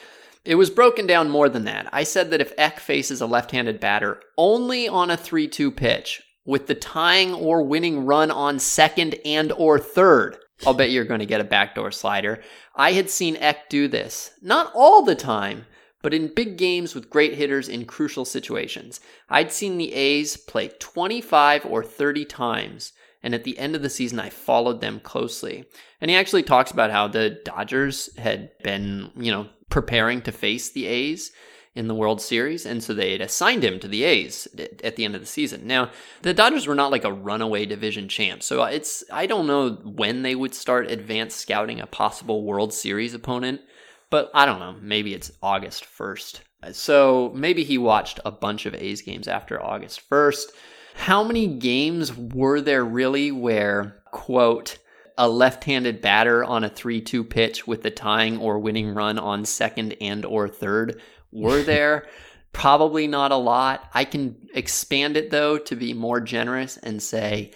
It 0.48 0.56
was 0.56 0.70
broken 0.70 1.06
down 1.06 1.30
more 1.30 1.50
than 1.50 1.66
that. 1.66 1.90
I 1.92 2.04
said 2.04 2.32
that 2.32 2.40
if 2.40 2.54
Eck 2.58 2.80
faces 2.80 3.20
a 3.20 3.26
left 3.26 3.52
handed 3.52 3.82
batter 3.82 4.22
only 4.38 4.88
on 4.88 5.12
a 5.12 5.18
3 5.18 5.46
2 5.46 5.72
pitch 5.72 6.24
with 6.46 6.68
the 6.68 6.74
tying 6.74 7.34
or 7.34 7.64
winning 7.64 8.06
run 8.06 8.32
on 8.32 8.58
second 8.58 9.16
and 9.26 9.52
or 9.52 9.78
third, 9.78 10.38
I'll 10.66 10.74
bet 10.74 10.90
you're 10.90 11.04
going 11.04 11.20
to 11.20 11.26
get 11.26 11.42
a 11.42 11.44
backdoor 11.44 11.92
slider. 11.92 12.42
I 12.74 12.94
had 12.94 13.10
seen 13.10 13.36
Eck 13.36 13.68
do 13.68 13.90
this. 13.90 14.32
Not 14.42 14.72
all 14.74 15.04
the 15.04 15.16
time, 15.16 15.66
but 16.02 16.14
in 16.14 16.34
big 16.34 16.58
games 16.58 16.96
with 16.96 17.10
great 17.10 17.34
hitters 17.34 17.68
in 17.68 17.84
crucial 17.84 18.24
situations. 18.24 19.02
I'd 19.28 19.52
seen 19.52 19.78
the 19.78 19.94
A's 19.94 20.38
play 20.38 20.70
25 20.80 21.66
or 21.66 21.84
30 21.84 22.24
times, 22.24 22.94
and 23.22 23.36
at 23.36 23.44
the 23.44 23.60
end 23.60 23.76
of 23.76 23.82
the 23.82 23.90
season, 23.90 24.22
I 24.22 24.30
followed 24.30 24.80
them 24.80 25.02
closely. 25.02 25.66
And 26.00 26.10
he 26.10 26.16
actually 26.16 26.44
talks 26.44 26.72
about 26.72 26.92
how 26.92 27.10
the 27.10 27.42
Dodgers 27.44 28.16
had 28.18 28.52
been, 28.64 29.12
you 29.18 29.34
know, 29.34 29.50
preparing 29.69 30.21
to 30.21 30.32
face 30.32 30.69
the 30.69 30.86
A's 30.86 31.32
in 31.75 31.88
the 31.88 31.95
World 31.95 32.19
Series, 32.19 32.65
and 32.65 32.84
so 32.84 32.93
they 32.93 33.12
had 33.12 33.21
assigned 33.21 33.63
him 33.63 33.80
to 33.80 33.88
the 33.88 34.03
A's 34.03 34.47
at- 34.58 34.95
the 34.95 35.06
end 35.06 35.13
of 35.13 35.21
the 35.21 35.27
season. 35.27 35.67
Now, 35.67 35.91
the 36.23 36.34
Dodgers 36.34 36.65
were 36.65 36.73
not 36.73 36.91
like 36.91 37.03
a 37.03 37.13
runaway 37.13 37.67
division 37.67 38.08
champ, 38.08 38.41
so 38.41 38.63
it's 38.63 39.03
I 39.12 39.27
don't 39.27 39.45
know 39.45 39.69
when 39.84 40.23
they 40.23 40.34
would 40.34 40.56
start 40.56 40.89
advanced 40.89 41.38
scouting 41.38 41.80
a 41.80 41.86
possible 41.86 42.43
World 42.43 42.73
Series 42.73 43.13
opponent, 43.13 43.62
but 44.10 44.32
I 44.34 44.47
don't 44.47 44.60
know, 44.60 44.75
maybe 44.82 45.13
it's 45.13 45.32
August 45.43 45.86
1st. 45.86 46.41
So 46.71 47.32
maybe 47.36 47.63
he 47.63 47.77
watched 47.77 48.19
a 48.25 48.32
bunch 48.32 48.65
of 48.65 48.73
A's 48.73 49.03
games 49.03 49.27
after 49.27 49.62
August 49.62 50.01
1st. 50.10 50.47
How 50.95 51.23
many 51.23 51.45
games 51.45 52.17
were 52.17 52.60
there 52.60 52.84
really 52.84 53.32
where, 53.32 54.01
quote, 54.12 54.80
a 55.17 55.27
left-handed 55.27 56.01
batter 56.01 56.43
on 56.43 56.63
a 56.63 56.69
3-2 56.69 57.30
pitch 57.30 57.65
with 57.65 57.84
the 57.84 57.91
tying 57.91 58.38
or 58.38 58.60
winning 58.60 58.93
run 58.93 59.17
on 59.17 59.45
second 59.45 59.95
and 59.99 60.25
or 60.25 60.47
third 60.47 61.01
were 61.32 61.62
there. 61.63 62.08
Probably 62.53 63.08
not 63.08 63.32
a 63.32 63.38
lot. 63.38 63.89
I 63.93 64.06
can 64.06 64.47
expand 64.53 65.17
it 65.17 65.30
though 65.30 65.58
to 65.58 65.75
be 65.75 65.93
more 65.93 66.19
generous 66.19 66.77
and 66.77 67.01
say 67.01 67.51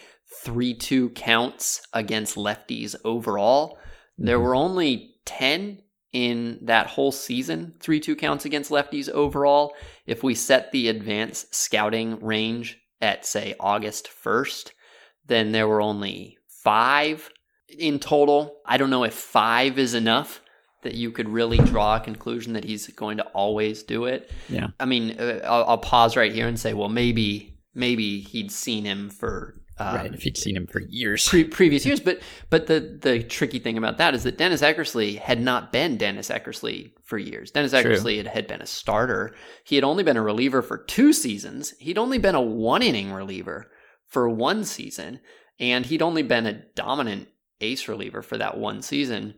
3-2 0.46 1.14
counts 1.16 1.82
against 1.94 2.36
lefties 2.36 2.96
overall. 3.04 3.78
There 4.18 4.38
mm-hmm. 4.38 4.46
were 4.46 4.56
only 4.56 5.16
10 5.26 5.82
in 6.14 6.60
that 6.64 6.88
whole 6.88 7.12
season 7.12 7.74
3-2 7.80 8.18
counts 8.18 8.44
against 8.46 8.70
lefties 8.70 9.10
overall. 9.10 9.74
If 10.06 10.24
we 10.24 10.36
set 10.36 10.72
the 10.72 10.90
advanced 10.90 11.56
scouting 11.56 12.20
range 12.20 12.80
at 13.00 13.26
say 13.26 13.56
august 13.60 14.10
1st 14.24 14.72
then 15.28 15.52
there 15.54 15.68
were 15.68 15.82
only 15.82 16.38
five 16.48 17.30
in 17.78 18.00
total. 18.00 18.58
I 18.66 18.78
don't 18.78 18.90
know 18.90 19.04
if 19.04 19.14
five 19.14 19.80
is 19.80 19.94
enough 19.94 20.42
that 20.84 20.96
you 20.96 21.12
could 21.12 21.30
really 21.30 21.58
draw 21.58 21.98
a 21.98 22.00
conclusion 22.00 22.54
that 22.54 22.64
he's 22.64 22.88
going 22.88 23.18
to 23.18 23.24
always 23.28 23.84
do 23.84 24.06
it. 24.06 24.32
Yeah. 24.50 24.68
I 24.80 24.86
mean, 24.86 25.20
uh, 25.20 25.42
I'll, 25.44 25.64
I'll 25.66 25.78
pause 25.78 26.18
right 26.18 26.34
here 26.34 26.48
and 26.48 26.60
say, 26.60 26.74
well, 26.74 26.90
maybe 26.90 27.60
maybe 27.74 28.20
he'd 28.22 28.52
seen 28.52 28.84
him 28.84 29.10
for 29.10 29.62
um, 29.82 29.96
right. 29.96 30.14
If 30.14 30.26
you'd 30.26 30.38
seen 30.38 30.56
him 30.56 30.68
for 30.68 30.82
years. 30.90 31.28
pre- 31.28 31.44
previous 31.44 31.86
years. 31.86 32.00
But 32.00 32.20
but 32.50 32.68
the 32.68 33.00
the 33.02 33.24
tricky 33.24 33.60
thing 33.60 33.78
about 33.78 33.98
that 33.98 34.14
is 34.14 34.24
that 34.24 34.38
Dennis 34.38 34.62
Eckersley 34.62 35.18
had 35.18 35.42
not 35.42 35.72
been 35.72 35.98
Dennis 35.98 36.30
Eckersley 36.30 36.92
for 37.04 37.18
years. 37.18 37.52
Dennis. 37.52 37.74
Eckersley 37.74 38.18
had, 38.18 38.28
had 38.28 38.48
been 38.48 38.62
a 38.62 38.68
starter. 38.68 39.34
He 39.64 39.76
had 39.76 39.84
only 39.84 40.04
been 40.04 40.18
a 40.18 40.22
reliever 40.22 40.62
for 40.62 40.78
two 40.78 41.14
seasons. 41.14 41.74
He'd 41.80 41.98
only 41.98 42.18
been 42.18 42.36
a 42.36 42.42
one 42.42 42.84
inning 42.84 43.12
reliever 43.12 43.72
for 44.08 44.30
one 44.30 44.66
season, 44.66 45.20
and 45.60 45.86
he'd 45.86 46.02
only 46.02 46.24
been 46.24 46.46
a 46.46 46.62
dominant 46.76 47.30
ace 47.62 47.88
reliever 47.88 48.22
for 48.22 48.38
that 48.38 48.58
one 48.58 48.82
season. 48.82 49.36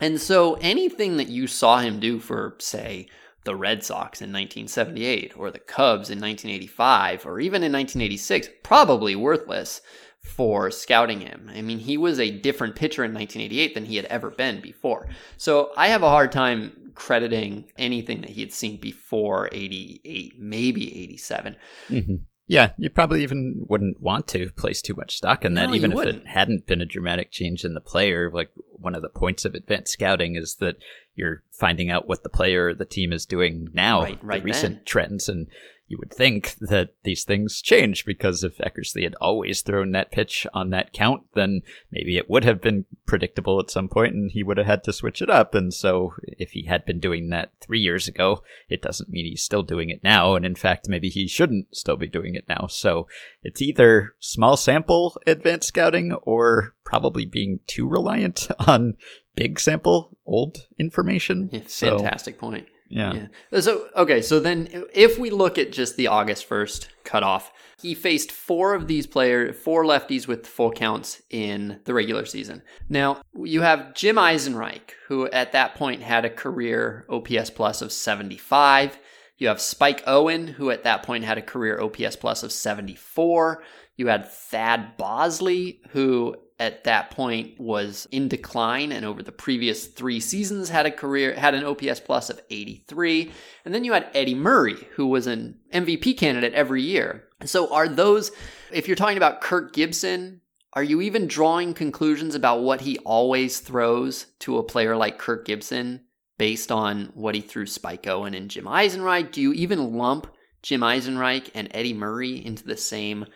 And 0.00 0.20
so 0.20 0.54
anything 0.60 1.16
that 1.18 1.28
you 1.28 1.46
saw 1.46 1.78
him 1.78 2.00
do 2.00 2.18
for, 2.18 2.56
say, 2.58 3.06
the 3.44 3.56
Red 3.56 3.82
Sox 3.82 4.20
in 4.20 4.30
1978 4.30 5.32
or 5.36 5.50
the 5.50 5.58
Cubs 5.58 6.10
in 6.10 6.20
1985 6.20 7.26
or 7.26 7.40
even 7.40 7.62
in 7.62 7.72
1986, 7.72 8.48
probably 8.62 9.16
worthless 9.16 9.80
for 10.22 10.70
scouting 10.70 11.20
him. 11.20 11.50
I 11.54 11.62
mean, 11.62 11.78
he 11.78 11.96
was 11.96 12.20
a 12.20 12.30
different 12.30 12.76
pitcher 12.76 13.04
in 13.04 13.14
1988 13.14 13.74
than 13.74 13.86
he 13.86 13.96
had 13.96 14.04
ever 14.06 14.30
been 14.30 14.60
before. 14.60 15.08
So 15.38 15.72
I 15.76 15.88
have 15.88 16.02
a 16.02 16.10
hard 16.10 16.32
time 16.32 16.92
crediting 16.94 17.64
anything 17.78 18.20
that 18.20 18.30
he 18.30 18.42
had 18.42 18.52
seen 18.52 18.76
before 18.78 19.48
88, 19.52 20.38
maybe 20.38 21.04
87. 21.04 21.56
hmm 21.88 22.16
Yeah, 22.50 22.72
you 22.78 22.90
probably 22.90 23.22
even 23.22 23.64
wouldn't 23.68 24.00
want 24.00 24.26
to 24.28 24.50
place 24.50 24.82
too 24.82 24.94
much 24.94 25.16
stock 25.16 25.44
in 25.44 25.54
that, 25.54 25.68
No, 25.68 25.74
even 25.76 25.92
if 25.92 25.96
wouldn't. 25.96 26.22
it 26.22 26.26
hadn't 26.26 26.66
been 26.66 26.80
a 26.80 26.84
dramatic 26.84 27.30
change 27.30 27.64
in 27.64 27.74
the 27.74 27.80
player. 27.80 28.28
Like 28.28 28.50
one 28.72 28.96
of 28.96 29.02
the 29.02 29.08
points 29.08 29.44
of 29.44 29.54
advanced 29.54 29.92
scouting 29.92 30.34
is 30.34 30.56
that 30.56 30.74
you're 31.14 31.44
finding 31.52 31.90
out 31.90 32.08
what 32.08 32.24
the 32.24 32.28
player 32.28 32.66
or 32.66 32.74
the 32.74 32.84
team 32.84 33.12
is 33.12 33.24
doing 33.24 33.68
now, 33.72 34.02
Right- 34.02 34.18
right 34.24 34.40
the 34.42 34.46
recent 34.46 34.74
then. 34.78 34.84
trends, 34.84 35.28
and 35.28 35.46
you 35.90 35.98
would 35.98 36.12
think 36.12 36.54
that 36.60 36.90
these 37.02 37.24
things 37.24 37.60
change 37.60 38.04
because 38.06 38.44
if 38.44 38.58
Eckersley 38.58 39.02
had 39.02 39.16
always 39.20 39.60
thrown 39.60 39.90
that 39.90 40.12
pitch 40.12 40.46
on 40.54 40.70
that 40.70 40.92
count, 40.92 41.22
then 41.34 41.62
maybe 41.90 42.16
it 42.16 42.30
would 42.30 42.44
have 42.44 42.60
been 42.60 42.84
predictable 43.06 43.58
at 43.58 43.72
some 43.72 43.88
point 43.88 44.14
and 44.14 44.30
he 44.30 44.44
would 44.44 44.56
have 44.56 44.68
had 44.68 44.84
to 44.84 44.92
switch 44.92 45.20
it 45.20 45.28
up. 45.28 45.52
And 45.52 45.74
so 45.74 46.12
if 46.22 46.52
he 46.52 46.66
had 46.66 46.86
been 46.86 47.00
doing 47.00 47.30
that 47.30 47.50
three 47.60 47.80
years 47.80 48.06
ago, 48.06 48.44
it 48.68 48.82
doesn't 48.82 49.10
mean 49.10 49.26
he's 49.26 49.42
still 49.42 49.64
doing 49.64 49.90
it 49.90 50.04
now. 50.04 50.36
And 50.36 50.46
in 50.46 50.54
fact, 50.54 50.88
maybe 50.88 51.08
he 51.08 51.26
shouldn't 51.26 51.74
still 51.74 51.96
be 51.96 52.06
doing 52.06 52.36
it 52.36 52.44
now. 52.48 52.68
So 52.68 53.08
it's 53.42 53.60
either 53.60 54.14
small 54.20 54.56
sample 54.56 55.20
advanced 55.26 55.66
scouting 55.66 56.12
or 56.22 56.76
probably 56.84 57.26
being 57.26 57.58
too 57.66 57.88
reliant 57.88 58.46
on 58.60 58.94
big 59.34 59.58
sample 59.58 60.16
old 60.24 60.68
information. 60.78 61.50
Yeah, 61.50 61.62
So- 61.66 61.98
Fantastic 61.98 62.38
point. 62.38 62.68
Yeah. 62.90 63.28
Yeah. 63.52 63.60
So 63.60 63.86
okay, 63.96 64.20
so 64.20 64.40
then 64.40 64.68
if 64.92 65.18
we 65.18 65.30
look 65.30 65.56
at 65.58 65.72
just 65.72 65.96
the 65.96 66.08
August 66.08 66.44
first 66.44 66.88
cutoff, 67.04 67.52
he 67.80 67.94
faced 67.94 68.32
four 68.32 68.74
of 68.74 68.88
these 68.88 69.06
players, 69.06 69.56
four 69.56 69.84
lefties 69.84 70.26
with 70.26 70.46
full 70.46 70.72
counts 70.72 71.22
in 71.30 71.80
the 71.84 71.94
regular 71.94 72.26
season. 72.26 72.62
Now 72.88 73.22
you 73.34 73.62
have 73.62 73.94
Jim 73.94 74.16
Eisenreich, 74.16 74.90
who 75.06 75.30
at 75.30 75.52
that 75.52 75.76
point 75.76 76.02
had 76.02 76.24
a 76.24 76.30
career 76.30 77.06
OPS 77.08 77.50
plus 77.50 77.80
of 77.80 77.92
75. 77.92 78.98
You 79.38 79.48
have 79.48 79.60
Spike 79.60 80.02
Owen, 80.06 80.48
who 80.48 80.70
at 80.70 80.84
that 80.84 81.04
point 81.04 81.24
had 81.24 81.38
a 81.38 81.42
career 81.42 81.80
OPS 81.80 82.16
plus 82.16 82.42
of 82.42 82.52
74. 82.52 83.62
You 83.96 84.08
had 84.08 84.28
Thad 84.28 84.96
Bosley, 84.96 85.80
who 85.90 86.36
at 86.60 86.84
that 86.84 87.10
point 87.10 87.58
was 87.58 88.06
in 88.12 88.28
decline 88.28 88.92
and 88.92 89.04
over 89.04 89.22
the 89.22 89.32
previous 89.32 89.86
three 89.86 90.20
seasons 90.20 90.68
had 90.68 90.86
a 90.86 90.90
career 90.90 91.34
had 91.34 91.54
an 91.54 91.64
OPS 91.64 92.00
plus 92.00 92.28
of 92.28 92.40
83 92.50 93.32
and 93.64 93.74
then 93.74 93.82
you 93.82 93.94
had 93.94 94.10
Eddie 94.14 94.34
Murray 94.34 94.76
who 94.94 95.06
was 95.06 95.26
an 95.26 95.58
MVP 95.72 96.16
candidate 96.18 96.52
every 96.52 96.82
year. 96.82 97.24
So 97.44 97.72
are 97.72 97.88
those 97.88 98.30
if 98.70 98.86
you're 98.86 98.96
talking 98.96 99.16
about 99.16 99.40
Kirk 99.40 99.72
Gibson 99.72 100.42
are 100.74 100.84
you 100.84 101.00
even 101.00 101.26
drawing 101.26 101.74
conclusions 101.74 102.36
about 102.36 102.62
what 102.62 102.82
he 102.82 102.98
always 102.98 103.58
throws 103.58 104.26
to 104.40 104.58
a 104.58 104.62
player 104.62 104.96
like 104.96 105.18
Kirk 105.18 105.46
Gibson 105.46 106.04
based 106.38 106.70
on 106.70 107.10
what 107.14 107.34
he 107.34 107.40
threw 107.40 107.66
Spike 107.66 108.06
Owen 108.06 108.34
and 108.34 108.48
Jim 108.48 108.66
Eisenreich? 108.66 109.32
Do 109.32 109.40
you 109.40 109.52
even 109.54 109.96
lump 109.96 110.28
Jim 110.62 110.82
Eisenreich 110.82 111.50
and 111.54 111.68
Eddie 111.72 111.94
Murray 111.94 112.44
into 112.44 112.64
the 112.64 112.76
same 112.76 113.26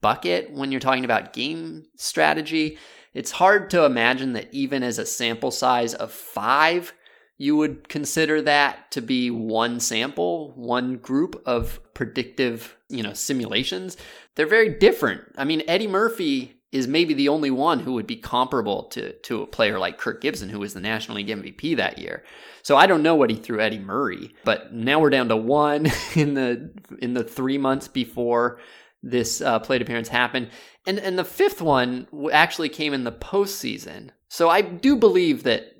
bucket 0.00 0.50
when 0.52 0.70
you're 0.70 0.80
talking 0.80 1.04
about 1.04 1.32
game 1.32 1.84
strategy. 1.96 2.78
It's 3.14 3.30
hard 3.30 3.70
to 3.70 3.84
imagine 3.84 4.34
that 4.34 4.52
even 4.52 4.82
as 4.82 4.98
a 4.98 5.06
sample 5.06 5.50
size 5.50 5.94
of 5.94 6.12
five, 6.12 6.92
you 7.38 7.56
would 7.56 7.88
consider 7.88 8.42
that 8.42 8.90
to 8.92 9.00
be 9.00 9.30
one 9.30 9.80
sample, 9.80 10.52
one 10.52 10.96
group 10.96 11.42
of 11.46 11.80
predictive, 11.94 12.76
you 12.88 13.02
know, 13.02 13.12
simulations. 13.12 13.96
They're 14.34 14.46
very 14.46 14.70
different. 14.70 15.22
I 15.36 15.44
mean, 15.44 15.62
Eddie 15.66 15.86
Murphy 15.86 16.56
is 16.72 16.88
maybe 16.88 17.14
the 17.14 17.28
only 17.28 17.50
one 17.50 17.80
who 17.80 17.92
would 17.94 18.06
be 18.06 18.16
comparable 18.16 18.84
to 18.84 19.12
to 19.12 19.42
a 19.42 19.46
player 19.46 19.78
like 19.78 19.98
Kirk 19.98 20.20
Gibson, 20.20 20.48
who 20.48 20.58
was 20.58 20.74
the 20.74 20.80
National 20.80 21.16
League 21.16 21.28
MVP 21.28 21.76
that 21.76 21.98
year. 21.98 22.22
So 22.62 22.76
I 22.76 22.86
don't 22.86 23.02
know 23.02 23.14
what 23.14 23.30
he 23.30 23.36
threw 23.36 23.60
Eddie 23.60 23.78
Murray, 23.78 24.34
but 24.44 24.72
now 24.72 24.98
we're 24.98 25.10
down 25.10 25.28
to 25.28 25.36
one 25.36 25.86
in 26.14 26.34
the 26.34 26.70
in 27.00 27.14
the 27.14 27.24
three 27.24 27.58
months 27.58 27.88
before 27.88 28.58
this 29.06 29.40
uh, 29.40 29.58
plate 29.60 29.82
appearance 29.82 30.08
happened. 30.08 30.50
And 30.86 30.98
and 30.98 31.18
the 31.18 31.24
fifth 31.24 31.62
one 31.62 32.06
actually 32.32 32.68
came 32.68 32.92
in 32.92 33.04
the 33.04 33.12
postseason. 33.12 34.10
So 34.28 34.48
I 34.48 34.60
do 34.60 34.96
believe 34.96 35.44
that 35.44 35.72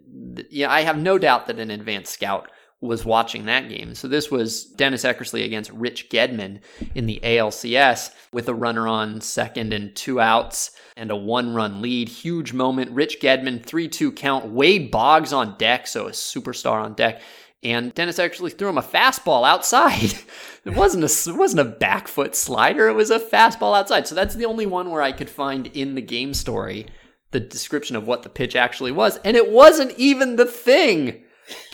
yeah, 0.50 0.70
I 0.70 0.82
have 0.82 0.98
no 0.98 1.18
doubt 1.18 1.46
that 1.46 1.58
an 1.58 1.70
advanced 1.70 2.12
scout 2.12 2.50
was 2.80 3.04
watching 3.04 3.46
that 3.46 3.68
game. 3.68 3.94
So 3.94 4.06
this 4.06 4.30
was 4.30 4.64
Dennis 4.64 5.04
Eckersley 5.04 5.44
against 5.44 5.70
Rich 5.72 6.10
Gedman 6.10 6.60
in 6.94 7.06
the 7.06 7.20
ALCS 7.22 8.10
with 8.32 8.48
a 8.48 8.54
runner 8.54 8.86
on 8.86 9.20
second 9.22 9.72
and 9.72 9.96
two 9.96 10.20
outs 10.20 10.72
and 10.96 11.10
a 11.10 11.16
one 11.16 11.54
run 11.54 11.80
lead. 11.80 12.08
Huge 12.08 12.52
moment. 12.52 12.90
Rich 12.90 13.20
Gedman, 13.20 13.64
3 13.64 13.88
2 13.88 14.12
count. 14.12 14.50
Wade 14.50 14.90
Boggs 14.90 15.32
on 15.32 15.56
deck, 15.56 15.86
so 15.86 16.06
a 16.06 16.10
superstar 16.10 16.82
on 16.82 16.94
deck. 16.94 17.22
And 17.62 17.94
Dennis 17.94 18.18
actually 18.18 18.50
threw 18.50 18.68
him 18.68 18.78
a 18.78 18.82
fastball 18.82 19.46
outside. 19.46 20.14
it 20.64 20.74
wasn't 20.74 21.04
a 21.04 21.30
it 21.30 21.36
wasn't 21.36 21.66
a 21.66 21.70
back 21.70 22.06
foot 22.06 22.36
slider. 22.36 22.88
It 22.88 22.94
was 22.94 23.10
a 23.10 23.18
fastball 23.18 23.76
outside. 23.76 24.06
So 24.06 24.14
that's 24.14 24.34
the 24.34 24.44
only 24.44 24.66
one 24.66 24.90
where 24.90 25.02
I 25.02 25.12
could 25.12 25.30
find 25.30 25.66
in 25.68 25.94
the 25.94 26.02
game 26.02 26.34
story 26.34 26.86
the 27.32 27.40
description 27.40 27.96
of 27.96 28.06
what 28.06 28.22
the 28.22 28.28
pitch 28.28 28.54
actually 28.54 28.92
was, 28.92 29.18
and 29.18 29.36
it 29.36 29.50
wasn't 29.50 29.92
even 29.98 30.36
the 30.36 30.46
thing 30.46 31.24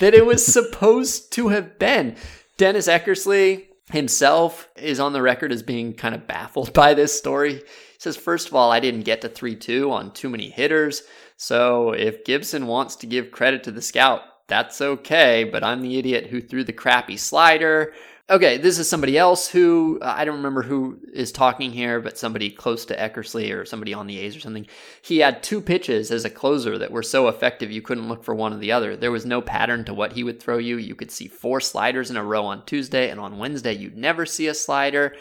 that 0.00 0.14
it 0.14 0.26
was 0.26 0.44
supposed 0.52 1.32
to 1.32 1.48
have 1.48 1.78
been. 1.78 2.16
Dennis 2.56 2.88
Eckersley 2.88 3.66
himself 3.90 4.68
is 4.76 5.00
on 5.00 5.12
the 5.12 5.22
record 5.22 5.52
as 5.52 5.62
being 5.62 5.94
kind 5.94 6.14
of 6.14 6.26
baffled 6.26 6.72
by 6.74 6.94
this 6.94 7.16
story. 7.16 7.54
He 7.56 7.98
says, 7.98 8.16
first 8.16 8.48
of 8.48 8.54
all, 8.54 8.72
I 8.72 8.80
didn't 8.80 9.02
get 9.02 9.20
to 9.22 9.28
3 9.28 9.56
2 9.56 9.90
on 9.90 10.12
too 10.12 10.28
many 10.28 10.50
hitters. 10.50 11.02
So 11.36 11.90
if 11.90 12.24
Gibson 12.24 12.66
wants 12.66 12.96
to 12.96 13.06
give 13.06 13.30
credit 13.30 13.64
to 13.64 13.72
the 13.72 13.82
scout, 13.82 14.22
that's 14.46 14.80
okay, 14.80 15.44
but 15.44 15.64
I'm 15.64 15.82
the 15.82 15.98
idiot 15.98 16.26
who 16.26 16.40
threw 16.40 16.64
the 16.64 16.72
crappy 16.72 17.16
slider. 17.16 17.92
Okay, 18.30 18.56
this 18.56 18.78
is 18.78 18.88
somebody 18.88 19.18
else 19.18 19.48
who 19.48 19.98
uh, 20.00 20.14
I 20.16 20.24
don't 20.24 20.36
remember 20.36 20.62
who 20.62 20.98
is 21.12 21.32
talking 21.32 21.70
here, 21.70 22.00
but 22.00 22.16
somebody 22.16 22.50
close 22.50 22.84
to 22.86 22.96
Eckersley 22.96 23.54
or 23.54 23.64
somebody 23.64 23.92
on 23.92 24.06
the 24.06 24.18
A's 24.20 24.36
or 24.36 24.40
something. 24.40 24.66
He 25.02 25.18
had 25.18 25.42
two 25.42 25.60
pitches 25.60 26.10
as 26.10 26.24
a 26.24 26.30
closer 26.30 26.78
that 26.78 26.92
were 26.92 27.02
so 27.02 27.28
effective 27.28 27.70
you 27.70 27.82
couldn't 27.82 28.08
look 28.08 28.24
for 28.24 28.34
one 28.34 28.52
or 28.52 28.58
the 28.58 28.72
other. 28.72 28.96
There 28.96 29.12
was 29.12 29.26
no 29.26 29.42
pattern 29.42 29.84
to 29.84 29.94
what 29.94 30.12
he 30.12 30.24
would 30.24 30.40
throw 30.40 30.58
you. 30.58 30.78
You 30.78 30.94
could 30.94 31.10
see 31.10 31.28
four 31.28 31.60
sliders 31.60 32.10
in 32.10 32.16
a 32.16 32.24
row 32.24 32.44
on 32.44 32.64
Tuesday, 32.64 33.10
and 33.10 33.20
on 33.20 33.38
Wednesday 33.38 33.74
you'd 33.74 33.96
never 33.96 34.24
see 34.24 34.46
a 34.46 34.54
slider. 34.54 35.14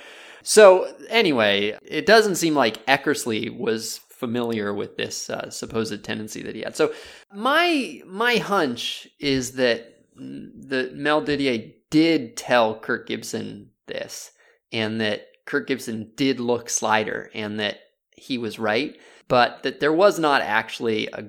So 0.43 0.93
anyway, 1.09 1.78
it 1.84 2.05
doesn't 2.05 2.36
seem 2.36 2.55
like 2.55 2.86
Eckersley 2.86 3.55
was 3.55 3.99
familiar 4.22 4.72
with 4.72 4.97
this 4.97 5.32
uh, 5.32 5.49
supposed 5.49 6.03
tendency 6.03 6.43
that 6.43 6.55
he 6.55 6.61
had. 6.61 6.76
So 6.76 6.93
my 7.34 8.01
my 8.05 8.38
hunch 8.38 9.07
is 9.19 9.53
that 9.53 10.05
the 10.15 10.91
Mel 10.93 11.22
Didier 11.22 11.72
did 11.89 12.38
tell 12.38 12.80
Kirk 12.80 13.07
Gibson 13.07 13.72
this, 13.88 14.32
and 14.72 15.01
that 15.01 15.26
Kirk 15.45 15.67
Gibson 15.67 16.11
did 16.15 16.39
look 16.39 16.69
slider, 16.69 17.32
and 17.34 17.59
that 17.59 17.80
he 18.15 18.38
was 18.38 18.59
right, 18.59 18.95
but 19.28 19.63
that 19.63 19.80
there 19.80 19.91
was 19.91 20.19
not 20.19 20.41
actually 20.41 21.07
a. 21.07 21.24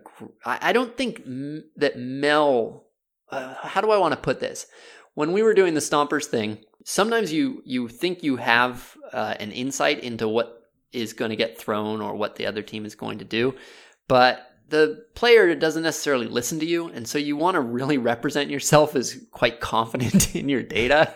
I 0.44 0.74
don't 0.74 0.94
think 0.96 1.22
that 1.76 1.96
Mel. 1.96 2.84
Uh, 3.30 3.54
how 3.62 3.80
do 3.80 3.90
I 3.90 3.96
want 3.96 4.12
to 4.12 4.20
put 4.20 4.40
this? 4.40 4.66
When 5.14 5.32
we 5.32 5.42
were 5.42 5.54
doing 5.54 5.72
the 5.72 5.80
Stompers 5.80 6.26
thing, 6.26 6.58
sometimes 6.84 7.32
you 7.32 7.62
you 7.64 7.88
think 7.88 8.22
you 8.22 8.36
have 8.36 8.98
uh, 9.14 9.34
an 9.40 9.50
insight 9.50 10.00
into 10.00 10.28
what 10.28 10.61
is 10.92 11.12
going 11.12 11.30
to 11.30 11.36
get 11.36 11.58
thrown 11.58 12.00
or 12.00 12.14
what 12.14 12.36
the 12.36 12.46
other 12.46 12.62
team 12.62 12.84
is 12.84 12.94
going 12.94 13.18
to 13.18 13.24
do, 13.24 13.54
but 14.08 14.48
the 14.72 15.04
player 15.14 15.54
doesn't 15.54 15.82
necessarily 15.82 16.26
listen 16.26 16.58
to 16.60 16.66
you, 16.66 16.88
and 16.88 17.06
so 17.06 17.18
you 17.18 17.36
want 17.36 17.56
to 17.56 17.60
really 17.60 17.98
represent 17.98 18.48
yourself 18.48 18.96
as 18.96 19.22
quite 19.30 19.60
confident 19.60 20.34
in 20.34 20.48
your 20.48 20.62
data. 20.62 21.12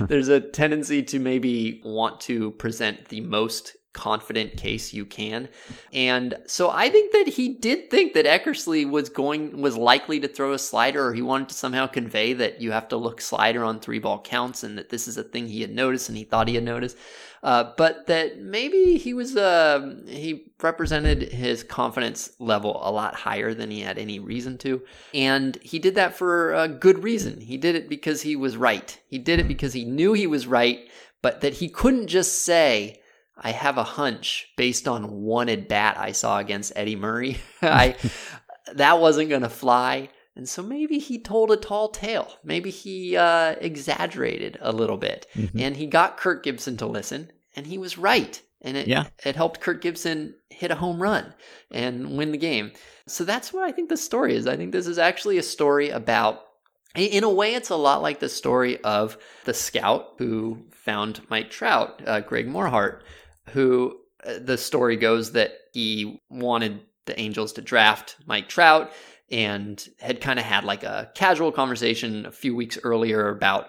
There's 0.00 0.28
a 0.28 0.40
tendency 0.40 1.02
to 1.02 1.18
maybe 1.18 1.82
want 1.84 2.20
to 2.22 2.52
present 2.52 3.08
the 3.08 3.20
most 3.20 3.76
confident 3.92 4.56
case 4.56 4.92
you 4.92 5.04
can. 5.04 5.48
And 5.92 6.36
so 6.46 6.70
I 6.70 6.88
think 6.90 7.12
that 7.12 7.26
he 7.26 7.48
did 7.48 7.90
think 7.90 8.14
that 8.14 8.24
Eckersley 8.24 8.88
was 8.88 9.08
going 9.08 9.60
was 9.60 9.76
likely 9.76 10.20
to 10.20 10.28
throw 10.28 10.52
a 10.52 10.58
slider 10.58 11.04
or 11.04 11.12
he 11.12 11.22
wanted 11.22 11.48
to 11.48 11.54
somehow 11.54 11.88
convey 11.88 12.32
that 12.34 12.60
you 12.60 12.70
have 12.70 12.86
to 12.88 12.96
look 12.96 13.20
slider 13.20 13.64
on 13.64 13.80
three 13.80 13.98
ball 13.98 14.22
counts 14.22 14.62
and 14.62 14.78
that 14.78 14.90
this 14.90 15.08
is 15.08 15.16
a 15.16 15.24
thing 15.24 15.48
he 15.48 15.60
had 15.60 15.74
noticed 15.74 16.08
and 16.08 16.16
he 16.16 16.24
thought 16.24 16.46
he 16.46 16.54
had 16.54 16.64
noticed. 16.64 16.96
Uh, 17.42 17.72
but 17.78 18.06
that 18.06 18.38
maybe 18.38 18.98
he 18.98 19.14
was 19.14 19.34
uh, 19.34 19.94
he 20.06 20.52
represented 20.62 21.22
his 21.22 21.64
confidence 21.64 22.30
level 22.38 22.78
a 22.82 22.92
lot 22.92 23.14
higher 23.14 23.54
than 23.54 23.70
he 23.70 23.80
had 23.80 23.96
any 23.96 24.18
reason 24.18 24.58
to, 24.58 24.82
and 25.14 25.56
he 25.62 25.78
did 25.78 25.94
that 25.94 26.14
for 26.14 26.52
a 26.52 26.68
good 26.68 27.02
reason. 27.02 27.40
He 27.40 27.56
did 27.56 27.76
it 27.76 27.88
because 27.88 28.20
he 28.20 28.36
was 28.36 28.58
right. 28.58 28.98
He 29.06 29.18
did 29.18 29.40
it 29.40 29.48
because 29.48 29.72
he 29.72 29.86
knew 29.86 30.12
he 30.12 30.26
was 30.26 30.46
right, 30.46 30.80
but 31.22 31.40
that 31.40 31.54
he 31.54 31.70
couldn't 31.70 32.08
just 32.08 32.42
say, 32.42 33.00
"I 33.38 33.52
have 33.52 33.78
a 33.78 33.84
hunch 33.84 34.50
based 34.58 34.86
on 34.86 35.22
one 35.22 35.48
at 35.48 35.66
bat 35.66 35.96
I 35.98 36.12
saw 36.12 36.38
against 36.38 36.74
Eddie 36.76 36.96
Murray." 36.96 37.38
I 37.62 37.96
that 38.74 39.00
wasn't 39.00 39.30
going 39.30 39.42
to 39.42 39.48
fly. 39.48 40.10
And 40.36 40.48
so 40.48 40.62
maybe 40.62 40.98
he 40.98 41.18
told 41.20 41.50
a 41.50 41.56
tall 41.56 41.88
tale. 41.88 42.34
Maybe 42.44 42.70
he 42.70 43.16
uh, 43.16 43.56
exaggerated 43.60 44.58
a 44.60 44.72
little 44.72 44.96
bit. 44.96 45.26
And 45.58 45.76
he 45.76 45.86
got 45.86 46.16
Kirk 46.16 46.44
Gibson 46.44 46.76
to 46.78 46.86
listen, 46.86 47.30
and 47.56 47.66
he 47.66 47.78
was 47.78 47.98
right. 47.98 48.40
And 48.62 48.76
it, 48.76 48.86
Yeah. 48.88 49.06
it 49.24 49.36
helped 49.36 49.60
Kirk 49.60 49.80
Gibson 49.82 50.34
hit 50.50 50.70
a 50.70 50.76
home 50.76 51.00
run 51.02 51.34
and 51.72 52.16
win 52.16 52.30
the 52.32 52.38
game. 52.38 52.72
So 53.06 53.24
that's 53.24 53.52
what 53.52 53.64
I 53.64 53.72
think 53.72 53.88
the 53.88 53.96
story 53.96 54.34
is. 54.36 54.46
I 54.46 54.56
think 54.56 54.72
this 54.72 54.86
is 54.86 54.98
actually 54.98 55.38
a 55.38 55.42
story 55.42 55.90
about, 55.90 56.42
in 56.94 57.24
a 57.24 57.30
way, 57.30 57.54
it's 57.54 57.70
a 57.70 57.76
lot 57.76 58.02
like 58.02 58.20
the 58.20 58.28
story 58.28 58.78
of 58.84 59.16
the 59.44 59.54
scout 59.54 60.14
who 60.18 60.58
found 60.70 61.20
Mike 61.28 61.50
Trout, 61.50 62.02
uh, 62.06 62.20
Greg 62.20 62.46
Morhardt, 62.48 63.02
who 63.50 63.98
uh, 64.24 64.34
the 64.40 64.58
story 64.58 64.96
goes 64.96 65.32
that 65.32 65.52
he 65.72 66.20
wanted 66.30 66.80
the 67.06 67.18
Angels 67.18 67.52
to 67.54 67.62
draft 67.62 68.16
Mike 68.26 68.48
Trout 68.48 68.92
and 69.30 69.88
had 69.98 70.20
kind 70.20 70.38
of 70.38 70.44
had 70.44 70.64
like 70.64 70.82
a 70.82 71.10
casual 71.14 71.52
conversation 71.52 72.26
a 72.26 72.32
few 72.32 72.54
weeks 72.56 72.78
earlier 72.82 73.28
about 73.28 73.68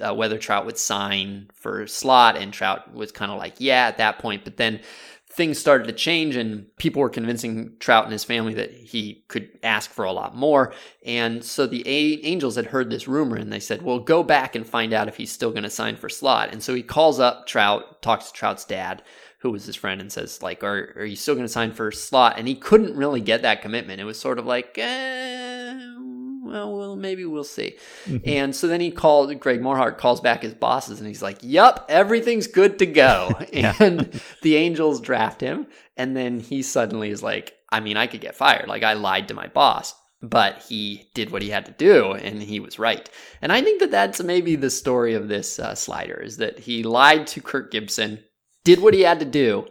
uh, 0.00 0.14
whether 0.14 0.38
Trout 0.38 0.66
would 0.66 0.78
sign 0.78 1.48
for 1.54 1.86
slot, 1.86 2.36
and 2.36 2.52
Trout 2.52 2.92
was 2.92 3.12
kind 3.12 3.30
of 3.30 3.38
like, 3.38 3.54
yeah, 3.58 3.86
at 3.86 3.98
that 3.98 4.18
point. 4.18 4.44
But 4.44 4.56
then 4.56 4.80
things 5.28 5.58
started 5.58 5.86
to 5.86 5.92
change, 5.92 6.34
and 6.34 6.66
people 6.76 7.00
were 7.00 7.08
convincing 7.08 7.76
Trout 7.78 8.04
and 8.04 8.12
his 8.12 8.24
family 8.24 8.54
that 8.54 8.72
he 8.72 9.24
could 9.28 9.48
ask 9.62 9.90
for 9.90 10.04
a 10.04 10.12
lot 10.12 10.34
more. 10.34 10.72
And 11.06 11.44
so 11.44 11.66
the 11.66 11.86
a- 11.86 12.24
Angels 12.24 12.56
had 12.56 12.66
heard 12.66 12.90
this 12.90 13.06
rumor, 13.06 13.36
and 13.36 13.52
they 13.52 13.60
said, 13.60 13.82
well, 13.82 14.00
go 14.00 14.24
back 14.24 14.56
and 14.56 14.66
find 14.66 14.92
out 14.92 15.08
if 15.08 15.16
he's 15.16 15.30
still 15.30 15.52
going 15.52 15.62
to 15.62 15.70
sign 15.70 15.96
for 15.96 16.08
slot. 16.08 16.50
And 16.50 16.62
so 16.62 16.74
he 16.74 16.82
calls 16.82 17.20
up 17.20 17.46
Trout, 17.46 18.02
talks 18.02 18.26
to 18.26 18.32
Trout's 18.32 18.64
dad, 18.64 19.02
who 19.40 19.50
was 19.50 19.64
his 19.64 19.76
friend, 19.76 20.00
and 20.00 20.12
says, 20.12 20.42
like, 20.42 20.62
are, 20.62 20.92
are 20.96 21.04
you 21.04 21.16
still 21.16 21.34
going 21.34 21.46
to 21.46 21.52
sign 21.52 21.72
for 21.72 21.90
slot? 21.90 22.38
And 22.38 22.46
he 22.46 22.54
couldn't 22.54 22.96
really 22.96 23.20
get 23.20 23.42
that 23.42 23.62
commitment. 23.62 24.00
It 24.00 24.04
was 24.04 24.18
sort 24.18 24.38
of 24.38 24.46
like, 24.46 24.76
eh, 24.76 25.90
well, 26.50 26.76
we'll 26.76 26.96
maybe 26.96 27.24
we'll 27.24 27.44
see. 27.44 27.76
And 28.24 28.54
so 28.54 28.66
then 28.66 28.80
he 28.80 28.90
called, 28.90 29.38
Greg 29.38 29.60
Morhardt 29.60 29.98
calls 29.98 30.20
back 30.20 30.42
his 30.42 30.54
bosses 30.54 30.98
and 30.98 31.06
he's 31.06 31.22
like, 31.22 31.38
yep 31.42 31.84
everything's 31.88 32.46
good 32.46 32.78
to 32.80 32.86
go. 32.86 33.30
and 33.52 34.20
the 34.42 34.56
Angels 34.56 35.00
draft 35.00 35.40
him. 35.40 35.66
And 35.96 36.16
then 36.16 36.40
he 36.40 36.62
suddenly 36.62 37.10
is 37.10 37.22
like, 37.22 37.54
I 37.70 37.80
mean, 37.80 37.96
I 37.96 38.06
could 38.06 38.20
get 38.20 38.34
fired. 38.34 38.68
Like, 38.68 38.82
I 38.82 38.94
lied 38.94 39.28
to 39.28 39.34
my 39.34 39.46
boss. 39.46 39.94
But 40.22 40.58
he 40.68 41.08
did 41.14 41.30
what 41.30 41.40
he 41.40 41.48
had 41.48 41.64
to 41.64 41.72
do, 41.72 42.12
and 42.12 42.42
he 42.42 42.60
was 42.60 42.78
right. 42.78 43.08
And 43.40 43.50
I 43.50 43.62
think 43.62 43.80
that 43.80 43.90
that's 43.90 44.22
maybe 44.22 44.54
the 44.54 44.68
story 44.68 45.14
of 45.14 45.28
this 45.28 45.58
uh, 45.58 45.74
slider 45.74 46.20
is 46.20 46.36
that 46.36 46.58
he 46.58 46.82
lied 46.82 47.26
to 47.28 47.40
Kirk 47.40 47.70
Gibson, 47.70 48.22
did 48.64 48.80
what 48.80 48.94
he 48.94 49.02
had 49.02 49.20
to 49.20 49.26
do 49.26 49.66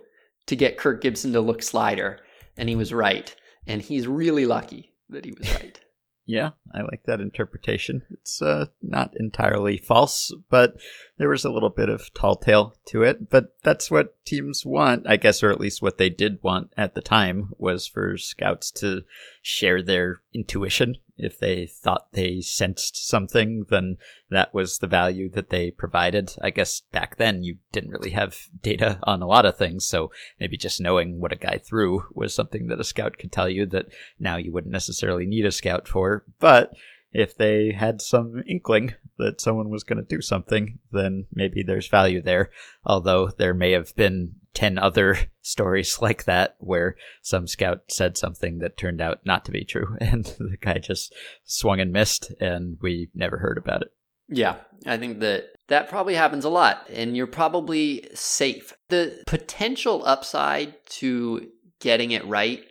to 0.47 0.55
get 0.55 0.77
Kirk 0.77 1.01
Gibson 1.01 1.33
to 1.33 1.41
look 1.41 1.61
slider, 1.61 2.19
and 2.57 2.69
he 2.69 2.75
was 2.75 2.93
right. 2.93 3.33
And 3.67 3.81
he's 3.81 4.07
really 4.07 4.45
lucky 4.45 4.93
that 5.09 5.25
he 5.25 5.33
was 5.37 5.53
right. 5.55 5.79
Yeah, 6.25 6.51
I 6.73 6.81
like 6.81 7.03
that 7.05 7.21
interpretation. 7.21 8.03
It's 8.11 8.41
uh, 8.41 8.67
not 8.81 9.13
entirely 9.19 9.77
false, 9.77 10.31
but 10.49 10.73
there 11.19 11.29
was 11.29 11.45
a 11.45 11.51
little 11.51 11.69
bit 11.69 11.89
of 11.89 12.11
tall 12.13 12.37
tale 12.37 12.73
to 12.85 13.03
it. 13.03 13.29
But 13.29 13.53
that's 13.61 13.91
what 13.91 14.15
teams 14.25 14.65
want, 14.65 15.05
I 15.07 15.17
guess, 15.17 15.43
or 15.43 15.51
at 15.51 15.59
least 15.59 15.81
what 15.81 15.97
they 15.99 16.09
did 16.09 16.41
want 16.41 16.73
at 16.75 16.95
the 16.95 17.01
time 17.01 17.51
was 17.57 17.85
for 17.85 18.17
scouts 18.17 18.71
to 18.71 19.03
share 19.41 19.83
their 19.83 20.21
intuition. 20.33 20.95
If 21.17 21.37
they 21.37 21.65
thought 21.65 22.13
they 22.13 22.39
sensed 22.39 23.05
something, 23.05 23.65
then 23.69 23.97
that 24.29 24.53
was 24.53 24.77
the 24.77 24.87
value 24.87 25.29
that 25.31 25.49
they 25.49 25.71
provided. 25.71 26.33
I 26.41 26.51
guess 26.51 26.79
back 26.93 27.17
then 27.17 27.43
you 27.43 27.57
didn't 27.73 27.91
really 27.91 28.11
have 28.11 28.37
data 28.61 28.99
on 29.03 29.21
a 29.21 29.27
lot 29.27 29.45
of 29.45 29.57
things, 29.57 29.85
so 29.85 30.11
maybe 30.39 30.55
just 30.55 30.79
knowing 30.79 31.19
what 31.19 31.33
a 31.33 31.35
guy 31.35 31.57
threw 31.57 32.05
was 32.13 32.33
something 32.33 32.67
that 32.67 32.79
a 32.79 32.85
scout 32.85 33.17
could 33.17 33.33
tell 33.33 33.49
you 33.49 33.65
that 33.65 33.87
now 34.17 34.37
you 34.37 34.53
wouldn't 34.53 34.71
necessarily 34.71 35.25
need 35.25 35.45
a 35.45 35.51
scout 35.51 35.89
for. 35.89 36.23
But 36.39 36.71
if 37.11 37.35
they 37.35 37.71
had 37.71 38.01
some 38.01 38.43
inkling 38.47 38.93
that 39.17 39.41
someone 39.41 39.69
was 39.69 39.83
going 39.83 39.97
to 39.97 40.15
do 40.15 40.21
something, 40.21 40.79
then 40.91 41.25
maybe 41.33 41.63
there's 41.63 41.87
value 41.87 42.21
there. 42.21 42.49
Although 42.85 43.29
there 43.29 43.53
may 43.53 43.71
have 43.71 43.95
been 43.95 44.33
10 44.53 44.77
other 44.77 45.17
stories 45.41 46.01
like 46.01 46.25
that 46.25 46.55
where 46.59 46.95
some 47.21 47.47
scout 47.47 47.81
said 47.89 48.17
something 48.17 48.59
that 48.59 48.77
turned 48.77 49.01
out 49.01 49.19
not 49.25 49.45
to 49.45 49.51
be 49.51 49.65
true 49.65 49.97
and 50.01 50.25
the 50.25 50.57
guy 50.61 50.77
just 50.77 51.13
swung 51.43 51.79
and 51.79 51.91
missed 51.91 52.31
and 52.39 52.77
we 52.81 53.09
never 53.13 53.37
heard 53.37 53.57
about 53.57 53.81
it. 53.81 53.89
Yeah, 54.31 54.57
I 54.85 54.97
think 54.97 55.19
that 55.21 55.45
that 55.69 55.89
probably 55.89 56.13
happens 56.13 56.45
a 56.45 56.49
lot, 56.49 56.87
and 56.93 57.17
you're 57.17 57.25
probably 57.25 58.07
safe. 58.13 58.73
The 58.89 59.23
potential 59.25 60.03
upside 60.05 60.75
to 60.89 61.47
getting 61.79 62.11
it 62.11 62.25
right 62.27 62.63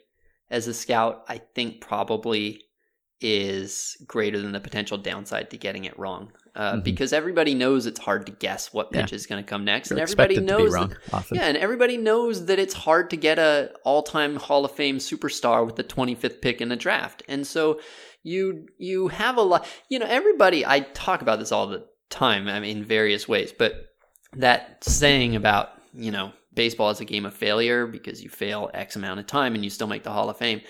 as 0.50 0.68
a 0.68 0.74
scout, 0.74 1.24
I 1.28 1.38
think, 1.38 1.80
probably 1.80 2.62
is 3.20 3.96
greater 4.06 4.40
than 4.40 4.52
the 4.52 4.60
potential 4.60 4.96
downside 4.96 5.50
to 5.50 5.56
getting 5.56 5.84
it 5.84 5.98
wrong. 5.98 6.32
Uh, 6.54 6.74
Mhm. 6.74 6.84
Because 6.84 7.12
everybody 7.12 7.54
knows 7.54 7.86
it's 7.86 7.98
hard 8.00 8.26
to 8.26 8.32
guess 8.32 8.72
what 8.72 8.88
Yeah. 8.92 9.02
pitch 9.02 9.12
is 9.12 9.26
going 9.26 9.42
to 9.42 9.48
come 9.48 9.64
next, 9.64 9.90
You're 9.90 9.98
and 9.98 10.02
everybody 10.02 10.38
knows 10.40 10.72
wrong 10.72 10.94
that- 11.10 11.24
yeah, 11.32 11.42
and 11.46 11.56
everybody 11.56 11.96
knows 11.96 12.46
that 12.46 12.58
it's 12.58 12.74
hard 12.74 13.10
to 13.10 13.16
get 13.16 13.38
a 13.38 13.72
all-time 13.84 14.36
Hall 14.36 14.64
of 14.64 14.72
Fame 14.72 14.98
superstar 14.98 15.64
with 15.66 15.76
the 15.76 15.82
25th 15.84 16.40
pick 16.40 16.60
in 16.60 16.68
the 16.68 16.76
draft. 16.76 17.22
And 17.28 17.46
so 17.46 17.80
you 18.22 18.66
you 18.78 19.08
have 19.08 19.36
a 19.36 19.42
lot, 19.42 19.66
you 19.88 19.98
know, 19.98 20.06
everybody 20.06 20.64
I 20.66 20.80
talk 20.80 21.22
about 21.22 21.38
this 21.38 21.52
all 21.52 21.66
the 21.66 21.84
time, 22.10 22.48
I 22.48 22.60
mean 22.60 22.78
in 22.78 22.84
various 22.84 23.28
ways, 23.28 23.52
but 23.56 23.86
that 24.36 24.82
saying 24.84 25.34
about, 25.36 25.70
you 25.94 26.10
know, 26.10 26.32
baseball 26.54 26.90
is 26.90 27.00
a 27.00 27.04
game 27.04 27.24
of 27.24 27.34
failure 27.34 27.86
because 27.86 28.22
you 28.22 28.28
fail 28.28 28.70
X 28.74 28.96
amount 28.96 29.20
of 29.20 29.26
time 29.26 29.54
and 29.54 29.62
you 29.64 29.70
still 29.70 29.86
make 29.86 30.02
the 30.02 30.10
Hall 30.12 30.28
of 30.28 30.36
Fame. 30.36 30.60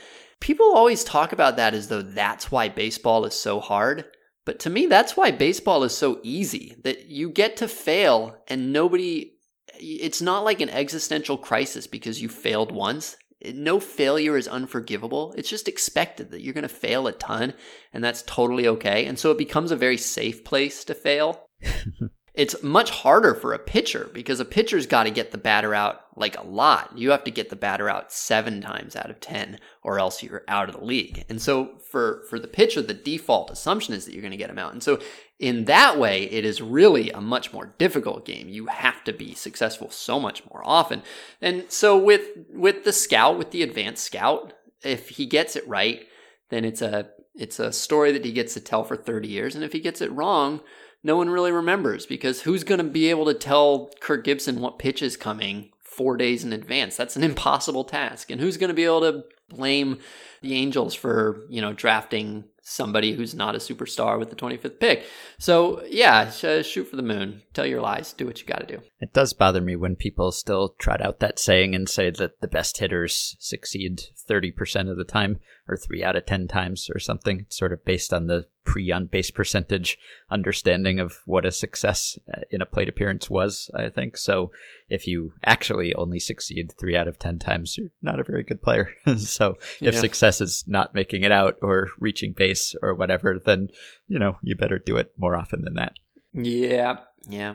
People 0.41 0.73
always 0.75 1.05
talk 1.05 1.33
about 1.33 1.57
that 1.57 1.75
as 1.75 1.89
though 1.89 2.03
that's 2.03 2.51
why 2.51 2.69
baseball 2.69 3.25
is 3.25 3.35
so 3.35 3.61
hard. 3.61 4.05
But 4.45 4.61
to 4.61 4.71
me, 4.71 4.87
that's 4.87 5.17
why 5.17 5.31
baseball 5.31 5.85
is 5.85 5.97
so 5.97 6.21
easy 6.23 6.77
that 6.83 7.07
you 7.07 7.31
get 7.31 7.57
to 7.59 7.69
fail 7.69 8.37
and 8.49 8.73
nobody, 8.73 9.33
it's 9.75 10.23
not 10.23 10.45
like 10.45 10.61
an 10.61 10.71
existential 10.71 11.37
crisis 11.37 11.87
because 11.87 12.23
you 12.23 12.29
failed 12.29 12.73
once. 12.73 13.17
No 13.45 13.79
failure 13.79 14.37
is 14.37 14.49
unforgivable. 14.49 15.35
It's 15.37 15.51
just 15.51 15.69
expected 15.69 16.31
that 16.31 16.41
you're 16.41 16.55
going 16.55 16.63
to 16.63 16.69
fail 16.69 17.07
a 17.07 17.13
ton 17.13 17.55
and 17.93 18.03
that's 18.03 18.23
totally 18.23 18.67
okay. 18.69 19.05
And 19.05 19.19
so 19.19 19.31
it 19.31 19.39
becomes 19.39 19.71
a 19.71 19.77
very 19.77 19.99
safe 19.99 20.45
place 20.45 20.83
to 20.85 20.95
fail. 20.95 21.49
it's 22.39 22.63
much 22.63 22.91
harder 22.91 23.35
for 23.35 23.53
a 23.53 23.59
pitcher 23.59 24.09
because 24.15 24.39
a 24.39 24.45
pitcher's 24.45 24.87
got 24.87 25.03
to 25.03 25.11
get 25.11 25.33
the 25.33 25.39
batter 25.39 25.75
out 25.75 26.03
like 26.15 26.39
a 26.39 26.47
lot. 26.47 26.97
You 26.97 27.11
have 27.11 27.25
to 27.25 27.33
get 27.33 27.51
the 27.51 27.57
batter 27.57 27.89
out 27.89 28.13
seven 28.13 28.61
times 28.61 28.95
out 28.95 29.11
of 29.11 29.19
10 29.19 29.59
or 29.83 29.99
else 29.99 30.23
you're 30.23 30.45
out 30.47 30.69
of 30.69 30.77
the 30.77 30.85
league. 30.85 31.25
And 31.29 31.43
so 31.43 31.79
for, 31.91 32.23
for 32.31 32.39
the 32.39 32.47
pitcher, 32.47 32.81
the 32.81 32.95
default 32.95 33.51
assumption 33.51 33.93
is 33.93 34.05
that 34.05 34.13
you're 34.13 34.23
going 34.23 34.31
to 34.31 34.37
get 34.37 34.51
him 34.51 34.59
out. 34.59 34.73
And 34.73 34.85
so 34.85 35.01
in 35.41 35.65
that 35.65 35.99
way, 35.99 36.31
it 36.31 36.45
is 36.45 36.63
really 36.63 37.11
a 37.11 37.21
much 37.21 37.53
more 37.53 37.75
difficult 37.77 38.25
game. 38.25 38.49
You 38.49 38.67
have 38.67 39.03
to 39.05 39.13
be 39.13 39.35
successful 39.35 39.91
so 39.91 40.21
much 40.21 40.45
more 40.49 40.63
often. 40.65 41.03
And 41.43 41.65
so 41.69 41.99
with, 41.99 42.23
with 42.55 42.85
the 42.85 42.93
scout, 42.93 43.37
with 43.37 43.51
the 43.51 43.65
advanced 43.65 44.05
scout, 44.05 44.53
if 44.85 45.09
he 45.09 45.27
gets 45.27 45.57
it 45.57 45.67
right, 45.67 46.07
then 46.51 46.65
it's 46.65 46.83
a, 46.83 47.09
it's 47.35 47.59
a 47.59 47.73
story 47.73 48.13
that 48.13 48.25
he 48.25 48.31
gets 48.31 48.55
to 48.55 48.61
tell 48.61 48.85
for 48.85 48.97
30 48.97 49.27
years. 49.27 49.57
And 49.57 49.65
if 49.65 49.73
he 49.73 49.81
gets 49.81 50.01
it 50.01 50.13
wrong, 50.13 50.61
no 51.03 51.17
one 51.17 51.31
really 51.31 51.53
remembers 51.53 52.07
because 52.07 52.43
who's 52.43 52.65
going 52.65 52.79
to 52.79 52.85
be 52.85 53.11
able 53.11 53.27
to 53.27 53.35
tell 53.35 53.91
Kirk 54.01 54.25
Gibson 54.25 54.61
what 54.61 54.79
pitch 54.79 55.03
is 55.03 55.17
coming 55.17 55.71
four 55.83 56.17
days 56.17 56.45
in 56.45 56.53
advance? 56.53 56.97
That's 56.97 57.17
an 57.17 57.23
impossible 57.25 57.85
task. 57.85 58.31
And 58.31 58.41
who's 58.41 58.57
going 58.57 58.69
to 58.69 58.75
be 58.75 58.85
able 58.85 59.01
to 59.03 59.25
blame 59.49 59.99
the 60.43 60.55
Angels 60.55 60.95
for, 60.95 61.45
you 61.49 61.61
know, 61.61 61.73
drafting 61.73 62.45
somebody 62.63 63.15
who's 63.15 63.35
not 63.35 63.55
a 63.55 63.59
superstar 63.59 64.19
with 64.19 64.31
the 64.31 64.37
25th 64.37 64.81
pick? 64.81 65.05
So, 65.39 65.83
yeah, 65.89 66.31
sh- 66.31 66.67
shoot 66.67 66.85
for 66.85 66.97
the 66.97 67.03
moon. 67.03 67.43
Tell 67.55 67.67
your 67.67 67.81
lies. 67.81 68.13
Do 68.13 68.27
what 68.27 68.41
you 68.41 68.47
got 68.47 68.67
to 68.67 68.77
do. 68.77 68.83
It 69.01 69.13
does 69.13 69.33
bother 69.33 69.61
me 69.61 69.77
when 69.77 69.95
people 69.95 70.33
still 70.33 70.71
trot 70.79 71.01
out 71.01 71.21
that 71.21 71.39
saying 71.39 71.75
and 71.75 71.89
say 71.89 72.11
that 72.11 72.41
the 72.41 72.49
best 72.49 72.79
hitters 72.79 73.37
succeed 73.39 74.03
30% 74.29 74.91
of 74.91 74.97
the 74.97 75.05
time 75.05 75.39
or 75.69 75.77
3 75.77 76.03
out 76.03 76.17
of 76.17 76.27
10 76.27 76.49
times 76.49 76.91
or 76.93 76.99
something. 76.99 77.41
It's 77.41 77.57
sort 77.57 77.73
of 77.73 77.85
based 77.85 78.13
on 78.13 78.27
the 78.27 78.47
pre 78.65 78.91
on 78.91 79.07
base 79.07 79.31
percentage 79.31 79.99
understanding 80.31 80.99
of 80.99 81.19
what 81.27 81.47
a 81.47 81.53
success 81.53 82.19
uh, 82.37 82.41
in 82.51 82.61
a 82.61 82.67
plate 82.67 82.89
appearance 82.89 83.31
was, 83.31 83.71
I 83.73 83.89
think. 83.89 84.17
So 84.17 84.51
if 84.89 85.07
you 85.07 85.33
actually 85.45 85.95
only 85.95 86.19
succeed 86.19 86.73
3 86.79 86.97
out 86.97 87.07
of 87.07 87.21
10 87.21 87.39
times, 87.39 87.79
you're 87.79 87.93
not 88.03 88.19
a 88.19 88.25
very 88.25 88.43
good 88.43 88.61
player. 88.61 88.91
so 89.17 89.59
if 89.81 89.95
Yeah. 89.95 90.01
success 90.01 90.41
is 90.41 90.65
not 90.67 90.93
making 90.93 91.23
it 91.23 91.31
out 91.31 91.57
or 91.63 91.91
reaching 92.01 92.33
base 92.33 92.75
or 92.83 92.95
whatever, 92.95 93.39
then, 93.39 93.69
you 94.09 94.19
know, 94.19 94.39
you 94.43 94.57
better 94.57 94.81
do 94.81 94.97
it 94.97 95.13
more 95.17 95.37
often 95.37 95.63
than 95.63 95.75
that. 95.75 95.93
Yeah, 96.33 96.99
yeah. 97.29 97.55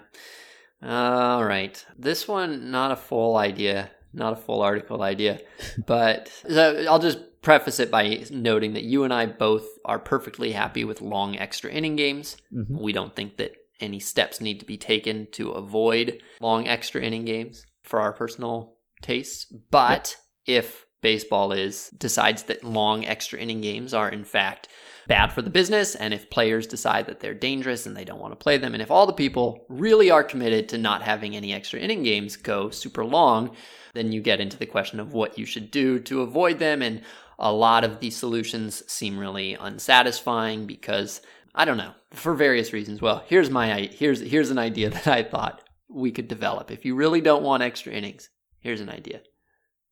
All 0.85 1.43
right. 1.45 1.83
This 1.97 2.27
one, 2.27 2.71
not 2.71 2.91
a 2.91 2.95
full 2.95 3.37
idea, 3.37 3.91
not 4.13 4.33
a 4.33 4.37
full 4.37 4.61
article 4.61 5.01
idea, 5.01 5.39
but 5.85 6.29
so 6.49 6.85
I'll 6.89 6.99
just 6.99 7.19
preface 7.41 7.79
it 7.79 7.91
by 7.91 8.23
noting 8.31 8.73
that 8.73 8.83
you 8.83 9.03
and 9.03 9.13
I 9.13 9.25
both 9.25 9.65
are 9.85 9.99
perfectly 9.99 10.51
happy 10.51 10.83
with 10.85 11.01
long 11.01 11.37
extra 11.37 11.71
inning 11.71 11.95
games. 11.95 12.37
Mhm. 12.53 12.81
We 12.81 12.93
don't 12.93 13.15
think 13.15 13.37
that 13.37 13.53
any 13.79 13.99
steps 13.99 14.39
need 14.39 14.59
to 14.59 14.65
be 14.65 14.77
taken 14.77 15.27
to 15.33 15.51
avoid 15.51 16.21
long 16.39 16.67
extra 16.67 17.01
inning 17.01 17.25
games 17.25 17.65
for 17.83 17.99
our 17.99 18.13
personal 18.13 18.75
tastes. 19.01 19.45
But 19.71 20.15
if 20.45 20.85
baseball 21.03 21.51
is 21.51 21.91
decides 21.99 22.43
that 22.43 22.63
long 22.63 23.05
extra 23.05 23.37
inning 23.37 23.61
games 23.61 23.93
are 23.93 24.09
in 24.09 24.23
fact 24.23 24.67
bad 25.07 25.27
for 25.27 25.43
the 25.43 25.49
business 25.49 25.93
and 25.93 26.13
if 26.13 26.29
players 26.31 26.65
decide 26.65 27.05
that 27.05 27.19
they're 27.19 27.33
dangerous 27.35 27.85
and 27.85 27.95
they 27.95 28.05
don't 28.05 28.21
want 28.21 28.31
to 28.31 28.43
play 28.43 28.57
them 28.57 28.73
and 28.73 28.81
if 28.81 28.89
all 28.89 29.05
the 29.05 29.13
people 29.13 29.65
really 29.69 30.09
are 30.09 30.23
committed 30.23 30.67
to 30.67 30.77
not 30.77 31.03
having 31.03 31.35
any 31.35 31.53
extra 31.53 31.79
inning 31.79 32.01
games 32.01 32.35
go 32.37 32.71
super 32.71 33.05
long 33.05 33.55
then 33.93 34.11
you 34.11 34.21
get 34.21 34.41
into 34.41 34.57
the 34.57 34.65
question 34.65 34.99
of 34.99 35.13
what 35.13 35.37
you 35.37 35.45
should 35.45 35.69
do 35.69 35.99
to 35.99 36.21
avoid 36.21 36.57
them 36.57 36.81
and 36.81 37.01
a 37.37 37.51
lot 37.51 37.83
of 37.83 37.99
these 37.99 38.15
solutions 38.15 38.81
seem 38.91 39.19
really 39.19 39.55
unsatisfying 39.55 40.65
because 40.65 41.21
I 41.55 41.65
don't 41.65 41.77
know 41.77 41.93
for 42.11 42.33
various 42.33 42.73
reasons. 42.73 43.01
Well, 43.01 43.23
here's 43.27 43.49
my 43.49 43.89
here's 43.91 44.21
here's 44.21 44.49
an 44.49 44.57
idea 44.57 44.89
that 44.91 45.07
I 45.07 45.23
thought 45.23 45.61
we 45.89 46.11
could 46.11 46.27
develop. 46.27 46.71
If 46.71 46.85
you 46.85 46.95
really 46.95 47.21
don't 47.21 47.43
want 47.43 47.63
extra 47.63 47.93
innings, 47.93 48.29
here's 48.59 48.81
an 48.81 48.89
idea, 48.89 49.21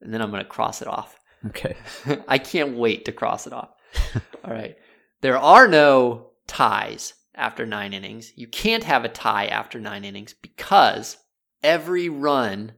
and 0.02 0.14
then 0.14 0.22
I'm 0.22 0.32
going 0.32 0.43
to 0.43 0.49
cross 0.49 0.82
it 0.82 0.88
off. 0.88 1.20
Okay. 1.47 1.76
I 2.28 2.38
can't 2.38 2.78
wait 2.78 3.06
to 3.06 3.12
cross 3.12 3.47
it 3.47 3.54
off. 3.54 3.70
All 4.43 4.54
right, 4.54 4.76
there 5.22 5.38
are 5.38 5.68
no 5.68 6.32
ties 6.47 7.14
after 7.36 7.66
nine 7.66 7.93
innings. 7.93 8.34
You 8.36 8.47
can't 8.47 8.84
have 8.84 9.06
a 9.06 9.10
tie 9.10 9.47
after 9.47 9.80
nine 9.80 10.06
innings 10.06 10.34
because 10.34 11.18
every 11.64 12.10
run 12.10 12.74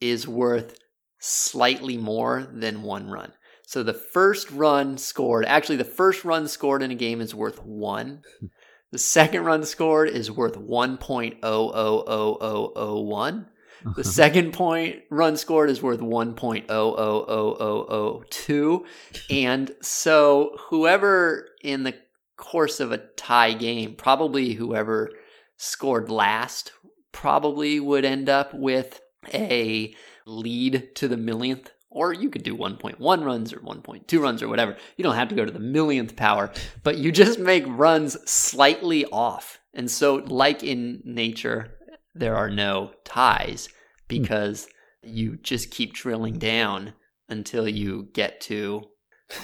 is 0.00 0.26
worth 0.26 0.78
slightly 1.18 1.96
more 1.96 2.48
than 2.52 2.82
one 2.82 3.08
run. 3.08 3.32
So 3.66 3.82
the 3.82 3.94
first 3.94 4.50
run 4.50 4.98
scored, 4.98 5.46
actually, 5.46 5.76
the 5.76 5.84
first 5.84 6.24
run 6.24 6.48
scored 6.48 6.82
in 6.82 6.90
a 6.90 6.96
game 6.96 7.20
is 7.20 7.34
worth 7.34 7.62
one. 7.64 8.22
The 8.92 8.98
second 8.98 9.44
run 9.44 9.64
scored 9.64 10.10
is 10.10 10.30
worth 10.30 10.58
1.000001. 10.58 13.46
The 13.84 13.90
uh-huh. 13.90 14.02
second 14.02 14.52
point 14.52 15.02
run 15.10 15.36
scored 15.36 15.70
is 15.70 15.82
worth 15.82 16.00
1.000002. 16.00 18.84
And 19.30 19.74
so 19.80 20.56
whoever 20.68 21.48
in 21.62 21.82
the 21.82 21.94
course 22.36 22.80
of 22.80 22.92
a 22.92 22.98
tie 23.16 23.52
game, 23.52 23.94
probably 23.94 24.54
whoever 24.54 25.10
scored 25.56 26.10
last 26.10 26.72
probably 27.12 27.78
would 27.78 28.04
end 28.04 28.28
up 28.28 28.52
with 28.54 29.00
a 29.32 29.94
lead 30.26 30.94
to 30.96 31.08
the 31.08 31.16
millionth. 31.16 31.70
Or 31.90 32.12
you 32.12 32.30
could 32.30 32.42
do 32.42 32.56
1.1 32.56 33.24
runs 33.24 33.52
or 33.52 33.60
1.2 33.60 34.20
runs 34.20 34.42
or 34.42 34.48
whatever. 34.48 34.76
You 34.96 35.04
don't 35.04 35.14
have 35.14 35.28
to 35.28 35.34
go 35.34 35.44
to 35.44 35.52
the 35.52 35.58
millionth 35.58 36.16
power, 36.16 36.50
but 36.82 36.96
you 36.96 37.12
just 37.12 37.38
make 37.38 37.64
runs 37.66 38.16
slightly 38.30 39.04
off. 39.06 39.60
And 39.74 39.90
so, 39.90 40.16
like 40.16 40.62
in 40.62 41.02
nature, 41.04 41.78
there 42.14 42.36
are 42.36 42.50
no 42.50 42.92
ties 43.04 43.66
hmm. 43.66 43.72
because 44.08 44.68
you 45.02 45.36
just 45.36 45.70
keep 45.70 45.94
drilling 45.94 46.38
down 46.38 46.94
until 47.28 47.68
you 47.68 48.08
get 48.12 48.40
to 48.42 48.82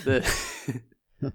the 0.04 0.20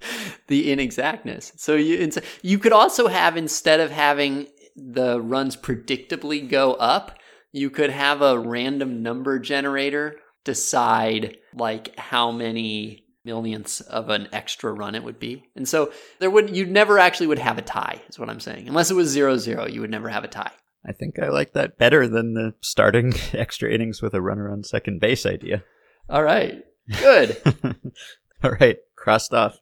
the 0.47 0.71
inexactness. 0.71 1.53
So 1.57 1.75
you 1.75 2.09
you 2.41 2.59
could 2.59 2.73
also 2.73 3.07
have 3.07 3.38
instead 3.38 3.79
of 3.79 3.91
having 3.91 4.47
the 4.75 5.21
runs 5.21 5.55
predictably 5.55 6.47
go 6.47 6.73
up, 6.73 7.19
you 7.51 7.69
could 7.69 7.89
have 7.89 8.21
a 8.21 8.39
random 8.39 9.03
number 9.03 9.39
generator 9.39 10.17
decide 10.43 11.38
like 11.53 11.97
how 11.97 12.31
many 12.31 13.05
millionths 13.25 13.79
of 13.81 14.09
an 14.09 14.27
extra 14.34 14.71
run 14.73 14.95
it 14.95 15.03
would 15.03 15.19
be. 15.19 15.43
And 15.55 15.67
so 15.67 15.93
there 16.19 16.29
would 16.29 16.55
you 16.55 16.65
never 16.65 16.99
actually 16.99 17.27
would 17.27 17.39
have 17.39 17.57
a 17.57 17.61
tie, 17.61 18.01
is 18.09 18.19
what 18.19 18.29
I'm 18.29 18.39
saying. 18.39 18.67
Unless 18.67 18.91
it 18.91 18.95
was 18.95 19.09
zero 19.09 19.38
zero, 19.38 19.67
you 19.67 19.81
would 19.81 19.91
never 19.91 20.09
have 20.09 20.23
a 20.23 20.29
tie. 20.29 20.51
I 20.86 20.91
think 20.91 21.19
I 21.19 21.29
like 21.29 21.53
that 21.53 21.77
better 21.77 22.07
than 22.07 22.34
the 22.34 22.53
starting 22.61 23.13
extra 23.34 23.71
innings 23.71 24.01
with 24.01 24.13
a 24.13 24.21
runner 24.21 24.51
on 24.51 24.63
second 24.63 24.99
base 24.99 25.25
idea. 25.25 25.63
All 26.09 26.23
right. 26.23 26.63
Good. 26.99 27.41
All 28.43 28.51
right, 28.51 28.77
crossed 28.95 29.34
off. 29.34 29.57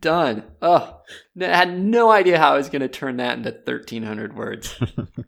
Done. 0.00 0.44
Oh, 0.60 1.00
I 1.40 1.44
had 1.44 1.78
no 1.78 2.10
idea 2.10 2.38
how 2.38 2.52
I 2.52 2.56
was 2.56 2.68
going 2.68 2.82
to 2.82 2.88
turn 2.88 3.16
that 3.16 3.38
into 3.38 3.50
1,300 3.50 4.36
words. 4.36 4.78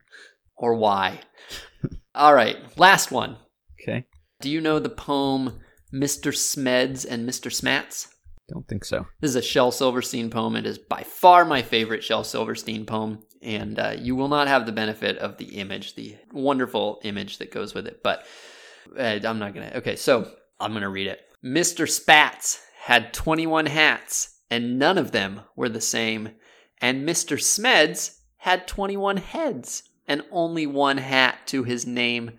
or 0.55 0.75
why. 0.75 1.21
All 2.13 2.33
right, 2.33 2.57
last 2.77 3.11
one. 3.11 3.37
Okay, 3.81 4.05
Do 4.39 4.49
you 4.49 4.61
know 4.61 4.77
the 4.79 4.89
poem 4.89 5.59
Mr. 5.91 6.31
Smeds 6.31 7.05
and 7.09 7.27
Mr. 7.27 7.51
Spats? 7.51 8.09
don't 8.51 8.67
think 8.67 8.85
so. 8.85 9.07
This 9.21 9.29
is 9.29 9.35
a 9.35 9.41
Shel 9.41 9.71
Silverstein 9.71 10.29
poem. 10.29 10.55
It 10.55 10.65
is 10.65 10.77
by 10.77 11.03
far 11.03 11.45
my 11.45 11.61
favorite 11.61 12.03
Shel 12.03 12.23
Silverstein 12.23 12.85
poem, 12.85 13.19
and 13.41 13.79
uh, 13.79 13.95
you 13.97 14.15
will 14.15 14.27
not 14.27 14.47
have 14.47 14.65
the 14.65 14.71
benefit 14.71 15.17
of 15.17 15.37
the 15.37 15.57
image, 15.57 15.95
the 15.95 16.17
wonderful 16.31 16.99
image 17.03 17.37
that 17.39 17.51
goes 17.51 17.73
with 17.73 17.87
it. 17.87 18.01
But 18.03 18.25
uh, 18.97 19.19
I'm 19.23 19.39
not 19.39 19.53
gonna. 19.53 19.71
Okay, 19.75 19.95
so 19.95 20.31
I'm 20.59 20.73
gonna 20.73 20.89
read 20.89 21.07
it. 21.07 21.21
Mr. 21.43 21.89
Spats 21.89 22.61
had 22.83 23.13
21 23.13 23.67
hats, 23.67 24.39
and 24.49 24.77
none 24.77 24.97
of 24.97 25.11
them 25.11 25.41
were 25.55 25.69
the 25.69 25.81
same. 25.81 26.29
And 26.79 27.07
Mr. 27.07 27.37
Smeds 27.37 28.19
had 28.37 28.67
21 28.67 29.17
heads, 29.17 29.83
and 30.07 30.23
only 30.31 30.65
one 30.65 30.97
hat 30.97 31.39
to 31.47 31.63
his 31.63 31.85
name. 31.85 32.31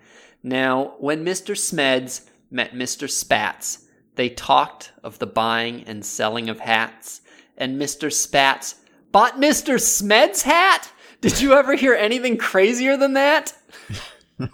Now, 0.43 0.95
when 0.99 1.25
Mr. 1.25 1.55
Smeds 1.55 2.27
met 2.51 2.75
Mr. 2.75 3.09
Spats, 3.09 3.87
they 4.17 4.29
talked 4.29 4.93
of 5.03 5.19
the 5.19 5.27
buying 5.27 5.85
and 5.85 6.05
selling 6.05 6.49
of 6.49 6.61
hats, 6.61 7.23
and 7.57 7.81
Mr. 7.81 8.13
Spats 8.13 8.77
bought 9.13 9.41
Mr. 9.41 9.81
Smed's 9.81 10.43
hat? 10.43 10.91
Did 11.21 11.41
you 11.41 11.53
ever 11.53 11.75
hear 11.75 11.95
anything 11.95 12.37
crazier 12.37 12.97
than 12.97 13.13
that? 13.13 13.55
the 14.39 14.49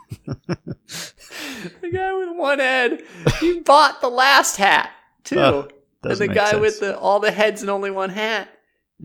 guy 1.92 2.12
with 2.12 2.36
one 2.36 2.59
head, 2.59 3.02
he 3.40 3.61
bought 3.61 4.00
the 4.00 4.11
last 4.11 4.56
hat 4.56 4.90
too. 5.24 5.38
Oh, 5.38 5.68
and 6.02 6.18
the 6.18 6.28
guy 6.28 6.50
sense. 6.50 6.61
with 6.61 6.80
the 6.80 6.98
all 6.98 7.20
the 7.20 7.30
heads 7.30 7.62
and 7.62 7.70
only 7.70 7.90
one 7.90 8.11
hat. 8.11 8.48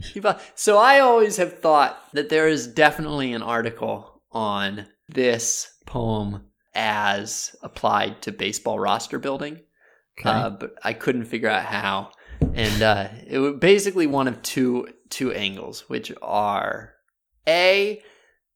He 0.02 0.20
bought. 0.20 0.42
So 0.56 0.78
I 0.78 1.00
always 1.00 1.38
have 1.38 1.60
thought 1.60 1.98
that 2.14 2.30
there 2.30 2.48
is 2.48 2.68
definitely 2.68 3.34
an 3.34 3.44
article 3.44 4.22
on 4.32 4.88
this 5.08 5.72
poem 5.86 6.48
as 6.74 7.56
applied 7.62 8.22
to 8.24 8.32
baseball 8.32 8.80
roster 8.80 9.20
building 9.20 9.60
Okay. 10.20 10.30
uh, 10.30 10.50
but 10.52 10.76
I 10.84 10.94
couldn't 10.94 11.26
figure 11.26 11.50
out 11.50 11.66
how. 11.66 12.12
And 12.54 12.82
uh, 12.82 13.08
it 13.28 13.40
was 13.40 13.56
basically 13.60 14.08
one 14.08 14.28
of 14.28 14.42
two 14.42 14.88
two 15.14 15.32
angles, 15.32 15.88
which 15.90 16.12
are 16.22 16.94
a 17.48 18.02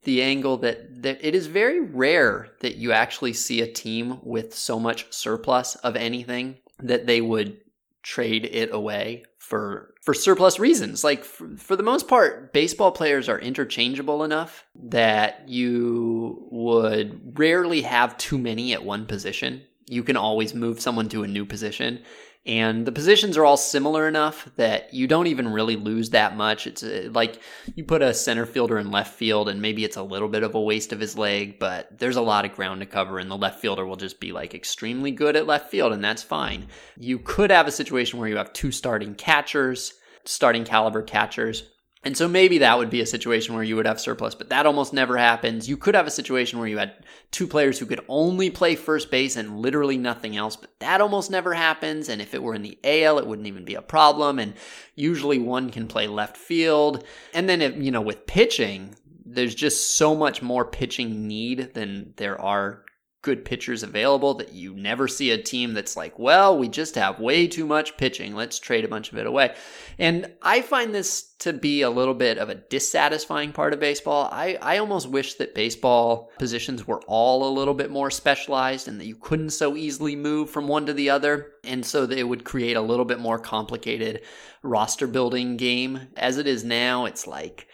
the 0.03 0.21
angle 0.21 0.57
that 0.57 1.03
that 1.03 1.19
it 1.21 1.35
is 1.35 1.47
very 1.47 1.81
rare 1.81 2.49
that 2.61 2.75
you 2.75 2.91
actually 2.91 3.33
see 3.33 3.61
a 3.61 3.71
team 3.71 4.19
with 4.23 4.55
so 4.55 4.79
much 4.79 5.11
surplus 5.11 5.75
of 5.75 5.95
anything 5.95 6.57
that 6.79 7.07
they 7.07 7.21
would 7.21 7.59
trade 8.03 8.45
it 8.45 8.73
away 8.73 9.23
for 9.37 9.93
for 10.01 10.13
surplus 10.13 10.59
reasons. 10.59 11.03
Like 11.03 11.25
for, 11.25 11.57
for 11.57 11.75
the 11.75 11.83
most 11.83 12.07
part, 12.07 12.53
baseball 12.53 12.91
players 12.91 13.27
are 13.27 13.39
interchangeable 13.39 14.23
enough 14.23 14.65
that 14.75 15.49
you 15.49 16.47
would 16.51 17.37
rarely 17.37 17.81
have 17.81 18.17
too 18.17 18.37
many 18.37 18.71
at 18.73 18.85
one 18.85 19.05
position. 19.05 19.63
You 19.87 20.03
can 20.03 20.15
always 20.15 20.53
move 20.53 20.79
someone 20.79 21.09
to 21.09 21.23
a 21.23 21.27
new 21.27 21.45
position. 21.45 22.03
And 22.47 22.85
the 22.85 22.93
positions 22.93 23.35
are 23.35 23.43
all 23.43 23.57
similar 23.57 24.07
enough 24.07 24.49
that 24.55 24.93
you 24.93 25.05
don't 25.05 25.27
even 25.27 25.49
really 25.49 25.75
lose 25.75 26.11
that 26.11 26.37
much. 26.37 26.65
It's 26.65 26.81
uh, 26.81 27.09
like 27.11 27.41
you 27.75 27.83
put 27.83 28.01
a 28.01 28.13
center 28.13 28.45
fielder 28.45 28.77
in 28.77 28.89
left 28.89 29.15
field, 29.15 29.49
and 29.49 29.61
maybe 29.61 29.83
it's 29.83 29.97
a 29.97 30.01
little 30.01 30.29
bit 30.29 30.43
of 30.43 30.55
a 30.55 30.61
waste 30.61 30.93
of 30.93 31.01
his 31.01 31.17
leg, 31.17 31.59
but 31.59 31.99
there's 31.99 32.15
a 32.15 32.21
lot 32.21 32.45
of 32.45 32.55
ground 32.55 32.79
to 32.79 32.85
cover, 32.85 33.19
and 33.19 33.29
the 33.29 33.35
left 33.35 33.59
fielder 33.59 33.85
will 33.85 33.97
just 33.97 34.21
be 34.21 34.31
like 34.31 34.55
extremely 34.55 35.11
good 35.11 35.35
at 35.35 35.45
left 35.45 35.69
field, 35.69 35.91
and 35.91 36.01
that's 36.01 36.23
fine. 36.23 36.67
You 36.97 37.19
could 37.19 37.51
have 37.51 37.67
a 37.67 37.71
situation 37.71 38.17
where 38.17 38.29
you 38.29 38.37
have 38.37 38.53
two 38.53 38.71
starting 38.71 39.13
catchers, 39.13 39.95
starting 40.23 40.63
caliber 40.63 41.01
catchers. 41.01 41.63
And 42.03 42.15
so 42.15 42.27
maybe 42.27 42.59
that 42.59 42.77
would 42.77 42.89
be 42.89 43.01
a 43.01 43.05
situation 43.05 43.55
where 43.55 43.63
you 43.63 43.75
would 43.75 43.87
have 43.87 43.99
surplus, 43.99 44.35
but 44.35 44.49
that 44.49 44.65
almost 44.65 44.93
never 44.93 45.17
happens. 45.17 45.67
You 45.67 45.77
could 45.77 45.95
have 45.95 46.07
a 46.07 46.11
situation 46.11 46.59
where 46.59 46.67
you 46.67 46.77
had 46.77 46.93
two 47.31 47.47
players 47.47 47.79
who 47.79 47.85
could 47.85 48.01
only 48.07 48.49
play 48.49 48.75
first 48.75 49.09
base 49.09 49.35
and 49.35 49.59
literally 49.59 49.97
nothing 49.97 50.37
else, 50.37 50.55
but 50.55 50.69
that 50.79 51.01
almost 51.01 51.31
never 51.31 51.53
happens. 51.53 52.07
And 52.07 52.21
if 52.21 52.33
it 52.33 52.43
were 52.43 52.53
in 52.53 52.61
the 52.61 52.77
AL, 52.83 53.17
it 53.17 53.27
wouldn't 53.27 53.47
even 53.47 53.65
be 53.65 53.75
a 53.75 53.81
problem. 53.81 54.39
And 54.39 54.53
usually 54.95 55.39
one 55.39 55.69
can 55.69 55.87
play 55.87 56.07
left 56.07 56.37
field. 56.37 57.03
And 57.33 57.49
then, 57.49 57.61
if, 57.61 57.75
you 57.75 57.91
know, 57.91 58.01
with 58.01 58.27
pitching, 58.27 58.95
there's 59.25 59.55
just 59.55 59.97
so 59.97 60.15
much 60.15 60.41
more 60.41 60.65
pitching 60.65 61.27
need 61.27 61.73
than 61.73 62.13
there 62.17 62.39
are 62.39 62.83
good 63.27 63.43
pitchers 63.43 63.83
available 63.83 64.35
that 64.35 64.53
you 64.53 64.73
never 64.73 65.05
see 65.05 65.31
a 65.31 65.37
team 65.37 65.73
that's 65.73 65.97
like, 65.97 66.17
well, 66.17 66.57
we 66.57 66.69
just 66.69 66.95
have 66.95 67.19
way 67.19 67.45
too 67.45 67.65
much 67.65 67.97
pitching. 67.97 68.33
Let's 68.33 68.57
trade 68.57 68.85
a 68.85 68.87
bunch 68.87 69.11
of 69.11 69.17
it 69.17 69.27
away. 69.27 69.53
And 69.99 70.31
I 70.41 70.61
find 70.61 70.95
this 70.95 71.23
to 71.39 71.51
be 71.51 71.81
a 71.81 71.89
little 71.89 72.13
bit 72.13 72.37
of 72.37 72.47
a 72.47 72.55
dissatisfying 72.55 73.51
part 73.51 73.73
of 73.73 73.81
baseball. 73.81 74.29
I, 74.31 74.57
I 74.61 74.77
almost 74.77 75.09
wish 75.09 75.33
that 75.33 75.53
baseball 75.53 76.31
positions 76.39 76.87
were 76.87 77.01
all 77.05 77.49
a 77.49 77.51
little 77.51 77.73
bit 77.73 77.91
more 77.91 78.09
specialized 78.09 78.87
and 78.87 78.97
that 79.01 79.07
you 79.07 79.17
couldn't 79.17 79.49
so 79.49 79.75
easily 79.75 80.15
move 80.15 80.49
from 80.49 80.69
one 80.69 80.85
to 80.85 80.93
the 80.93 81.09
other. 81.09 81.51
And 81.65 81.85
so 81.85 82.05
that 82.05 82.17
it 82.17 82.23
would 82.29 82.45
create 82.45 82.77
a 82.77 82.81
little 82.81 83.03
bit 83.03 83.19
more 83.19 83.39
complicated 83.39 84.21
roster 84.63 85.05
building 85.05 85.57
game. 85.57 86.07
As 86.15 86.37
it 86.37 86.47
is 86.47 86.63
now, 86.63 87.03
it's 87.03 87.27
like, 87.27 87.67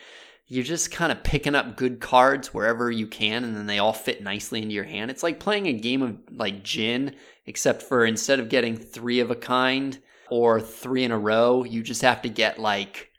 you're 0.47 0.63
just 0.63 0.91
kind 0.91 1.11
of 1.11 1.23
picking 1.23 1.55
up 1.55 1.77
good 1.77 1.99
cards 1.99 2.53
wherever 2.53 2.91
you 2.91 3.07
can 3.07 3.43
and 3.43 3.55
then 3.55 3.65
they 3.65 3.79
all 3.79 3.93
fit 3.93 4.21
nicely 4.21 4.61
into 4.61 4.73
your 4.73 4.83
hand. 4.83 5.09
It's 5.09 5.23
like 5.23 5.39
playing 5.39 5.67
a 5.67 5.73
game 5.73 6.01
of 6.01 6.17
like 6.31 6.63
gin, 6.63 7.15
except 7.45 7.81
for 7.81 8.05
instead 8.05 8.39
of 8.39 8.49
getting 8.49 8.75
three 8.75 9.19
of 9.19 9.31
a 9.31 9.35
kind 9.35 9.97
or 10.29 10.59
three 10.59 11.03
in 11.03 11.11
a 11.11 11.19
row, 11.19 11.63
you 11.63 11.81
just 11.81 12.01
have 12.01 12.21
to 12.23 12.29
get 12.29 12.59
like 12.59 13.09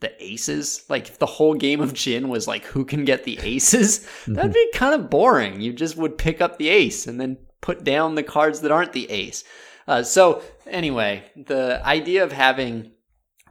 the 0.00 0.12
aces. 0.22 0.84
Like 0.88 1.08
if 1.08 1.18
the 1.18 1.26
whole 1.26 1.54
game 1.54 1.80
of 1.80 1.94
gin 1.94 2.28
was 2.28 2.48
like 2.48 2.64
who 2.64 2.84
can 2.84 3.04
get 3.04 3.24
the 3.24 3.38
aces, 3.42 4.06
that'd 4.26 4.52
be 4.52 4.70
kind 4.74 4.94
of 4.94 5.10
boring. 5.10 5.60
You 5.60 5.72
just 5.72 5.96
would 5.96 6.18
pick 6.18 6.40
up 6.40 6.58
the 6.58 6.68
ace 6.68 7.06
and 7.06 7.20
then 7.20 7.38
put 7.60 7.84
down 7.84 8.14
the 8.14 8.22
cards 8.22 8.60
that 8.60 8.72
aren't 8.72 8.92
the 8.92 9.10
ace. 9.10 9.44
Uh, 9.86 10.02
so 10.02 10.42
anyway, 10.66 11.24
the 11.36 11.84
idea 11.84 12.24
of 12.24 12.32
having 12.32 12.92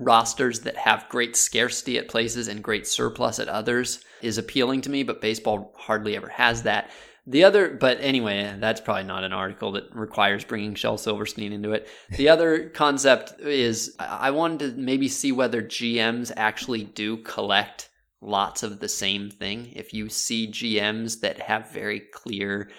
rosters 0.01 0.61
that 0.61 0.75
have 0.75 1.07
great 1.09 1.35
scarcity 1.35 1.97
at 1.97 2.07
places 2.07 2.47
and 2.47 2.63
great 2.63 2.87
surplus 2.87 3.39
at 3.39 3.47
others 3.47 4.03
is 4.21 4.37
appealing 4.37 4.81
to 4.81 4.89
me, 4.89 5.03
but 5.03 5.21
baseball 5.21 5.73
hardly 5.77 6.15
ever 6.15 6.29
has 6.29 6.63
that. 6.63 6.89
The 7.27 7.43
other, 7.43 7.69
but 7.69 7.99
anyway, 8.01 8.55
that's 8.59 8.81
probably 8.81 9.03
not 9.03 9.23
an 9.23 9.31
article 9.31 9.71
that 9.73 9.95
requires 9.95 10.43
bringing 10.43 10.73
Shel 10.73 10.97
Silverstein 10.97 11.53
into 11.53 11.71
it. 11.71 11.87
The 12.09 12.29
other 12.29 12.69
concept 12.69 13.39
is 13.39 13.95
I 13.99 14.27
I 14.27 14.31
wanted 14.31 14.75
to 14.75 14.81
maybe 14.81 15.07
see 15.07 15.31
whether 15.31 15.61
GMs 15.61 16.31
actually 16.35 16.83
do 16.83 17.17
collect 17.17 17.89
lots 18.21 18.63
of 18.63 18.79
the 18.79 18.89
same 18.89 19.29
thing. 19.29 19.71
If 19.75 19.93
you 19.93 20.09
see 20.09 20.47
GMs 20.47 21.19
that 21.21 21.39
have 21.39 21.71
very 21.71 21.99
clear 21.99 22.69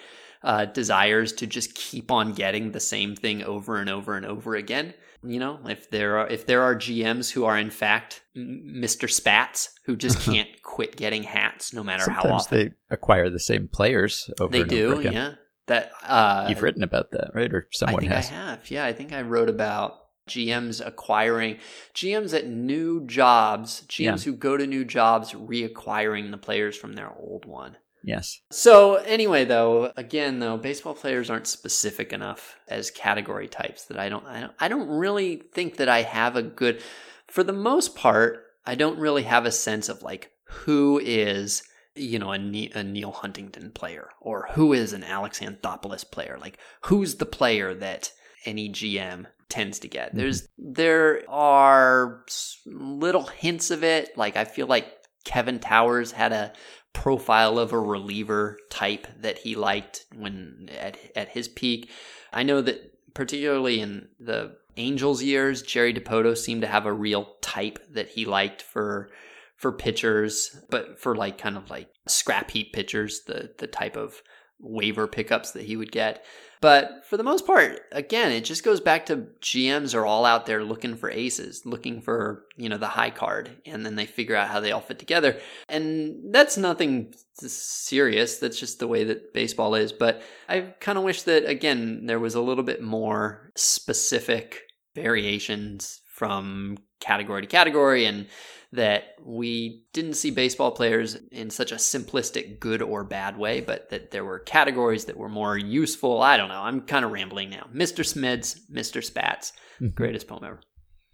uh, 0.45 0.65
desires 0.67 1.33
to 1.35 1.47
just 1.47 1.75
keep 1.75 2.11
on 2.11 2.33
getting 2.33 2.73
the 2.73 2.81
same 2.81 3.15
thing 3.15 3.43
over 3.45 3.77
and 3.77 3.89
over 3.89 4.17
and 4.17 4.27
over 4.27 4.57
again. 4.57 4.95
You 5.25 5.39
know, 5.39 5.61
if 5.69 5.91
there 5.91 6.19
are 6.19 6.27
if 6.29 6.47
there 6.47 6.63
are 6.63 6.75
GMs 6.75 7.31
who 7.31 7.45
are 7.45 7.57
in 7.59 7.71
fact 7.71 8.23
Mr. 8.37 9.09
Spats 9.11 9.69
who 9.87 9.97
just 9.97 10.21
can't 10.31 10.49
quit 10.63 10.97
getting 10.97 11.23
hats 11.23 11.73
no 11.73 11.85
matter 11.85 12.11
how 12.11 12.23
Sometimes 12.23 12.43
often 12.45 12.59
they 12.59 12.71
acquire 12.95 13.31
the 13.31 13.39
same 13.41 13.69
players 13.69 14.29
over 14.41 14.51
they 14.53 14.63
and 14.63 14.71
do. 14.71 14.93
over 14.93 15.01
again. 15.01 15.13
Yeah, 15.13 15.35
that 15.69 15.93
uh, 16.05 16.47
You've 16.49 16.63
written 16.63 16.83
about 16.83 17.13
that, 17.13 17.31
right? 17.35 17.53
Or 17.53 17.67
I 17.67 17.69
someone 17.73 18.01
think 18.01 18.13
has. 18.13 18.31
I 18.31 18.35
have. 18.35 18.71
Yeah, 18.71 18.85
I 18.85 18.93
think 18.93 19.13
I 19.13 19.23
wrote 19.23 19.49
about 19.49 19.95
GMs 20.29 20.85
acquiring 20.85 21.59
GMs 21.95 22.33
at 22.37 22.47
new 22.49 23.07
jobs, 23.07 23.83
GMs 23.89 23.99
Yeah. 23.99 24.17
who 24.33 24.37
go 24.37 24.57
to 24.57 24.67
new 24.67 24.85
jobs 24.85 25.33
reacquiring 25.33 26.31
the 26.31 26.39
players 26.39 26.77
from 26.77 26.95
their 26.95 27.11
old 27.17 27.45
one. 27.45 27.77
Yes. 28.05 28.41
So 28.51 28.97
anyway, 28.97 29.45
though, 29.45 29.93
again, 29.97 30.41
though, 30.41 30.57
baseball 30.57 30.95
players 30.95 31.31
aren't 31.31 31.47
specific 31.47 32.13
enough 32.13 32.57
as 32.69 32.91
category 32.91 33.49
types 33.49 33.85
that 33.87 33.99
I 33.99 34.09
don't, 34.09 34.27
I 34.27 34.41
don't, 34.41 34.53
I 34.59 34.69
don't 34.69 34.89
really 34.89 35.37
think 35.53 35.77
that 35.77 35.89
I 35.89 36.03
have 36.03 36.37
a 36.37 36.43
good. 36.43 36.83
For 37.29 37.45
the 37.45 37.53
most 37.53 37.95
part, 37.95 38.45
I 38.67 38.75
don't 38.75 38.99
really 38.99 39.23
have 39.23 39.47
a 39.47 39.53
sense 39.53 39.89
of 39.89 40.03
like 40.03 40.31
who 40.45 41.01
is, 41.03 41.63
you 41.95 42.19
know, 42.19 42.33
a, 42.33 42.39
Ne- 42.39 42.73
a 42.75 42.83
Neal 42.83 43.13
Huntington 43.13 43.71
player 43.71 44.09
or 44.21 44.49
who 44.53 44.73
is 44.73 44.93
an 44.93 45.05
Alex 45.05 45.41
Anthopoulos 45.41 46.11
player. 46.11 46.39
Like 46.41 46.59
who's 46.83 47.17
the 47.17 47.27
player 47.27 47.75
that 47.75 48.13
any 48.45 48.69
GM 48.69 49.27
tends 49.49 49.79
to 49.81 49.89
get. 49.89 50.09
Mm-hmm. 50.09 50.19
There's 50.19 50.49
there 50.59 51.23
are 51.29 52.25
little 52.67 53.27
hints 53.27 53.71
of 53.71 53.85
it. 53.85 54.17
Like 54.17 54.37
I 54.37 54.45
feel 54.45 54.67
like 54.67 54.87
Kevin 55.25 55.59
Towers 55.59 56.13
had 56.13 56.33
a 56.33 56.53
profile 56.93 57.59
of 57.59 57.73
a 57.73 57.79
reliever 57.79 58.59
type 58.71 59.07
that 59.21 59.39
he 59.39 59.55
liked 59.55 60.05
when 60.15 60.69
at 60.79 60.99
at 61.17 61.31
his 61.31 61.49
peak. 61.49 61.91
I 62.33 62.43
know 62.43 62.61
that 62.61 62.93
particularly 63.15 63.81
in 63.81 64.09
the 64.19 64.57
Angels 64.77 65.23
years, 65.23 65.63
Jerry 65.63 65.93
Dipoto 65.93 66.37
seemed 66.37 66.63
to 66.63 66.69
have 66.69 66.87
a 66.87 66.93
real 66.93 67.35
type 67.43 67.79
that 67.91 68.11
he 68.11 68.25
liked 68.25 68.63
for 68.63 69.11
for 69.57 69.73
pitchers, 69.73 70.57
but 70.71 70.99
for 71.01 71.15
like 71.15 71.39
kind 71.39 71.57
of 71.57 71.71
like 71.71 71.89
scrap 72.07 72.51
heap 72.51 72.73
pitchers, 72.73 73.23
the 73.27 73.55
the 73.59 73.67
type 73.67 73.97
of 73.97 74.23
waiver 74.59 75.07
pickups 75.07 75.53
that 75.53 75.65
he 75.65 75.77
would 75.77 75.93
get. 75.93 76.25
But 76.63 77.05
for 77.05 77.17
the 77.17 77.25
most 77.25 77.45
part, 77.45 77.81
again, 77.91 78.31
it 78.31 78.45
just 78.45 78.63
goes 78.63 78.81
back 78.81 79.07
to 79.07 79.27
GMs 79.41 79.97
are 79.97 80.07
all 80.07 80.25
out 80.25 80.47
there 80.47 80.63
looking 80.63 80.95
for 80.95 81.11
aces, 81.11 81.67
looking 81.67 82.01
for, 82.01 82.47
you 82.57 82.69
know, 82.69 82.79
the 82.79 82.87
high 82.87 83.11
card, 83.11 83.51
and 83.67 83.85
then 83.85 83.97
they 83.97 84.07
figure 84.07 84.37
out 84.37 84.49
how 84.49 84.61
they 84.61 84.71
all 84.71 84.81
fit 84.81 85.01
together. 85.01 85.37
And 85.69 86.33
that's 86.33 86.57
nothing 86.57 87.15
serious. 87.35 88.39
That's 88.39 88.61
just 88.61 88.79
the 88.79 88.87
way 88.87 89.03
that 89.03 89.35
baseball 89.35 89.75
is. 89.75 89.93
But 89.93 90.23
I 90.49 90.61
kind 90.79 90.99
of 90.99 91.05
wish 91.05 91.23
that, 91.23 91.49
again, 91.49 92.07
there 92.07 92.21
was 92.21 92.37
a 92.37 92.41
little 92.41 92.65
bit 92.65 92.81
more 92.81 93.51
specific 93.57 94.61
variations 94.95 96.01
from 96.07 96.79
category 97.01 97.43
to 97.43 97.49
category 97.49 98.05
and 98.05 98.29
that 98.73 99.17
we 99.23 99.85
didn't 99.93 100.15
see 100.15 100.31
baseball 100.31 100.71
players 100.71 101.17
in 101.31 101.51
such 101.51 101.73
a 101.73 101.77
simplistic 101.77 102.59
good 102.59 102.81
or 102.81 103.05
bad 103.05 103.37
way, 103.37 103.61
but 103.61 103.91
that 103.91 104.11
there 104.11 104.25
were 104.25 104.39
categories 104.39 105.05
that 105.05 105.17
were 105.17 105.29
more 105.29 105.59
useful. 105.59 106.23
I 106.23 106.37
don't 106.39 106.49
know. 106.49 106.63
I'm 106.63 106.81
kind 106.81 107.05
of 107.05 107.11
rambling 107.13 107.51
now. 107.51 107.69
Mr. 107.75 108.03
Smeds, 108.03 108.61
Mr. 108.73 109.05
Spats, 109.05 109.53
greatest 109.95 110.27
poem 110.27 110.45
ever. 110.45 110.61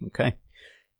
Okay. 0.06 0.36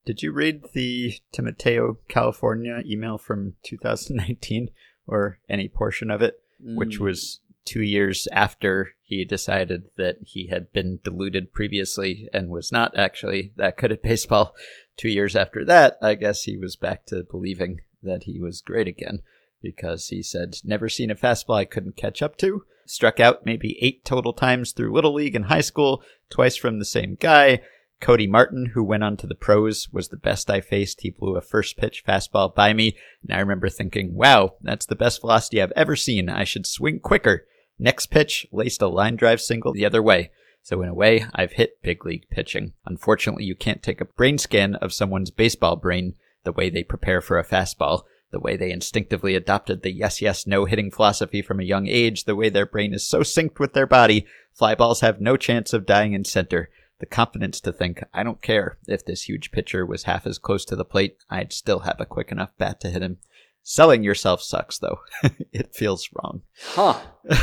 Did 0.05 0.23
you 0.23 0.33
read 0.33 0.63
the 0.75 1.15
Timoteo, 1.33 1.99
California 2.09 2.83
email 2.85 3.19
from 3.19 3.55
2019 3.65 4.71
or 5.07 5.39
any 5.49 5.69
portion 5.69 6.11
of 6.11 6.23
it, 6.23 6.41
which 6.61 6.99
Mm. 6.99 7.05
was 7.05 7.41
two 7.65 7.83
years 7.83 8.27
after 8.33 8.95
he 9.03 9.25
decided 9.25 9.85
that 9.97 10.17
he 10.25 10.47
had 10.49 10.73
been 10.73 10.99
deluded 11.05 11.53
previously 11.53 12.29
and 12.33 12.49
was 12.49 12.73
not 12.73 12.97
actually 12.97 13.53
that 13.57 13.77
good 13.77 13.93
at 13.93 14.03
baseball? 14.03 14.55
Two 14.99 15.09
years 15.09 15.37
after 15.37 15.65
that, 15.65 15.97
I 16.03 16.17
guess 16.17 16.43
he 16.43 16.59
was 16.59 16.75
back 16.75 17.07
to 17.07 17.23
believing 17.23 17.81
that 18.03 18.25
he 18.25 18.41
was 18.41 18.61
great 18.61 18.89
again 18.89 19.21
because 19.63 20.09
he 20.09 20.23
said, 20.23 20.57
Never 20.65 20.89
seen 20.89 21.11
a 21.11 21.15
fastball 21.15 21.57
I 21.57 21.65
couldn't 21.65 21.97
catch 21.97 22.21
up 22.21 22.37
to. 22.39 22.65
Struck 22.85 23.21
out 23.21 23.47
maybe 23.47 23.79
eight 23.81 24.05
total 24.05 24.33
times 24.33 24.73
through 24.73 24.93
Little 24.93 25.15
League 25.15 25.37
and 25.37 25.45
high 25.45 25.61
school, 25.61 26.03
twice 26.31 26.57
from 26.57 26.79
the 26.79 26.85
same 26.85 27.17
guy. 27.21 27.61
Cody 28.01 28.27
Martin, 28.27 28.73
who 28.75 28.83
went 28.83 29.05
on 29.05 29.17
to 29.19 29.27
the 29.27 29.35
pros, 29.35 29.89
was 29.93 30.09
the 30.09 30.17
best 30.17 30.51
I 30.51 30.61
faced. 30.61 31.03
He 31.03 31.11
blew 31.11 31.37
a 31.37 31.41
first 31.41 31.77
pitch 31.77 32.05
fastball 32.07 32.55
by 32.55 32.73
me, 32.73 32.97
and 33.23 33.37
I 33.37 33.41
remember 33.41 33.69
thinking, 33.69 34.15
wow, 34.15 34.55
that's 34.63 34.87
the 34.87 34.97
best 34.97 35.21
velocity 35.21 35.63
I've 35.63 35.73
ever 35.77 35.97
seen. 35.97 36.29
I 36.29 36.45
should 36.45 36.67
swing 36.67 37.01
quicker. 37.01 37.47
Next 37.79 38.07
pitch, 38.07 38.47
laced 38.53 38.83
a 38.83 38.89
line 38.89 39.17
drive 39.17 39.41
single 39.41 39.73
the 39.73 39.87
other 39.87 40.03
way. 40.03 40.31
So 40.63 40.83
in 40.83 40.89
a 40.89 40.95
way, 40.95 41.25
I've 41.35 41.53
hit 41.53 41.83
big 41.83 42.05
league 42.05 42.29
pitching. 42.31 42.75
Unfortunately, 42.85 43.45
you 43.45 43.55
can't 43.55 43.83
take 43.83 44.01
a 44.01 44.07
brain 44.07 44.39
scan 44.39 44.75
of 44.77 44.93
someone's 44.93 45.31
baseball 45.31 45.77
brain 45.77 46.15
the 46.45 46.53
way 46.53 46.71
they 46.71 46.83
prepare 46.83 47.21
for 47.21 47.39
a 47.39 47.45
fastball, 47.45 48.03
the 48.31 48.41
way 48.41 48.57
they 48.57 48.71
instinctively 48.71 49.35
adopted 49.35 49.83
the 49.83 49.93
yes, 49.93 50.21
yes, 50.21 50.47
no 50.47 50.67
hitting 50.67 50.91
philosophy 50.91 51.43
from 51.43 51.61
a 51.61 51.65
young 51.65 51.87
age, 51.87 52.25
the 52.25 52.37
way 52.37 52.49
their 52.49 52.67
brain 52.67 52.93
is 52.93 53.07
so 53.07 53.21
synced 53.21 53.59
with 53.59 53.73
their 53.73 53.87
body, 53.87 54.27
fly 54.53 54.75
balls 54.75 55.01
have 55.01 55.21
no 55.21 55.37
chance 55.37 55.73
of 55.73 55.87
dying 55.87 56.13
in 56.13 56.25
center. 56.25 56.71
The 57.01 57.07
confidence 57.07 57.61
to 57.61 57.73
think, 57.73 58.03
I 58.13 58.23
don't 58.25 58.43
care 58.43 58.79
if 58.89 59.05
this 59.05 59.29
huge 59.29 59.53
pitcher 59.53 59.87
was 59.87 60.03
half 60.03 60.27
as 60.27 60.39
close 60.39 60.65
to 60.67 60.77
the 60.77 60.85
plate, 60.85 61.17
I'd 61.31 61.53
still 61.53 61.81
have 61.81 62.01
a 62.01 62.07
quick 62.07 62.33
enough 62.33 62.51
bat 62.59 62.81
to 62.81 62.91
hit 62.91 63.03
him. 63.03 63.19
Selling 63.63 64.03
yourself 64.03 64.43
sucks, 64.43 64.79
though. 64.79 65.01
it 65.53 65.75
feels 65.75 66.09
wrong. 66.15 66.43
Huh. 66.71 66.99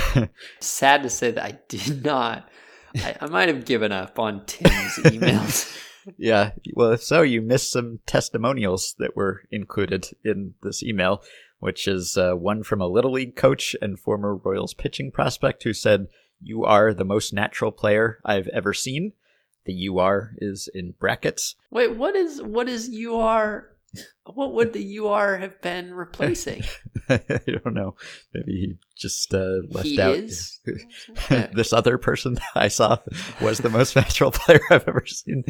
Sad 0.60 1.04
to 1.04 1.10
say 1.10 1.32
that 1.32 1.44
I 1.44 1.60
did 1.70 2.04
not. 2.04 2.50
I, 2.98 3.16
I 3.22 3.28
might 3.28 3.50
have 3.50 3.66
given 3.66 3.92
up 3.92 4.20
on 4.20 4.46
Tim's 4.46 4.72
emails. 5.04 5.72
Yeah, 6.18 6.52
well, 6.74 6.92
if 6.92 7.04
so, 7.04 7.22
you 7.24 7.42
missed 7.42 7.72
some 7.72 8.00
testimonials 8.06 8.96
that 9.00 9.16
were 9.16 9.42
included 9.52 10.10
in 10.24 10.54
this 10.62 10.84
email, 10.84 11.24
which 11.60 11.88
is 11.88 12.16
uh, 12.16 12.34
one 12.34 12.64
from 12.64 12.82
a 12.82 12.88
Little 12.88 13.12
League 13.12 13.36
coach 13.36 13.76
and 13.82 14.00
former 14.00 14.36
Royals 14.36 14.74
pitching 14.74 15.12
prospect 15.12 15.64
who 15.64 15.74
said, 15.74 16.08
You 16.40 16.64
are 16.64 16.94
the 16.94 17.06
most 17.06 17.34
natural 17.34 17.72
player 17.72 18.20
I've 18.24 18.48
ever 18.50 18.74
seen. 18.74 19.14
The 19.66 19.88
UR 19.90 20.36
is 20.38 20.70
in 20.74 20.94
brackets. 21.00 21.56
Wait, 21.72 21.96
what 21.96 22.16
is 22.16 22.42
what 22.42 22.70
is 22.70 22.90
UR? 22.96 23.75
What 24.26 24.54
would 24.54 24.74
the 24.74 24.98
UR 25.00 25.38
have 25.38 25.62
been 25.62 25.94
replacing? 25.94 26.64
I 27.10 27.20
don't 27.48 27.74
know. 27.76 27.96
Maybe 28.34 28.52
he 28.54 28.74
just 28.98 29.34
uh, 29.34 29.58
left 29.70 29.86
He 29.86 30.02
out. 30.02 30.16
is? 30.16 30.60
this 31.54 31.72
other 31.74 31.98
person 31.98 32.34
that 32.36 32.44
I 32.56 32.68
saw 32.70 32.98
was 33.42 33.60
the 33.60 33.70
most 33.70 33.96
natural 33.96 34.32
player 34.32 34.62
I've 34.72 34.88
ever 34.88 35.06
seen. 35.06 35.44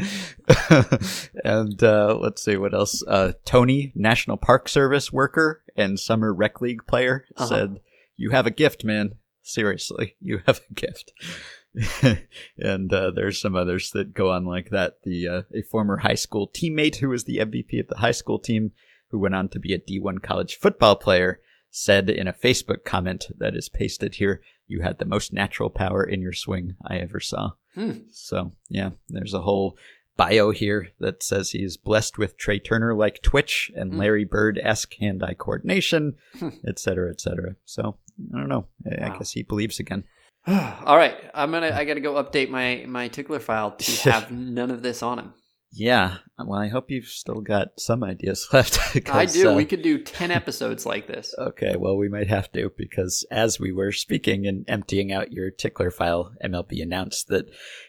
and 1.44 1.82
uh, 1.82 2.16
let's 2.20 2.42
see 2.44 2.56
what 2.56 2.74
else. 2.74 3.02
Uh, 3.06 3.32
Tony, 3.44 3.92
National 3.94 4.36
Park 4.36 4.68
Service 4.68 5.12
worker 5.12 5.62
and 5.76 5.98
summer 5.98 6.32
rec 6.32 6.60
league 6.60 6.86
player, 6.86 7.24
Uh-huh. 7.36 7.46
said, 7.48 7.80
"You 8.16 8.30
have 8.30 8.46
a 8.46 8.50
gift, 8.50 8.84
man. 8.84 9.12
Seriously, 9.42 10.16
you 10.20 10.40
have 10.46 10.60
a 10.70 10.74
gift." 10.74 11.12
and 12.58 12.92
uh, 12.92 13.10
there's 13.10 13.40
some 13.40 13.54
others 13.54 13.90
that 13.90 14.14
go 14.14 14.30
on 14.30 14.44
like 14.44 14.70
that. 14.70 14.98
The 15.04 15.28
uh, 15.28 15.42
a 15.54 15.62
former 15.62 15.98
high 15.98 16.14
school 16.14 16.48
teammate 16.48 16.96
who 16.96 17.08
was 17.08 17.24
the 17.24 17.38
MVP 17.38 17.80
of 17.80 17.88
the 17.88 17.98
high 17.98 18.12
school 18.12 18.38
team, 18.38 18.72
who 19.10 19.18
went 19.18 19.34
on 19.34 19.48
to 19.50 19.58
be 19.58 19.74
a 19.74 19.78
D1 19.78 20.22
college 20.22 20.56
football 20.56 20.96
player, 20.96 21.40
said 21.70 22.08
in 22.08 22.28
a 22.28 22.32
Facebook 22.32 22.84
comment 22.84 23.26
that 23.38 23.54
is 23.54 23.68
pasted 23.68 24.14
here, 24.14 24.42
"You 24.66 24.82
had 24.82 24.98
the 24.98 25.04
most 25.04 25.32
natural 25.32 25.70
power 25.70 26.02
in 26.02 26.22
your 26.22 26.32
swing 26.32 26.76
I 26.84 26.96
ever 26.96 27.20
saw." 27.20 27.52
Hmm. 27.74 27.92
So 28.10 28.52
yeah, 28.68 28.90
there's 29.08 29.34
a 29.34 29.42
whole 29.42 29.76
bio 30.16 30.50
here 30.50 30.88
that 30.98 31.22
says 31.22 31.50
he's 31.50 31.76
blessed 31.76 32.16
with 32.16 32.38
Trea 32.38 32.58
Turner 32.58 32.94
like 32.94 33.20
Twitch 33.22 33.70
and 33.76 33.98
Larry 33.98 34.24
Bird 34.24 34.58
esque 34.62 34.94
hand 34.94 35.22
eye 35.22 35.34
coordination, 35.34 36.14
et 36.66 36.78
cetera, 36.78 37.10
et 37.10 37.20
cetera. 37.20 37.56
So 37.66 37.98
I 38.34 38.38
don't 38.38 38.48
know. 38.48 38.66
I, 38.90 39.06
I 39.06 39.18
guess 39.18 39.32
he 39.32 39.42
believes 39.42 39.78
again. 39.78 40.04
All 40.84 40.96
right, 40.96 41.16
I'm 41.34 41.50
gonna. 41.50 41.72
I 41.74 41.84
gotta 41.84 42.00
go 42.00 42.22
update 42.22 42.50
my 42.50 42.84
my 42.86 43.08
tickler 43.08 43.40
file 43.40 43.72
to 43.72 44.10
have 44.10 44.30
none 44.30 44.70
of 44.70 44.82
this 44.82 45.02
on 45.02 45.18
him. 45.18 45.34
Yeah. 45.72 46.18
Well, 46.38 46.60
I 46.60 46.68
hope 46.68 46.90
you've 46.90 47.08
still 47.08 47.40
got 47.40 47.68
some 47.78 48.04
ideas 48.04 48.48
left. 48.52 48.78
I 49.10 49.26
do. 49.26 49.50
uh, 49.50 49.54
we 49.54 49.64
could 49.64 49.82
do 49.82 49.98
ten 49.98 50.30
episodes 50.30 50.86
like 50.86 51.06
this. 51.08 51.34
Okay, 51.46 51.74
well, 51.76 51.96
we 51.96 52.08
might 52.08 52.28
have 52.28 52.50
to 52.52 52.70
because 52.78 53.26
as 53.30 53.58
we 53.58 53.72
were 53.72 53.90
speaking 53.92 54.46
and 54.46 54.64
emptying 54.68 55.12
out 55.12 55.32
your 55.32 55.50
tickler 55.50 55.90
file, 55.90 56.32
MLB 56.44 56.80
announced 56.80 57.28
that 57.28 57.46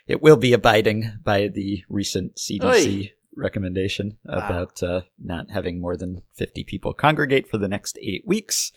it 0.08 0.22
will 0.22 0.38
be 0.38 0.54
abiding 0.54 1.20
by 1.24 1.48
the 1.48 1.84
recent 1.90 2.38
CDC 2.38 3.12
recommendation 3.36 4.18
about 4.26 4.82
uh, 4.82 5.02
not 5.24 5.52
having 5.52 5.80
more 5.80 5.96
than 5.96 6.24
50 6.34 6.64
people 6.64 6.94
congregate 6.94 7.48
for 7.48 7.58
the 7.58 7.68
next 7.68 7.98
eight 8.02 8.24
weeks, 8.26 8.72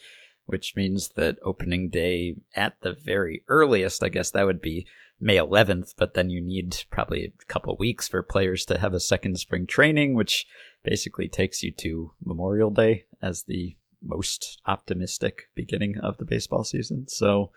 which 0.51 0.75
means 0.75 1.11
that 1.11 1.39
opening 1.45 1.89
day 1.89 2.35
at 2.55 2.75
the 2.83 2.93
very 2.93 3.43
earliest, 3.49 4.03
I 4.03 4.09
guess 4.09 4.31
that 4.33 4.47
would 4.47 4.61
be 4.61 4.87
May 5.21 5.37
11th, 5.37 5.95
but 5.97 6.15
then 6.15 6.31
you 6.31 6.41
need 6.41 6.85
probably 6.91 7.25
a 7.25 7.45
couple 7.45 7.77
weeks 7.77 8.09
for 8.09 8.23
players 8.23 8.65
to 8.67 8.79
have 8.79 8.95
a 8.95 9.01
second 9.01 9.39
spring 9.39 9.67
training, 9.67 10.15
which 10.15 10.47
basically 10.83 11.29
takes 11.29 11.63
you 11.63 11.73
to 11.73 12.13
Memorial 12.25 12.71
Day 12.71 13.05
as 13.23 13.45
the 13.45 13.77
most 14.03 14.61
optimistic 14.67 15.51
beginning 15.55 15.99
of 15.99 16.17
the 16.17 16.25
baseball 16.25 16.65
season. 16.65 17.07
So 17.07 17.51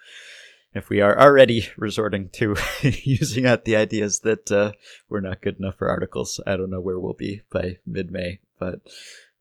if 0.73 0.89
we 0.89 1.01
are 1.01 1.19
already 1.19 1.69
resorting 1.77 2.29
to 2.33 2.55
using 2.81 3.45
out 3.45 3.65
the 3.65 3.75
ideas 3.75 4.19
that 4.19 4.51
uh, 4.51 4.73
we're 5.09 5.21
not 5.21 5.41
good 5.41 5.57
enough 5.57 5.77
for 5.77 5.89
articles, 5.89 6.39
I 6.45 6.57
don't 6.57 6.69
know 6.69 6.81
where 6.81 6.99
we'll 6.99 7.13
be 7.13 7.41
by 7.49 7.77
mid-May, 7.85 8.39
but 8.59 8.81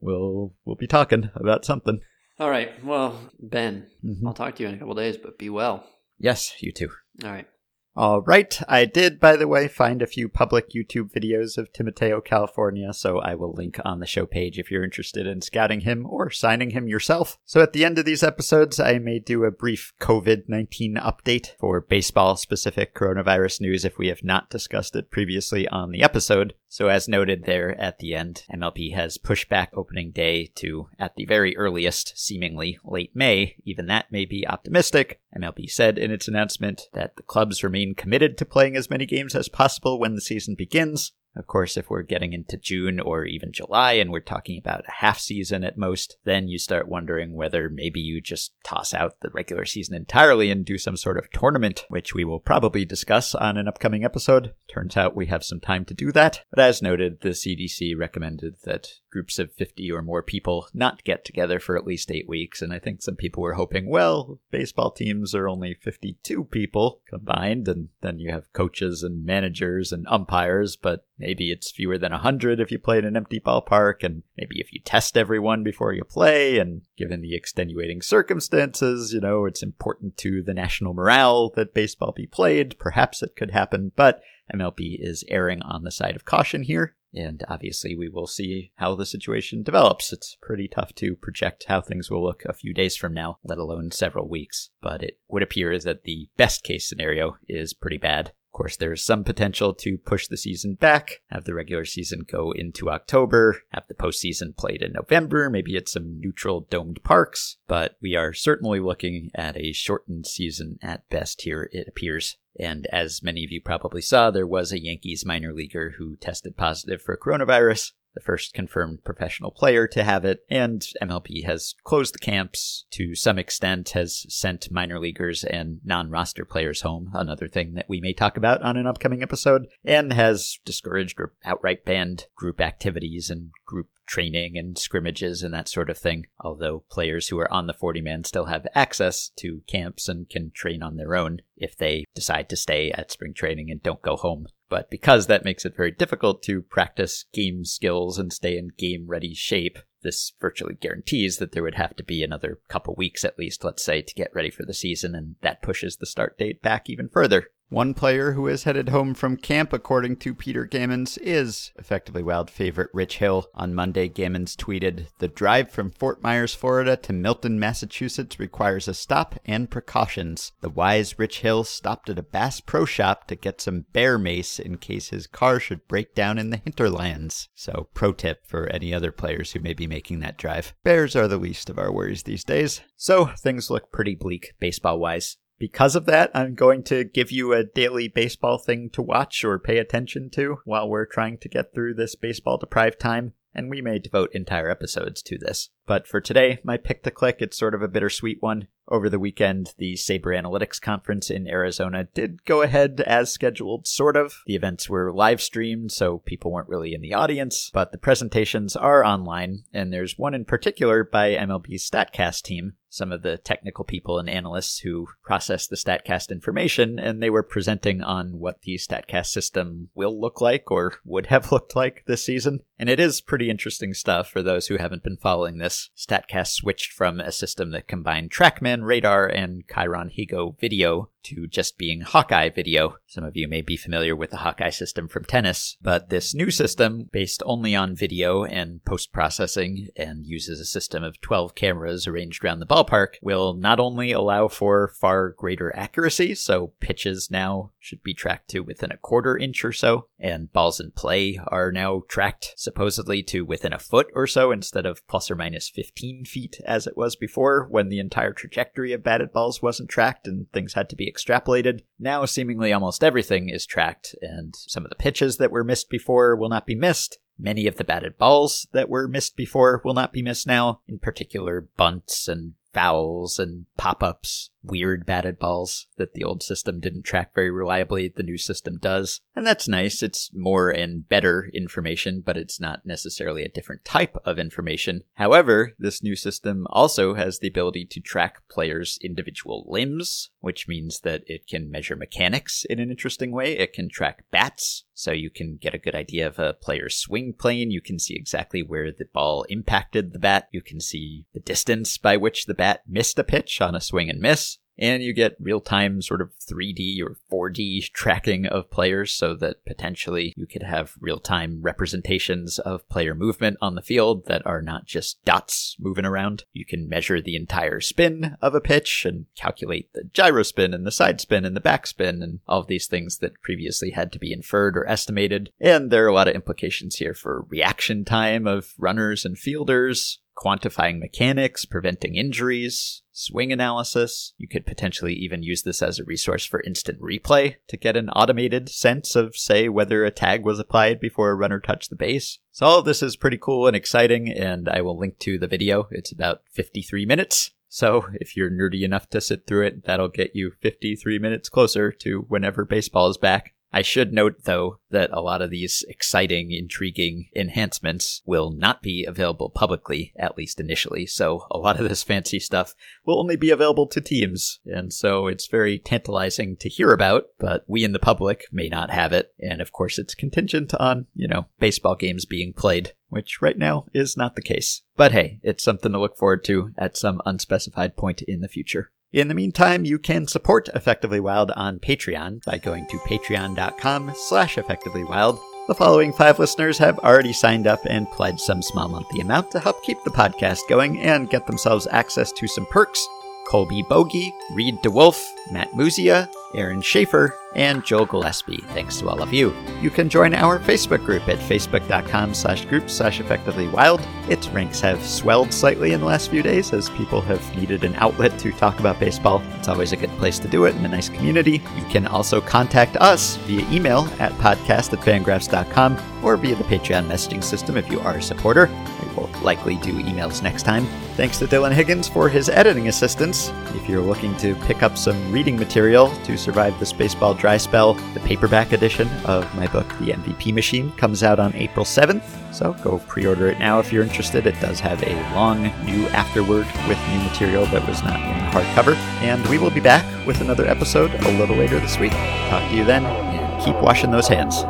we'll 0.00 0.54
we'll 0.64 0.76
be 0.76 0.86
talking 0.86 1.30
about 1.34 1.64
something. 1.64 2.00
All 2.42 2.50
right. 2.50 2.84
Well, 2.84 3.30
Ben, 3.38 3.86
Mhm. 4.04 4.26
I'll 4.26 4.34
talk 4.34 4.56
to 4.56 4.64
you 4.64 4.68
in 4.68 4.74
a 4.74 4.78
couple 4.78 4.96
days, 4.96 5.16
but 5.16 5.38
be 5.38 5.48
well. 5.48 5.86
Yes, 6.18 6.52
you 6.60 6.72
too. 6.72 6.90
All 7.22 7.30
right. 7.30 7.46
All 7.94 8.22
right. 8.22 8.58
I 8.68 8.86
did, 8.86 9.20
by 9.20 9.36
the 9.36 9.46
way, 9.46 9.68
find 9.68 10.00
a 10.00 10.06
few 10.06 10.26
public 10.26 10.70
YouTube 10.70 11.12
videos 11.12 11.58
of 11.58 11.70
Timoteo, 11.74 12.22
California, 12.22 12.90
so 12.94 13.18
I 13.18 13.34
will 13.34 13.52
link 13.52 13.78
on 13.84 14.00
the 14.00 14.06
show 14.06 14.24
page 14.24 14.58
if 14.58 14.70
you're 14.70 14.82
interested 14.82 15.26
in 15.26 15.42
scouting 15.42 15.80
him 15.80 16.06
or 16.08 16.30
signing 16.30 16.70
him 16.70 16.88
yourself. 16.88 17.36
So 17.44 17.60
at 17.60 17.74
the 17.74 17.84
end 17.84 17.98
of 17.98 18.06
these 18.06 18.22
episodes, 18.22 18.80
I 18.80 18.98
may 18.98 19.18
do 19.18 19.44
a 19.44 19.50
brief 19.50 19.92
COVID 20.00 20.48
19 20.48 20.94
update 20.94 21.54
for 21.58 21.82
baseball 21.82 22.36
specific 22.36 22.94
coronavirus 22.94 23.60
news 23.60 23.84
if 23.84 23.98
we 23.98 24.08
have 24.08 24.24
not 24.24 24.48
discussed 24.48 24.96
it 24.96 25.10
previously 25.10 25.68
on 25.68 25.90
the 25.90 26.02
episode. 26.02 26.54
So 26.72 26.88
as 26.88 27.06
noted 27.06 27.44
there 27.44 27.78
at 27.78 27.98
the 27.98 28.14
end, 28.14 28.44
MLB 28.50 28.94
has 28.94 29.18
pushed 29.18 29.50
back 29.50 29.70
opening 29.74 30.10
day 30.10 30.46
to, 30.54 30.88
at 30.98 31.16
the 31.16 31.26
very 31.26 31.54
earliest, 31.54 32.14
seemingly 32.16 32.78
late 32.82 33.14
May. 33.14 33.56
Even 33.66 33.88
that 33.88 34.10
may 34.10 34.24
be 34.24 34.48
optimistic. 34.48 35.20
MLB 35.36 35.70
said 35.70 35.98
in 35.98 36.10
its 36.10 36.28
announcement 36.28 36.88
that 36.94 37.16
the 37.16 37.22
clubs 37.22 37.62
remain 37.62 37.81
committed 37.94 38.38
to 38.38 38.44
playing 38.44 38.76
as 38.76 38.90
many 38.90 39.06
games 39.06 39.34
as 39.34 39.48
possible 39.48 39.98
when 39.98 40.14
the 40.14 40.20
season 40.20 40.54
begins. 40.54 41.12
Of 41.34 41.46
course, 41.46 41.76
if 41.76 41.88
we're 41.88 42.02
getting 42.02 42.32
into 42.32 42.56
June 42.56 43.00
or 43.00 43.24
even 43.24 43.52
July 43.52 43.92
and 43.92 44.12
we're 44.12 44.20
talking 44.20 44.58
about 44.58 44.84
a 44.86 44.92
half 44.92 45.18
season 45.18 45.64
at 45.64 45.78
most, 45.78 46.16
then 46.24 46.48
you 46.48 46.58
start 46.58 46.88
wondering 46.88 47.34
whether 47.34 47.70
maybe 47.70 48.00
you 48.00 48.20
just 48.20 48.52
toss 48.62 48.92
out 48.92 49.20
the 49.20 49.30
regular 49.30 49.64
season 49.64 49.94
entirely 49.94 50.50
and 50.50 50.64
do 50.64 50.76
some 50.76 50.96
sort 50.96 51.16
of 51.16 51.30
tournament, 51.30 51.86
which 51.88 52.14
we 52.14 52.24
will 52.24 52.40
probably 52.40 52.84
discuss 52.84 53.34
on 53.34 53.56
an 53.56 53.66
upcoming 53.66 54.04
episode. 54.04 54.52
Turns 54.68 54.96
out 54.96 55.16
we 55.16 55.26
have 55.26 55.44
some 55.44 55.60
time 55.60 55.84
to 55.86 55.94
do 55.94 56.12
that. 56.12 56.42
But 56.50 56.60
as 56.60 56.82
noted, 56.82 57.20
the 57.20 57.30
CDC 57.30 57.96
recommended 57.96 58.56
that 58.64 58.88
groups 59.10 59.38
of 59.38 59.52
50 59.52 59.90
or 59.92 60.02
more 60.02 60.22
people 60.22 60.68
not 60.72 61.04
get 61.04 61.24
together 61.24 61.60
for 61.60 61.76
at 61.76 61.86
least 61.86 62.10
eight 62.10 62.28
weeks. 62.28 62.62
And 62.62 62.72
I 62.72 62.78
think 62.78 63.02
some 63.02 63.16
people 63.16 63.42
were 63.42 63.54
hoping, 63.54 63.88
well, 63.88 64.40
baseball 64.50 64.90
teams 64.90 65.34
are 65.34 65.48
only 65.48 65.74
52 65.74 66.44
people 66.44 67.00
combined, 67.06 67.68
and 67.68 67.88
then 68.00 68.18
you 68.18 68.32
have 68.32 68.52
coaches 68.52 69.02
and 69.02 69.24
managers 69.24 69.92
and 69.92 70.06
umpires, 70.08 70.76
but 70.76 71.06
maybe 71.22 71.52
it's 71.52 71.70
fewer 71.70 71.96
than 71.96 72.12
100 72.12 72.60
if 72.60 72.70
you 72.70 72.78
play 72.78 72.98
in 72.98 73.04
an 73.04 73.16
empty 73.16 73.40
ballpark, 73.40 74.02
and 74.02 74.24
maybe 74.36 74.60
if 74.60 74.72
you 74.72 74.80
test 74.84 75.16
everyone 75.16 75.62
before 75.62 75.94
you 75.94 76.04
play, 76.04 76.58
and 76.58 76.82
given 76.98 77.22
the 77.22 77.34
extenuating 77.34 78.02
circumstances, 78.02 79.12
you 79.14 79.20
know, 79.20 79.46
it's 79.46 79.62
important 79.62 80.16
to 80.18 80.42
the 80.42 80.52
national 80.52 80.92
morale 80.92 81.50
that 81.56 81.72
baseball 81.72 82.12
be 82.12 82.26
played. 82.26 82.78
Perhaps 82.78 83.22
it 83.22 83.36
could 83.36 83.52
happen, 83.52 83.92
but 83.96 84.20
MLB 84.52 84.98
is 85.00 85.24
erring 85.28 85.62
on 85.62 85.84
the 85.84 85.90
side 85.90 86.16
of 86.16 86.24
caution 86.24 86.64
here. 86.64 86.96
And 87.14 87.44
obviously, 87.46 87.94
we 87.94 88.08
will 88.08 88.26
see 88.26 88.72
how 88.76 88.94
the 88.94 89.04
situation 89.04 89.62
develops. 89.62 90.14
It's 90.14 90.38
pretty 90.40 90.66
tough 90.66 90.94
to 90.94 91.14
project 91.14 91.66
how 91.68 91.82
things 91.82 92.10
will 92.10 92.24
look 92.24 92.42
a 92.46 92.54
few 92.54 92.72
days 92.72 92.96
from 92.96 93.12
now, 93.12 93.38
let 93.44 93.58
alone 93.58 93.90
several 93.90 94.28
weeks. 94.28 94.70
But 94.80 95.02
it 95.02 95.18
would 95.28 95.42
appear 95.42 95.78
that 95.78 96.04
the 96.04 96.30
best 96.38 96.64
case 96.64 96.88
scenario 96.88 97.36
is 97.48 97.74
pretty 97.74 97.98
bad. 97.98 98.32
Of 98.52 98.58
course, 98.58 98.76
there's 98.76 99.02
some 99.02 99.24
potential 99.24 99.72
to 99.72 99.96
push 99.96 100.28
the 100.28 100.36
season 100.36 100.74
back, 100.74 101.22
have 101.30 101.44
the 101.44 101.54
regular 101.54 101.86
season 101.86 102.26
go 102.30 102.52
into 102.52 102.90
October, 102.90 103.62
have 103.70 103.84
the 103.88 103.94
postseason 103.94 104.54
played 104.54 104.82
in 104.82 104.92
November, 104.92 105.48
maybe 105.48 105.74
at 105.74 105.88
some 105.88 106.20
neutral 106.20 106.66
domed 106.68 107.02
parks, 107.02 107.56
but 107.66 107.96
we 108.02 108.14
are 108.14 108.34
certainly 108.34 108.78
looking 108.78 109.30
at 109.34 109.56
a 109.56 109.72
shortened 109.72 110.26
season 110.26 110.78
at 110.82 111.08
best 111.08 111.40
here, 111.40 111.70
it 111.72 111.88
appears. 111.88 112.36
And 112.60 112.86
as 112.92 113.22
many 113.22 113.42
of 113.42 113.50
you 113.50 113.62
probably 113.62 114.02
saw, 114.02 114.30
there 114.30 114.46
was 114.46 114.70
a 114.70 114.82
Yankees 114.82 115.24
minor 115.24 115.54
leaguer 115.54 115.94
who 115.96 116.16
tested 116.16 116.54
positive 116.54 117.00
for 117.00 117.16
coronavirus, 117.16 117.92
the 118.14 118.20
first 118.20 118.54
confirmed 118.54 119.04
professional 119.04 119.50
player 119.50 119.86
to 119.88 120.04
have 120.04 120.24
it, 120.24 120.40
and 120.50 120.86
MLB 121.02 121.44
has 121.44 121.74
closed 121.84 122.14
the 122.14 122.18
camps 122.18 122.84
to 122.90 123.14
some 123.14 123.38
extent, 123.38 123.90
has 123.90 124.26
sent 124.28 124.70
minor 124.70 124.98
leaguers 124.98 125.44
and 125.44 125.80
non 125.84 126.10
roster 126.10 126.44
players 126.44 126.82
home, 126.82 127.10
another 127.14 127.48
thing 127.48 127.74
that 127.74 127.88
we 127.88 128.00
may 128.00 128.12
talk 128.12 128.36
about 128.36 128.62
on 128.62 128.76
an 128.76 128.86
upcoming 128.86 129.22
episode, 129.22 129.66
and 129.84 130.12
has 130.12 130.58
discouraged 130.64 131.20
or 131.20 131.32
outright 131.44 131.84
banned 131.84 132.26
group 132.36 132.60
activities 132.60 133.30
and 133.30 133.50
group 133.66 133.88
training 134.12 134.58
and 134.58 134.76
scrimmages 134.76 135.42
and 135.42 135.54
that 135.54 135.68
sort 135.68 135.88
of 135.88 135.96
thing. 135.96 136.26
Although 136.38 136.84
players 136.90 137.28
who 137.28 137.38
are 137.40 137.50
on 137.50 137.66
the 137.66 137.72
40 137.72 138.02
man 138.02 138.24
still 138.24 138.44
have 138.44 138.66
access 138.74 139.30
to 139.36 139.62
camps 139.66 140.06
and 140.06 140.28
can 140.28 140.50
train 140.54 140.82
on 140.82 140.96
their 140.96 141.16
own 141.16 141.38
if 141.56 141.78
they 141.78 142.04
decide 142.14 142.50
to 142.50 142.56
stay 142.56 142.90
at 142.92 143.10
spring 143.10 143.32
training 143.32 143.70
and 143.70 143.82
don't 143.82 144.02
go 144.02 144.16
home. 144.16 144.48
But 144.68 144.90
because 144.90 145.26
that 145.26 145.46
makes 145.46 145.64
it 145.64 145.76
very 145.76 145.92
difficult 145.92 146.42
to 146.42 146.60
practice 146.60 147.24
game 147.32 147.64
skills 147.64 148.18
and 148.18 148.30
stay 148.30 148.58
in 148.58 148.68
game 148.76 149.06
ready 149.06 149.32
shape, 149.32 149.78
this 150.02 150.32
virtually 150.40 150.74
guarantees 150.74 151.38
that 151.38 151.52
there 151.52 151.62
would 151.62 151.76
have 151.76 151.96
to 151.96 152.04
be 152.04 152.22
another 152.22 152.58
couple 152.68 152.94
weeks 152.94 153.24
at 153.24 153.38
least, 153.38 153.64
let's 153.64 153.84
say, 153.84 154.02
to 154.02 154.14
get 154.14 154.34
ready 154.34 154.50
for 154.50 154.64
the 154.64 154.74
season, 154.74 155.14
and 155.14 155.36
that 155.40 155.62
pushes 155.62 155.96
the 155.96 156.06
start 156.06 156.36
date 156.36 156.60
back 156.60 156.90
even 156.90 157.08
further. 157.08 157.46
One 157.72 157.94
player 157.94 158.32
who 158.32 158.48
is 158.48 158.64
headed 158.64 158.90
home 158.90 159.14
from 159.14 159.38
camp, 159.38 159.72
according 159.72 160.16
to 160.16 160.34
Peter 160.34 160.66
Gammons, 160.66 161.16
is 161.16 161.72
effectively 161.78 162.22
wild 162.22 162.50
favorite 162.50 162.90
Rich 162.92 163.16
Hill. 163.16 163.46
On 163.54 163.74
Monday, 163.74 164.10
Gammons 164.10 164.54
tweeted 164.54 165.06
The 165.20 165.28
drive 165.28 165.70
from 165.70 165.90
Fort 165.90 166.22
Myers, 166.22 166.54
Florida 166.54 166.98
to 166.98 167.14
Milton, 167.14 167.58
Massachusetts 167.58 168.38
requires 168.38 168.88
a 168.88 168.92
stop 168.92 169.36
and 169.46 169.70
precautions. 169.70 170.52
The 170.60 170.68
wise 170.68 171.18
Rich 171.18 171.40
Hill 171.40 171.64
stopped 171.64 172.10
at 172.10 172.18
a 172.18 172.22
Bass 172.22 172.60
Pro 172.60 172.84
Shop 172.84 173.26
to 173.28 173.36
get 173.36 173.62
some 173.62 173.86
bear 173.94 174.18
mace 174.18 174.58
in 174.58 174.76
case 174.76 175.08
his 175.08 175.26
car 175.26 175.58
should 175.58 175.88
break 175.88 176.14
down 176.14 176.36
in 176.36 176.50
the 176.50 176.58
hinterlands. 176.58 177.48
So, 177.54 177.88
pro 177.94 178.12
tip 178.12 178.46
for 178.46 178.66
any 178.66 178.92
other 178.92 179.12
players 179.12 179.52
who 179.52 179.60
may 179.60 179.72
be 179.72 179.86
making 179.86 180.20
that 180.20 180.36
drive. 180.36 180.74
Bears 180.84 181.16
are 181.16 181.26
the 181.26 181.38
least 181.38 181.70
of 181.70 181.78
our 181.78 181.90
worries 181.90 182.24
these 182.24 182.44
days. 182.44 182.82
So, 182.98 183.24
things 183.24 183.70
look 183.70 183.90
pretty 183.90 184.14
bleak 184.14 184.52
baseball 184.60 184.98
wise. 184.98 185.38
Because 185.62 185.94
of 185.94 186.06
that, 186.06 186.32
I'm 186.34 186.56
going 186.56 186.82
to 186.86 187.04
give 187.04 187.30
you 187.30 187.52
a 187.52 187.62
daily 187.62 188.08
baseball 188.08 188.58
thing 188.58 188.90
to 188.94 189.00
watch 189.00 189.44
or 189.44 189.60
pay 189.60 189.78
attention 189.78 190.28
to 190.30 190.56
while 190.64 190.88
we're 190.88 191.06
trying 191.06 191.38
to 191.38 191.48
get 191.48 191.72
through 191.72 191.94
this 191.94 192.16
baseball 192.16 192.58
deprived 192.58 192.98
time, 192.98 193.34
and 193.54 193.70
we 193.70 193.82
may 193.82 193.98
devote 193.98 194.30
entire 194.32 194.70
episodes 194.70 195.22
to 195.22 195.38
this. 195.38 195.70
But 195.86 196.06
for 196.06 196.20
today, 196.20 196.60
my 196.62 196.76
pick 196.76 197.02
to 197.02 197.10
click, 197.10 197.36
it's 197.40 197.58
sort 197.58 197.74
of 197.74 197.82
a 197.82 197.88
bittersweet 197.88 198.40
one. 198.40 198.68
Over 198.88 199.08
the 199.08 199.18
weekend, 199.18 199.74
the 199.78 199.94
SABR 199.94 200.42
Analytics 200.42 200.80
Conference 200.80 201.30
in 201.30 201.48
Arizona 201.48 202.08
did 202.14 202.44
go 202.44 202.62
ahead 202.62 203.00
as 203.06 203.32
scheduled, 203.32 203.86
sort 203.86 204.16
of. 204.16 204.42
The 204.46 204.56
events 204.56 204.88
were 204.88 205.12
live 205.12 205.40
streamed, 205.40 205.92
so 205.92 206.18
people 206.18 206.50
weren't 206.50 206.68
really 206.68 206.92
in 206.92 207.00
the 207.00 207.14
audience, 207.14 207.70
but 207.72 207.92
the 207.92 207.98
presentations 207.98 208.76
are 208.76 209.04
online, 209.04 209.64
and 209.72 209.92
there's 209.92 210.18
one 210.18 210.34
in 210.34 210.44
particular 210.44 211.04
by 211.04 211.34
MLB's 211.34 211.88
StatCast 211.88 212.42
team, 212.42 212.74
some 212.88 213.12
of 213.12 213.22
the 213.22 213.38
technical 213.38 213.84
people 213.84 214.18
and 214.18 214.28
analysts 214.28 214.80
who 214.80 215.06
process 215.22 215.66
the 215.66 215.76
StatCast 215.76 216.30
information, 216.30 216.98
and 216.98 217.22
they 217.22 217.30
were 217.30 217.42
presenting 217.42 218.02
on 218.02 218.38
what 218.38 218.62
the 218.62 218.74
StatCast 218.74 219.26
system 219.26 219.88
will 219.94 220.20
look 220.20 220.40
like 220.40 220.70
or 220.70 220.94
would 221.04 221.26
have 221.26 221.52
looked 221.52 221.74
like 221.76 222.04
this 222.06 222.24
season. 222.24 222.60
And 222.82 222.90
it 222.90 222.98
is 222.98 223.20
pretty 223.20 223.48
interesting 223.48 223.94
stuff 223.94 224.28
for 224.28 224.42
those 224.42 224.66
who 224.66 224.76
haven't 224.76 225.04
been 225.04 225.16
following 225.16 225.58
this. 225.58 225.90
StatCast 225.96 226.48
switched 226.48 226.92
from 226.92 227.20
a 227.20 227.30
system 227.30 227.70
that 227.70 227.86
combined 227.86 228.32
TrackMan 228.32 228.82
radar 228.82 229.24
and 229.24 229.64
ChyronHego 229.68 230.58
video 230.58 231.08
to 231.24 231.46
just 231.46 231.78
being 231.78 232.00
Hawkeye 232.00 232.50
video. 232.50 232.96
Some 233.06 233.24
of 233.24 233.36
you 233.36 233.48
may 233.48 233.62
be 233.62 233.76
familiar 233.76 234.14
with 234.16 234.30
the 234.30 234.38
Hawkeye 234.38 234.70
system 234.70 235.08
from 235.08 235.24
tennis, 235.24 235.76
but 235.80 236.08
this 236.08 236.34
new 236.34 236.50
system, 236.50 237.08
based 237.12 237.42
only 237.46 237.74
on 237.74 237.94
video 237.94 238.44
and 238.44 238.84
post 238.84 239.12
processing 239.12 239.88
and 239.96 240.26
uses 240.26 240.60
a 240.60 240.64
system 240.64 241.04
of 241.04 241.20
12 241.20 241.54
cameras 241.54 242.06
arranged 242.06 242.44
around 242.44 242.60
the 242.60 242.66
ballpark, 242.66 243.14
will 243.22 243.54
not 243.54 243.80
only 243.80 244.12
allow 244.12 244.48
for 244.48 244.88
far 245.00 245.30
greater 245.30 245.74
accuracy, 245.76 246.34
so 246.34 246.72
pitches 246.80 247.30
now 247.30 247.72
should 247.78 248.02
be 248.02 248.14
tracked 248.14 248.48
to 248.48 248.60
within 248.60 248.92
a 248.92 248.96
quarter 248.96 249.36
inch 249.36 249.64
or 249.64 249.72
so, 249.72 250.06
and 250.18 250.52
balls 250.52 250.80
in 250.80 250.90
play 250.92 251.38
are 251.48 251.72
now 251.72 252.02
tracked 252.08 252.54
supposedly 252.56 253.22
to 253.22 253.44
within 253.44 253.72
a 253.72 253.78
foot 253.78 254.08
or 254.14 254.26
so 254.26 254.52
instead 254.52 254.86
of 254.86 255.06
plus 255.08 255.30
or 255.30 255.34
minus 255.34 255.68
15 255.68 256.24
feet 256.24 256.60
as 256.64 256.86
it 256.86 256.96
was 256.96 257.16
before 257.16 257.66
when 257.70 257.88
the 257.88 257.98
entire 257.98 258.32
trajectory 258.32 258.92
of 258.92 259.02
batted 259.02 259.32
balls 259.32 259.62
wasn't 259.62 259.88
tracked 259.88 260.26
and 260.26 260.50
things 260.52 260.74
had 260.74 260.88
to 260.88 260.96
be 260.96 261.08
extrapolated. 261.12 261.82
Now, 261.98 262.24
seemingly 262.24 262.72
almost 262.72 263.04
everything 263.04 263.48
is 263.48 263.66
tracked, 263.66 264.14
and 264.22 264.54
some 264.56 264.84
of 264.84 264.90
the 264.90 264.96
pitches 264.96 265.36
that 265.36 265.50
were 265.50 265.64
missed 265.64 265.90
before 265.90 266.36
will 266.36 266.48
not 266.48 266.66
be 266.66 266.74
missed. 266.74 267.18
Many 267.38 267.66
of 267.66 267.76
the 267.76 267.84
batted 267.84 268.18
balls 268.18 268.66
that 268.72 268.88
were 268.88 269.08
missed 269.08 269.36
before 269.36 269.80
will 269.84 269.94
not 269.94 270.12
be 270.12 270.22
missed 270.22 270.46
now, 270.46 270.80
in 270.86 270.98
particular 270.98 271.68
bunts 271.76 272.28
and 272.28 272.54
fouls 272.72 273.38
and 273.38 273.66
pop 273.76 274.02
ups, 274.02 274.50
weird 274.62 275.04
batted 275.04 275.38
balls 275.38 275.86
that 275.96 276.14
the 276.14 276.24
old 276.24 276.42
system 276.42 276.80
didn't 276.80 277.02
track 277.02 277.34
very 277.34 277.50
reliably. 277.50 278.08
The 278.08 278.22
new 278.22 278.38
system 278.38 278.78
does. 278.80 279.20
And 279.34 279.46
that's 279.46 279.68
nice. 279.68 280.02
It's 280.02 280.30
more 280.32 280.70
and 280.70 281.08
better 281.08 281.50
information, 281.52 282.22
but 282.24 282.36
it's 282.36 282.60
not 282.60 282.86
necessarily 282.86 283.42
a 283.44 283.48
different 283.48 283.84
type 283.84 284.16
of 284.24 284.38
information. 284.38 285.02
However, 285.14 285.72
this 285.78 286.02
new 286.02 286.16
system 286.16 286.66
also 286.70 287.14
has 287.14 287.38
the 287.38 287.48
ability 287.48 287.86
to 287.86 288.00
track 288.00 288.42
players' 288.48 288.98
individual 289.02 289.64
limbs, 289.68 290.30
which 290.40 290.68
means 290.68 291.00
that 291.00 291.22
it 291.26 291.46
can 291.46 291.70
measure 291.70 291.96
mechanics 291.96 292.64
in 292.68 292.78
an 292.78 292.90
interesting 292.90 293.32
way. 293.32 293.58
It 293.58 293.72
can 293.72 293.88
track 293.88 294.24
bats, 294.30 294.84
so 294.94 295.10
you 295.10 295.30
can 295.30 295.56
get 295.56 295.74
a 295.74 295.78
good 295.78 295.94
idea 295.94 296.26
of 296.26 296.38
a 296.38 296.52
player's 296.52 296.96
swing 296.96 297.32
plane. 297.32 297.70
You 297.70 297.80
can 297.80 297.98
see 297.98 298.14
exactly 298.14 298.62
where 298.62 298.92
the 298.92 299.06
ball 299.12 299.44
impacted 299.48 300.12
the 300.12 300.18
bat. 300.18 300.48
You 300.52 300.62
can 300.62 300.80
see 300.80 301.26
the 301.32 301.40
distance 301.40 301.98
by 301.98 302.16
which 302.16 302.46
the 302.46 302.54
bat 302.62 302.82
missed 302.86 303.18
a 303.18 303.24
pitch 303.24 303.60
on 303.60 303.74
a 303.74 303.80
swing 303.80 304.08
and 304.08 304.20
miss. 304.20 304.58
And 304.82 305.00
you 305.00 305.12
get 305.12 305.36
real 305.38 305.60
time 305.60 306.02
sort 306.02 306.20
of 306.20 306.32
3D 306.40 306.98
or 307.00 307.16
4D 307.30 307.92
tracking 307.92 308.46
of 308.46 308.68
players 308.68 309.14
so 309.14 309.36
that 309.36 309.64
potentially 309.64 310.34
you 310.36 310.44
could 310.44 310.64
have 310.64 310.94
real 311.00 311.20
time 311.20 311.62
representations 311.62 312.58
of 312.58 312.88
player 312.88 313.14
movement 313.14 313.58
on 313.62 313.76
the 313.76 313.80
field 313.80 314.26
that 314.26 314.44
are 314.44 314.60
not 314.60 314.86
just 314.86 315.24
dots 315.24 315.76
moving 315.78 316.04
around. 316.04 316.42
You 316.52 316.66
can 316.66 316.88
measure 316.88 317.20
the 317.20 317.36
entire 317.36 317.78
spin 317.78 318.36
of 318.42 318.56
a 318.56 318.60
pitch 318.60 319.04
and 319.04 319.26
calculate 319.36 319.92
the 319.92 320.02
gyro 320.12 320.42
spin 320.42 320.74
and 320.74 320.84
the 320.84 320.90
side 320.90 321.20
spin 321.20 321.44
and 321.44 321.54
the 321.54 321.60
back 321.60 321.86
spin 321.86 322.20
and 322.20 322.40
all 322.48 322.58
of 322.58 322.66
these 322.66 322.88
things 322.88 323.18
that 323.18 323.40
previously 323.40 323.90
had 323.90 324.10
to 324.10 324.18
be 324.18 324.32
inferred 324.32 324.76
or 324.76 324.84
estimated. 324.88 325.52
And 325.60 325.92
there 325.92 326.04
are 326.04 326.08
a 326.08 326.14
lot 326.14 326.26
of 326.26 326.34
implications 326.34 326.96
here 326.96 327.14
for 327.14 327.46
reaction 327.48 328.04
time 328.04 328.48
of 328.48 328.72
runners 328.78 329.24
and 329.24 329.38
fielders, 329.38 330.18
quantifying 330.36 330.98
mechanics, 330.98 331.64
preventing 331.64 332.16
injuries, 332.16 333.01
swing 333.12 333.52
analysis. 333.52 334.32
You 334.38 334.48
could 334.48 334.66
potentially 334.66 335.14
even 335.14 335.42
use 335.42 335.62
this 335.62 335.82
as 335.82 335.98
a 335.98 336.04
resource 336.04 336.44
for 336.44 336.62
instant 336.62 337.00
replay 337.00 337.56
to 337.68 337.76
get 337.76 337.96
an 337.96 338.08
automated 338.10 338.68
sense 338.68 339.14
of, 339.14 339.36
say, 339.36 339.68
whether 339.68 340.04
a 340.04 340.10
tag 340.10 340.44
was 340.44 340.58
applied 340.58 341.00
before 341.00 341.30
a 341.30 341.34
runner 341.34 341.60
touched 341.60 341.90
the 341.90 341.96
base. 341.96 342.38
So 342.50 342.66
all 342.66 342.82
this 342.82 343.02
is 343.02 343.16
pretty 343.16 343.38
cool 343.38 343.66
and 343.66 343.76
exciting, 343.76 344.30
and 344.30 344.68
I 344.68 344.80
will 344.80 344.98
link 344.98 345.18
to 345.20 345.38
the 345.38 345.46
video. 345.46 345.88
It's 345.90 346.12
about 346.12 346.42
53 346.50 347.06
minutes. 347.06 347.50
So 347.68 348.06
if 348.14 348.36
you're 348.36 348.50
nerdy 348.50 348.82
enough 348.82 349.08
to 349.10 349.20
sit 349.20 349.46
through 349.46 349.66
it, 349.66 349.84
that'll 349.84 350.08
get 350.08 350.32
you 350.34 350.52
53 350.60 351.18
minutes 351.18 351.48
closer 351.48 351.90
to 351.92 352.26
whenever 352.28 352.64
baseball 352.64 353.08
is 353.08 353.16
back. 353.16 353.54
I 353.72 353.82
should 353.82 354.12
note, 354.12 354.44
though, 354.44 354.78
that 354.90 355.10
a 355.12 355.22
lot 355.22 355.40
of 355.40 355.50
these 355.50 355.84
exciting, 355.88 356.52
intriguing 356.52 357.28
enhancements 357.34 358.22
will 358.26 358.50
not 358.50 358.82
be 358.82 359.04
available 359.04 359.48
publicly, 359.48 360.12
at 360.16 360.36
least 360.36 360.60
initially. 360.60 361.06
So 361.06 361.46
a 361.50 361.58
lot 361.58 361.80
of 361.80 361.88
this 361.88 362.02
fancy 362.02 362.38
stuff 362.38 362.74
will 363.06 363.18
only 363.18 363.36
be 363.36 363.50
available 363.50 363.86
to 363.88 364.00
teams. 364.00 364.60
And 364.66 364.92
so 364.92 365.26
it's 365.26 365.46
very 365.46 365.78
tantalizing 365.78 366.56
to 366.58 366.68
hear 366.68 366.92
about, 366.92 367.24
but 367.38 367.64
we 367.66 367.82
in 367.84 367.92
the 367.92 367.98
public 367.98 368.44
may 368.52 368.68
not 368.68 368.90
have 368.90 369.12
it. 369.12 369.32
And 369.40 369.62
of 369.62 369.72
course, 369.72 369.98
it's 369.98 370.14
contingent 370.14 370.74
on, 370.74 371.06
you 371.14 371.26
know, 371.26 371.46
baseball 371.58 371.94
games 371.94 372.24
being 372.26 372.52
played 372.52 372.92
which 373.12 373.42
right 373.42 373.58
now 373.58 373.84
is 373.92 374.16
not 374.16 374.36
the 374.36 374.42
case. 374.42 374.80
But 374.96 375.12
hey, 375.12 375.38
it's 375.42 375.62
something 375.62 375.92
to 375.92 376.00
look 376.00 376.16
forward 376.16 376.44
to 376.44 376.70
at 376.78 376.96
some 376.96 377.20
unspecified 377.26 377.94
point 377.94 378.22
in 378.22 378.40
the 378.40 378.48
future. 378.48 378.90
In 379.12 379.28
the 379.28 379.34
meantime, 379.34 379.84
you 379.84 379.98
can 379.98 380.26
support 380.26 380.70
Effectively 380.74 381.20
Wild 381.20 381.50
on 381.50 381.78
Patreon 381.78 382.42
by 382.46 382.56
going 382.56 382.86
to 382.86 382.96
patreon.com 383.00 384.12
slash 384.14 384.56
effectivelywild. 384.56 385.38
The 385.68 385.74
following 385.74 386.14
five 386.14 386.38
listeners 386.38 386.78
have 386.78 386.98
already 387.00 387.34
signed 387.34 387.66
up 387.66 387.80
and 387.84 388.10
pledged 388.10 388.40
some 388.40 388.62
small 388.62 388.88
monthly 388.88 389.20
amount 389.20 389.50
to 389.50 389.60
help 389.60 389.82
keep 389.84 390.02
the 390.02 390.10
podcast 390.10 390.60
going 390.66 390.98
and 391.00 391.28
get 391.28 391.46
themselves 391.46 391.86
access 391.90 392.32
to 392.32 392.48
some 392.48 392.64
perks. 392.66 393.06
Colby 393.46 393.82
Bogey, 393.82 394.32
Reed 394.54 394.76
DeWolf, 394.82 395.22
Matt 395.50 395.70
Muzia, 395.72 396.26
Aaron 396.54 396.80
Schaefer, 396.80 397.36
and 397.54 397.84
Joel 397.84 398.06
Gillespie. 398.06 398.64
Thanks 398.68 398.98
to 398.98 399.08
all 399.08 399.22
of 399.22 399.32
you. 399.32 399.54
You 399.80 399.90
can 399.90 400.08
join 400.08 400.34
our 400.34 400.58
Facebook 400.58 401.04
group 401.04 401.28
at 401.28 401.38
facebook.com 401.38 402.34
slash 402.34 402.64
group 402.66 402.88
slash 402.88 403.20
effectively 403.20 403.68
wild. 403.68 404.00
Its 404.28 404.48
ranks 404.48 404.80
have 404.80 405.04
swelled 405.04 405.52
slightly 405.52 405.92
in 405.92 406.00
the 406.00 406.06
last 406.06 406.30
few 406.30 406.42
days 406.42 406.72
as 406.72 406.90
people 406.90 407.20
have 407.20 407.56
needed 407.56 407.84
an 407.84 407.94
outlet 407.96 408.38
to 408.40 408.52
talk 408.52 408.80
about 408.80 408.98
baseball. 408.98 409.42
It's 409.58 409.68
always 409.68 409.92
a 409.92 409.96
good 409.96 410.10
place 410.10 410.38
to 410.40 410.48
do 410.48 410.64
it 410.64 410.74
in 410.76 410.84
a 410.84 410.88
nice 410.88 411.08
community. 411.08 411.62
You 411.76 411.84
can 411.90 412.06
also 412.06 412.40
contact 412.40 412.96
us 412.96 413.36
via 413.36 413.68
email 413.70 414.08
at 414.18 414.32
podcast 414.32 414.92
at 414.92 415.00
fangraphs.com 415.00 415.98
or 416.24 416.36
via 416.36 416.54
the 416.54 416.64
Patreon 416.64 417.06
messaging 417.06 417.42
system 417.42 417.76
if 417.76 417.90
you 417.90 418.00
are 418.00 418.16
a 418.16 418.22
supporter. 418.22 418.70
We 419.02 419.14
will 419.14 419.30
likely 419.42 419.76
do 419.76 419.92
emails 419.94 420.42
next 420.42 420.62
time. 420.62 420.86
Thanks 421.16 421.38
to 421.38 421.46
Dylan 421.46 421.72
Higgins 421.72 422.08
for 422.08 422.28
his 422.28 422.48
editing 422.48 422.88
assistance. 422.88 423.52
If 423.74 423.88
you're 423.88 424.02
looking 424.02 424.36
to 424.38 424.54
pick 424.66 424.82
up 424.82 424.96
some 424.96 425.32
reading 425.32 425.56
material 425.56 426.14
to 426.24 426.38
survived 426.42 426.80
the 426.80 426.84
Spaceball 426.84 427.38
dry 427.38 427.56
spell. 427.56 427.94
The 428.14 428.20
paperback 428.20 428.72
edition 428.72 429.08
of 429.24 429.52
my 429.54 429.66
book, 429.68 429.86
The 430.00 430.12
MVP 430.12 430.52
Machine, 430.52 430.90
comes 430.92 431.22
out 431.22 431.38
on 431.38 431.54
April 431.54 431.84
7th, 431.84 432.22
so 432.52 432.74
go 432.82 432.98
pre 432.98 433.26
order 433.26 433.48
it 433.48 433.58
now 433.58 433.78
if 433.78 433.92
you're 433.92 434.02
interested. 434.02 434.46
It 434.46 434.60
does 434.60 434.80
have 434.80 435.02
a 435.04 435.14
long 435.34 435.62
new 435.84 436.06
afterword 436.08 436.66
with 436.88 436.98
new 437.08 437.18
material 437.22 437.64
that 437.66 437.86
was 437.88 438.02
not 438.02 438.16
in 438.16 438.26
the 438.26 438.50
hardcover. 438.50 438.96
And 439.22 439.46
we 439.46 439.58
will 439.58 439.70
be 439.70 439.80
back 439.80 440.04
with 440.26 440.40
another 440.40 440.66
episode 440.66 441.14
a 441.14 441.38
little 441.38 441.56
later 441.56 441.78
this 441.78 441.98
week. 441.98 442.12
Talk 442.12 442.68
to 442.70 442.76
you 442.76 442.84
then, 442.84 443.04
and 443.04 443.64
keep 443.64 443.76
washing 443.76 444.10
those 444.10 444.28
hands. 444.28 444.64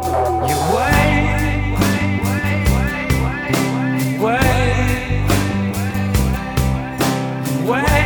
Wait. 7.65 8.02